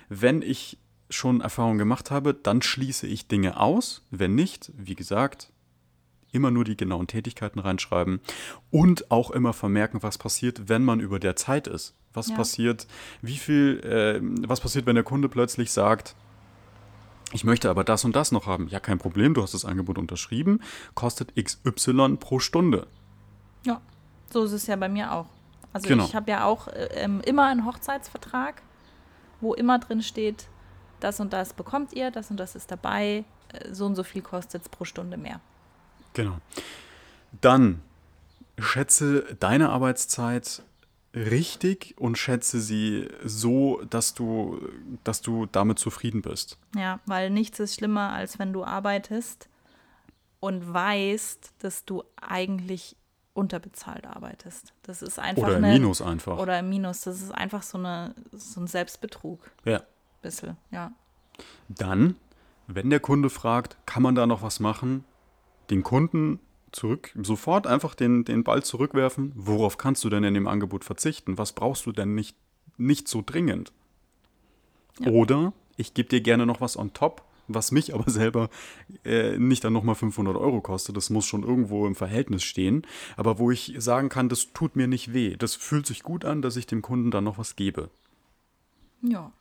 Wenn 0.08 0.42
ich 0.42 0.78
schon 1.10 1.40
Erfahrung 1.40 1.78
gemacht 1.78 2.10
habe, 2.10 2.34
dann 2.34 2.62
schließe 2.62 3.06
ich 3.06 3.28
Dinge 3.28 3.58
aus. 3.60 4.02
Wenn 4.10 4.34
nicht, 4.34 4.72
wie 4.76 4.94
gesagt, 4.94 5.50
immer 6.32 6.50
nur 6.50 6.64
die 6.64 6.76
genauen 6.76 7.06
Tätigkeiten 7.06 7.58
reinschreiben 7.58 8.20
und 8.70 9.10
auch 9.10 9.30
immer 9.30 9.52
vermerken, 9.54 10.02
was 10.02 10.18
passiert, 10.18 10.68
wenn 10.68 10.84
man 10.84 11.00
über 11.00 11.18
der 11.18 11.36
Zeit 11.36 11.66
ist. 11.66 11.94
Was 12.12 12.28
Ja. 12.28 12.36
passiert, 12.36 12.86
wie 13.22 13.36
viel, 13.36 13.80
äh, 13.80 14.20
was 14.46 14.60
passiert, 14.60 14.86
wenn 14.86 14.94
der 14.96 15.04
Kunde 15.04 15.28
plötzlich 15.28 15.72
sagt, 15.72 16.14
ich 17.32 17.44
möchte 17.44 17.68
aber 17.70 17.84
das 17.84 18.04
und 18.04 18.16
das 18.16 18.32
noch 18.32 18.46
haben. 18.46 18.68
Ja, 18.68 18.80
kein 18.80 18.98
Problem, 18.98 19.34
du 19.34 19.42
hast 19.42 19.52
das 19.54 19.64
Angebot 19.64 19.98
unterschrieben, 19.98 20.60
kostet 20.94 21.34
XY 21.36 22.16
pro 22.16 22.38
Stunde. 22.38 22.86
Ja. 23.64 23.80
So 24.30 24.44
ist 24.44 24.52
es 24.52 24.66
ja 24.66 24.76
bei 24.76 24.88
mir 24.90 25.12
auch. 25.12 25.26
Also 25.72 25.88
Genau. 25.88 26.04
ich 26.04 26.14
habe 26.14 26.30
ja 26.30 26.44
auch 26.44 26.68
äh, 26.68 26.88
ähm, 26.94 27.20
immer 27.24 27.46
einen 27.46 27.64
Hochzeitsvertrag, 27.64 28.62
wo 29.40 29.54
immer 29.54 29.78
drin 29.78 30.02
steht, 30.02 30.48
das 31.00 31.20
und 31.20 31.32
das 31.32 31.52
bekommt 31.52 31.92
ihr, 31.92 32.10
das 32.10 32.30
und 32.30 32.38
das 32.38 32.54
ist 32.54 32.70
dabei, 32.70 33.24
äh, 33.52 33.72
so 33.72 33.86
und 33.86 33.94
so 33.94 34.02
viel 34.02 34.22
kostet 34.22 34.62
es 34.62 34.68
pro 34.68 34.84
Stunde 34.84 35.16
mehr. 35.16 35.40
Genau. 36.14 36.38
Dann 37.40 37.82
schätze 38.58 39.36
deine 39.38 39.68
Arbeitszeit 39.70 40.62
richtig 41.14 41.94
und 41.98 42.18
schätze 42.18 42.60
sie 42.60 43.08
so, 43.24 43.82
dass 43.88 44.14
du, 44.14 44.60
dass 45.04 45.22
du 45.22 45.46
damit 45.46 45.78
zufrieden 45.78 46.22
bist. 46.22 46.58
Ja, 46.76 47.00
weil 47.06 47.30
nichts 47.30 47.60
ist 47.60 47.74
schlimmer, 47.74 48.10
als 48.12 48.38
wenn 48.38 48.52
du 48.52 48.64
arbeitest 48.64 49.48
und 50.40 50.72
weißt, 50.72 51.52
dass 51.60 51.84
du 51.84 52.04
eigentlich 52.20 52.96
unterbezahlt 53.38 54.04
arbeitest. 54.04 54.72
Das 54.82 55.00
ist 55.00 55.18
einfach 55.18 55.44
Oder 55.44 55.56
im 55.58 55.64
eine, 55.64 55.74
Minus 55.74 56.02
einfach. 56.02 56.38
Oder 56.38 56.58
im 56.58 56.68
Minus. 56.68 57.02
Das 57.02 57.22
ist 57.22 57.30
einfach 57.30 57.62
so, 57.62 57.78
eine, 57.78 58.14
so 58.32 58.60
ein 58.60 58.66
Selbstbetrug. 58.66 59.50
ja. 59.64 59.82
Bisschen, 60.20 60.56
ja. 60.72 60.90
Dann, 61.68 62.16
wenn 62.66 62.90
der 62.90 62.98
Kunde 62.98 63.30
fragt, 63.30 63.76
kann 63.86 64.02
man 64.02 64.16
da 64.16 64.26
noch 64.26 64.42
was 64.42 64.58
machen, 64.58 65.04
den 65.70 65.84
Kunden 65.84 66.40
zurück, 66.72 67.12
sofort 67.22 67.68
einfach 67.68 67.94
den, 67.94 68.24
den 68.24 68.42
Ball 68.42 68.64
zurückwerfen. 68.64 69.30
Worauf 69.36 69.78
kannst 69.78 70.02
du 70.02 70.08
denn 70.08 70.24
in 70.24 70.34
dem 70.34 70.48
Angebot 70.48 70.84
verzichten? 70.84 71.38
Was 71.38 71.52
brauchst 71.52 71.86
du 71.86 71.92
denn 71.92 72.16
nicht, 72.16 72.36
nicht 72.78 73.06
so 73.06 73.22
dringend? 73.24 73.72
Ja. 74.98 75.12
Oder 75.12 75.52
ich 75.76 75.94
gebe 75.94 76.08
dir 76.08 76.20
gerne 76.20 76.44
noch 76.44 76.60
was 76.60 76.76
on 76.76 76.92
top 76.92 77.22
was 77.48 77.72
mich 77.72 77.94
aber 77.94 78.10
selber 78.10 78.50
äh, 79.04 79.38
nicht 79.38 79.64
dann 79.64 79.72
nochmal 79.72 79.94
500 79.94 80.36
Euro 80.36 80.60
kostet. 80.60 80.96
Das 80.96 81.10
muss 81.10 81.26
schon 81.26 81.42
irgendwo 81.42 81.86
im 81.86 81.94
Verhältnis 81.94 82.44
stehen. 82.44 82.86
Aber 83.16 83.38
wo 83.38 83.50
ich 83.50 83.74
sagen 83.78 84.08
kann, 84.08 84.28
das 84.28 84.52
tut 84.52 84.76
mir 84.76 84.86
nicht 84.86 85.12
weh. 85.12 85.36
Das 85.36 85.54
fühlt 85.54 85.86
sich 85.86 86.02
gut 86.02 86.24
an, 86.24 86.42
dass 86.42 86.56
ich 86.56 86.66
dem 86.66 86.82
Kunden 86.82 87.10
dann 87.10 87.24
noch 87.24 87.38
was 87.38 87.56
gebe. 87.56 87.90
Ja. 89.02 89.32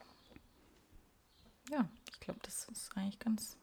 Ja, 1.69 1.87
ich 2.11 2.19
glaube, 2.19 2.39
das 2.43 2.67
ist 2.71 2.89
eigentlich 2.95 3.19
ganz 3.19 3.57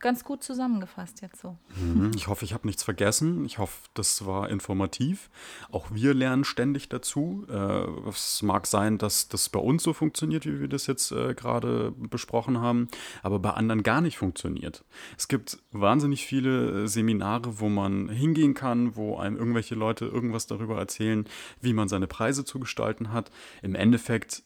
ganz 0.00 0.24
gut 0.24 0.42
zusammengefasst 0.42 1.20
jetzt 1.22 1.40
so. 1.40 1.56
Mhm. 1.76 2.12
Ich 2.14 2.28
hoffe, 2.28 2.44
ich 2.44 2.54
habe 2.54 2.66
nichts 2.66 2.82
vergessen. 2.82 3.44
Ich 3.44 3.58
hoffe, 3.58 3.76
das 3.94 4.26
war 4.26 4.48
informativ. 4.50 5.30
Auch 5.70 5.88
wir 5.90 6.14
lernen 6.14 6.44
ständig 6.44 6.88
dazu. 6.88 7.46
Äh, 7.48 8.08
es 8.08 8.42
mag 8.42 8.66
sein, 8.66 8.98
dass 8.98 9.28
das 9.28 9.48
bei 9.48 9.60
uns 9.60 9.82
so 9.82 9.92
funktioniert, 9.92 10.46
wie 10.46 10.60
wir 10.60 10.68
das 10.68 10.86
jetzt 10.86 11.12
äh, 11.12 11.34
gerade 11.34 11.92
besprochen 11.96 12.60
haben, 12.60 12.88
aber 13.22 13.38
bei 13.38 13.50
anderen 13.50 13.82
gar 13.82 14.00
nicht 14.00 14.18
funktioniert. 14.18 14.84
Es 15.16 15.28
gibt 15.28 15.58
wahnsinnig 15.72 16.26
viele 16.26 16.84
äh, 16.84 16.86
Seminare, 16.88 17.60
wo 17.60 17.68
man 17.68 18.08
hingehen 18.08 18.54
kann, 18.54 18.96
wo 18.96 19.16
einem 19.16 19.36
irgendwelche 19.36 19.74
Leute 19.74 20.06
irgendwas 20.06 20.46
darüber 20.46 20.78
erzählen, 20.78 21.24
wie 21.60 21.72
man 21.72 21.88
seine 21.88 22.06
Preise 22.06 22.44
zu 22.44 22.60
gestalten 22.60 23.12
hat. 23.12 23.30
Im 23.62 23.74
Endeffekt 23.74 24.42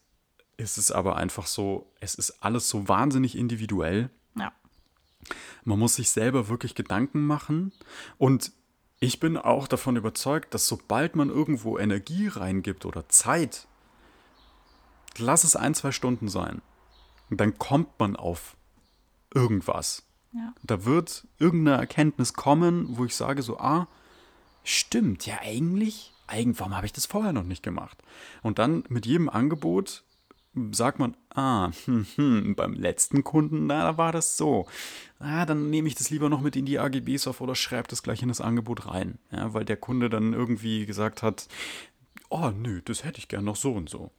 ist 0.57 0.79
es 0.79 0.93
aber 0.93 1.17
einfach 1.17 1.47
so, 1.47 1.93
es 2.01 2.15
ist 2.15 2.43
alles 2.43 2.69
so 2.69 2.89
wahnsinnig 2.89 3.37
individuell 3.37 4.11
man 5.65 5.79
muss 5.79 5.97
sich 5.97 6.11
selber 6.11 6.49
wirklich 6.49 6.75
Gedanken 6.75 7.27
machen 7.27 7.73
und 8.19 8.53
ich 9.01 9.19
bin 9.19 9.37
auch 9.37 9.67
davon 9.67 9.97
überzeugt, 9.97 10.55
dass 10.55 10.69
sobald 10.69 11.17
man 11.17 11.29
irgendwo 11.29 11.77
Energie 11.79 12.29
reingibt 12.29 12.87
oder 12.87 13.09
Zeit, 13.09 13.67
lass 15.19 15.43
es 15.43 15.57
ein, 15.57 15.75
zwei 15.75 15.91
Stunden 15.91 16.29
sein, 16.29 16.63
dann 17.29 17.59
kommt 17.59 17.99
man 17.99 18.15
auf 18.15 18.57
irgendwas. 19.35 20.05
Ja. 20.33 20.55
Da 20.63 20.85
wird 20.85 21.27
irgendeine 21.39 21.79
Erkenntnis 21.79 22.35
kommen, 22.35 22.97
wo 22.97 23.05
ich 23.05 23.17
sage 23.17 23.43
so, 23.43 23.59
ah, 23.59 23.89
stimmt, 24.63 25.27
ja 25.27 25.41
eigentlich, 25.41 26.13
eigentlich, 26.27 26.61
warum 26.61 26.77
habe 26.77 26.87
ich 26.87 26.93
das 26.93 27.07
vorher 27.07 27.33
noch 27.33 27.43
nicht 27.43 27.63
gemacht? 27.63 27.99
Und 28.43 28.59
dann 28.59 28.85
mit 28.89 29.05
jedem 29.05 29.29
Angebot 29.29 30.05
sagt 30.73 30.99
man, 30.99 31.17
ah, 31.35 31.71
hm, 31.85 32.07
hm, 32.17 32.55
beim 32.55 32.75
letzten 32.75 33.25
Kunden, 33.25 33.69
da 33.69 33.97
war 33.97 34.13
das 34.13 34.37
so. 34.37 34.67
Ah, 35.19 35.47
dann 35.47 35.71
nehme 35.71 35.89
ich 35.89 35.95
das 35.95 36.11
lieber 36.11 36.29
noch 36.29 36.41
mit 36.41 36.57
in 36.57 36.67
die 36.67 36.79
AGBs 36.79 37.27
auf 37.27 37.41
oder 37.41 37.55
schreibe 37.55 37.89
das 37.89 38.03
gleich 38.03 38.23
in 38.23 38.29
das 38.29 38.41
Angebot 38.41 38.87
rein. 38.87 39.19
Ja, 39.31 39.55
weil 39.55 39.65
der 39.65 39.77
Kunde 39.77 40.11
dann 40.11 40.33
irgendwie 40.33 40.85
gesagt 40.85 41.23
hat, 41.23 41.49
oh, 42.29 42.51
nö, 42.51 42.83
das 42.85 43.05
hätte 43.05 43.19
ich 43.19 43.29
gern 43.29 43.45
noch 43.45 43.57
so 43.57 43.73
und 43.73 43.89
so. 43.89 44.11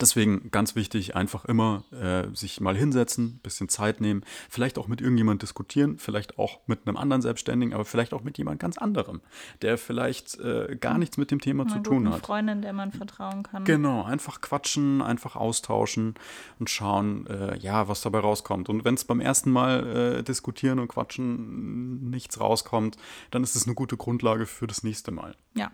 Deswegen 0.00 0.50
ganz 0.50 0.74
wichtig, 0.74 1.16
einfach 1.16 1.44
immer 1.44 1.84
äh, 1.92 2.34
sich 2.34 2.60
mal 2.60 2.76
hinsetzen, 2.76 3.40
bisschen 3.42 3.68
Zeit 3.68 4.00
nehmen, 4.00 4.24
vielleicht 4.48 4.78
auch 4.78 4.88
mit 4.88 5.02
irgendjemand 5.02 5.42
diskutieren, 5.42 5.98
vielleicht 5.98 6.38
auch 6.38 6.60
mit 6.66 6.86
einem 6.86 6.96
anderen 6.96 7.20
Selbstständigen, 7.20 7.74
aber 7.74 7.84
vielleicht 7.84 8.14
auch 8.14 8.22
mit 8.22 8.38
jemand 8.38 8.58
ganz 8.58 8.78
anderem, 8.78 9.20
der 9.60 9.76
vielleicht 9.76 10.38
äh, 10.38 10.76
gar 10.80 10.96
nichts 10.96 11.18
mit 11.18 11.30
dem 11.30 11.40
Thema 11.40 11.64
Eine 11.64 11.74
zu 11.74 11.78
tun 11.80 12.10
hat. 12.10 12.24
Freundin, 12.24 12.62
der 12.62 12.72
man 12.72 12.90
vertrauen 12.92 13.42
kann. 13.42 13.64
Genau, 13.64 14.02
einfach 14.02 14.40
quatschen, 14.40 15.02
einfach 15.02 15.36
austauschen 15.36 16.14
und 16.58 16.70
schauen, 16.70 17.26
äh, 17.26 17.58
ja, 17.58 17.86
was 17.86 18.00
dabei 18.00 18.20
rauskommt. 18.20 18.70
Und 18.70 18.86
wenn 18.86 18.94
es 18.94 19.04
beim 19.04 19.20
ersten 19.20 19.50
Mal 19.50 19.86
äh, 20.18 20.22
diskutieren 20.22 20.78
und 20.78 20.88
quatschen 20.88 22.08
nichts 22.08 22.40
rauskommt, 22.40 22.96
dann 23.30 23.42
ist 23.42 23.56
es 23.56 23.66
eine 23.66 23.74
gute 23.74 23.98
Grundlage 23.98 24.46
für 24.46 24.66
das 24.66 24.82
nächste 24.82 25.10
Mal. 25.10 25.36
Ja. 25.54 25.70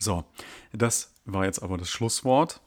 So, 0.00 0.24
das 0.72 1.13
war 1.24 1.44
jetzt 1.44 1.62
aber 1.62 1.78
das 1.78 1.90
Schlusswort. 1.90 2.60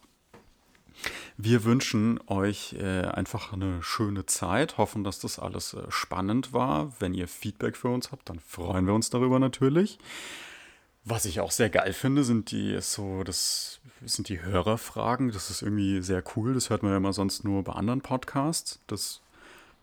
Wir 1.38 1.64
wünschen 1.64 2.20
euch 2.28 2.74
äh, 2.74 3.04
einfach 3.04 3.54
eine 3.54 3.84
schöne 3.84 4.26
Zeit, 4.26 4.78
hoffen, 4.78 5.04
dass 5.04 5.20
das 5.20 5.38
alles 5.38 5.74
äh, 5.74 5.84
spannend 5.90 6.54
war. 6.54 6.94
Wenn 7.00 7.14
ihr 7.14 7.28
Feedback 7.28 7.78
für 7.78 7.90
uns 7.90 8.12
habt, 8.12 8.30
dann 8.30 8.40
freuen 8.40 8.88
wir 8.88 8.94
uns 8.96 9.12
darüber 9.12 9.38
natürlich. 9.38 10.00
Was 11.04 11.26
ich 11.26 11.40
auch 11.40 11.52
sehr 11.52 11.70
geil 11.70 11.94
finde, 11.94 12.24
sind 12.24 12.52
die 12.52 12.82
so, 12.82 13.24
das 13.24 13.80
sind 14.04 14.30
die 14.30 14.42
Hörerfragen. 14.42 15.32
Das 15.32 15.50
ist 15.50 15.62
irgendwie 15.62 16.02
sehr 16.02 16.24
cool. 16.36 16.54
Das 16.54 16.70
hört 16.70 16.82
man 16.82 16.92
ja 16.92 16.98
immer 16.98 17.14
sonst 17.14 17.44
nur 17.44 17.64
bei 17.64 17.74
anderen 17.74 18.02
Podcasts. 18.02 18.80
Das 18.88 19.22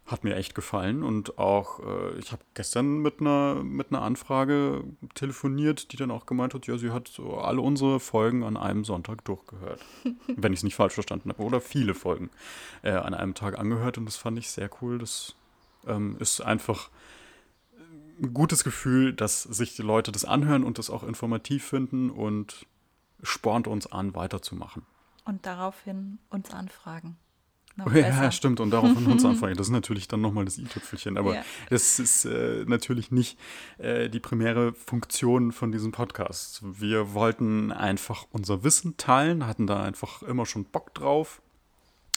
hat 0.07 0.23
mir 0.23 0.37
echt 0.37 0.55
gefallen 0.55 1.03
und 1.03 1.39
auch, 1.39 1.81
äh, 1.81 2.19
ich 2.19 2.33
habe 2.33 2.43
gestern 2.53 2.99
mit 2.99 3.21
einer, 3.21 3.63
mit 3.63 3.91
einer 3.91 4.03
Anfrage 4.03 4.85
telefoniert, 5.15 5.93
die 5.93 5.97
dann 5.97 6.11
auch 6.11 6.27
gemeint 6.27 6.53
hat, 6.53 6.67
ja, 6.67 6.77
sie 6.77 6.91
hat 6.91 7.09
so 7.09 7.39
alle 7.39 7.63
unsere 7.63 8.01
Folgen 8.01 8.45
an 8.45 8.59
einem 8.59 8.85
Sonntag 8.85 9.25
durchgehört. 9.25 9.81
wenn 10.27 10.53
ich 10.53 10.61
es 10.61 10.65
nicht 10.65 10.75
falsch 10.75 10.95
verstanden 10.95 11.31
habe. 11.31 11.43
Oder 11.43 11.61
viele 11.61 11.95
Folgen 11.95 12.31
äh, 12.83 12.93
an 12.93 13.15
einem 13.15 13.35
Tag 13.35 13.59
angehört 13.59 13.99
und 13.99 14.07
das 14.07 14.17
fand 14.17 14.39
ich 14.39 14.51
sehr 14.51 14.71
cool. 14.81 14.99
Das 14.99 15.35
ähm, 15.87 16.17
ist 16.19 16.41
einfach 16.41 16.91
ein 18.23 18.33
gutes 18.33 18.63
Gefühl, 18.65 19.13
dass 19.13 19.43
sich 19.43 19.75
die 19.75 19.83
Leute 19.83 20.13
das 20.13 20.25
anhören 20.25 20.65
und 20.65 20.79
das 20.79 20.91
auch 20.91 21.03
informativ 21.03 21.65
finden 21.65 22.11
und 22.11 22.67
spornt 23.23 23.67
uns 23.67 23.91
an, 23.91 24.15
weiterzumachen. 24.15 24.85
Und 25.25 25.47
daraufhin 25.47 26.19
uns 26.29 26.51
anfragen. 26.51 27.17
Oh, 27.85 27.91
ja, 27.91 28.31
stimmt. 28.31 28.61
Und 28.61 28.71
darauf 28.71 28.93
von 28.93 29.07
uns 29.07 29.25
anfangen. 29.25 29.57
Das 29.57 29.67
ist 29.67 29.73
natürlich 29.73 30.07
dann 30.07 30.21
nochmal 30.21 30.45
das 30.45 30.59
i-Tüpfelchen. 30.59 31.19
Aber 31.19 31.35
ja. 31.35 31.45
das 31.71 31.99
ist 31.99 32.25
äh, 32.25 32.65
natürlich 32.67 33.11
nicht 33.11 33.39
äh, 33.79 34.09
die 34.09 34.21
primäre 34.21 34.73
Funktion 34.75 35.51
von 35.51 35.73
diesem 35.73 35.91
Podcast. 35.91 36.61
Wir 36.63 37.15
wollten 37.15 37.73
einfach 37.73 38.27
unser 38.31 38.63
Wissen 38.63 38.97
teilen, 38.97 39.47
hatten 39.47 39.67
da 39.67 39.83
einfach 39.83 40.23
immer 40.23 40.47
schon 40.47 40.65
Bock 40.65 40.95
drauf. 40.95 41.43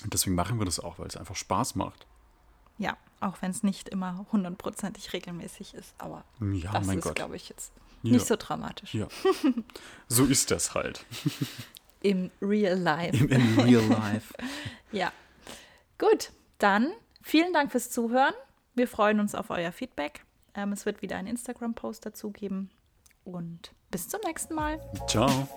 Und 0.03 0.13
deswegen 0.13 0.35
machen 0.35 0.59
wir 0.59 0.65
das 0.65 0.79
auch, 0.79 0.99
weil 0.99 1.07
es 1.07 1.17
einfach 1.17 1.35
Spaß 1.35 1.75
macht. 1.75 2.05
Ja, 2.77 2.95
auch 3.19 3.41
wenn 3.41 3.49
es 3.49 3.63
nicht 3.63 3.89
immer 3.89 4.27
hundertprozentig 4.31 5.11
regelmäßig 5.13 5.73
ist. 5.73 5.95
Aber 5.97 6.23
ja, 6.39 6.71
das 6.71 6.87
ist, 6.87 7.15
glaube 7.15 7.35
ich, 7.35 7.49
jetzt 7.49 7.71
ja. 8.03 8.11
nicht 8.11 8.27
so 8.27 8.35
dramatisch. 8.37 8.93
Ja. 8.93 9.07
So 10.07 10.25
ist 10.25 10.51
das 10.51 10.75
halt. 10.75 11.03
Im 12.03 12.29
Real 12.43 12.77
Life. 12.77 13.17
Im, 13.17 13.29
im 13.29 13.59
Real 13.59 13.83
Life. 13.89 14.35
ja. 14.91 15.11
Gut, 15.97 16.31
dann 16.59 16.91
vielen 17.21 17.53
Dank 17.53 17.71
fürs 17.71 17.89
Zuhören. 17.89 18.33
Wir 18.75 18.87
freuen 18.87 19.19
uns 19.19 19.33
auf 19.33 19.49
euer 19.49 19.71
Feedback. 19.71 20.23
Ähm, 20.53 20.71
es 20.71 20.85
wird 20.85 21.01
wieder 21.01 21.17
einen 21.17 21.27
Instagram-Post 21.27 22.05
dazu 22.05 22.31
geben. 22.31 22.69
Und 23.23 23.71
bis 23.89 24.07
zum 24.07 24.21
nächsten 24.25 24.53
Mal. 24.53 24.79
Ciao. 25.07 25.47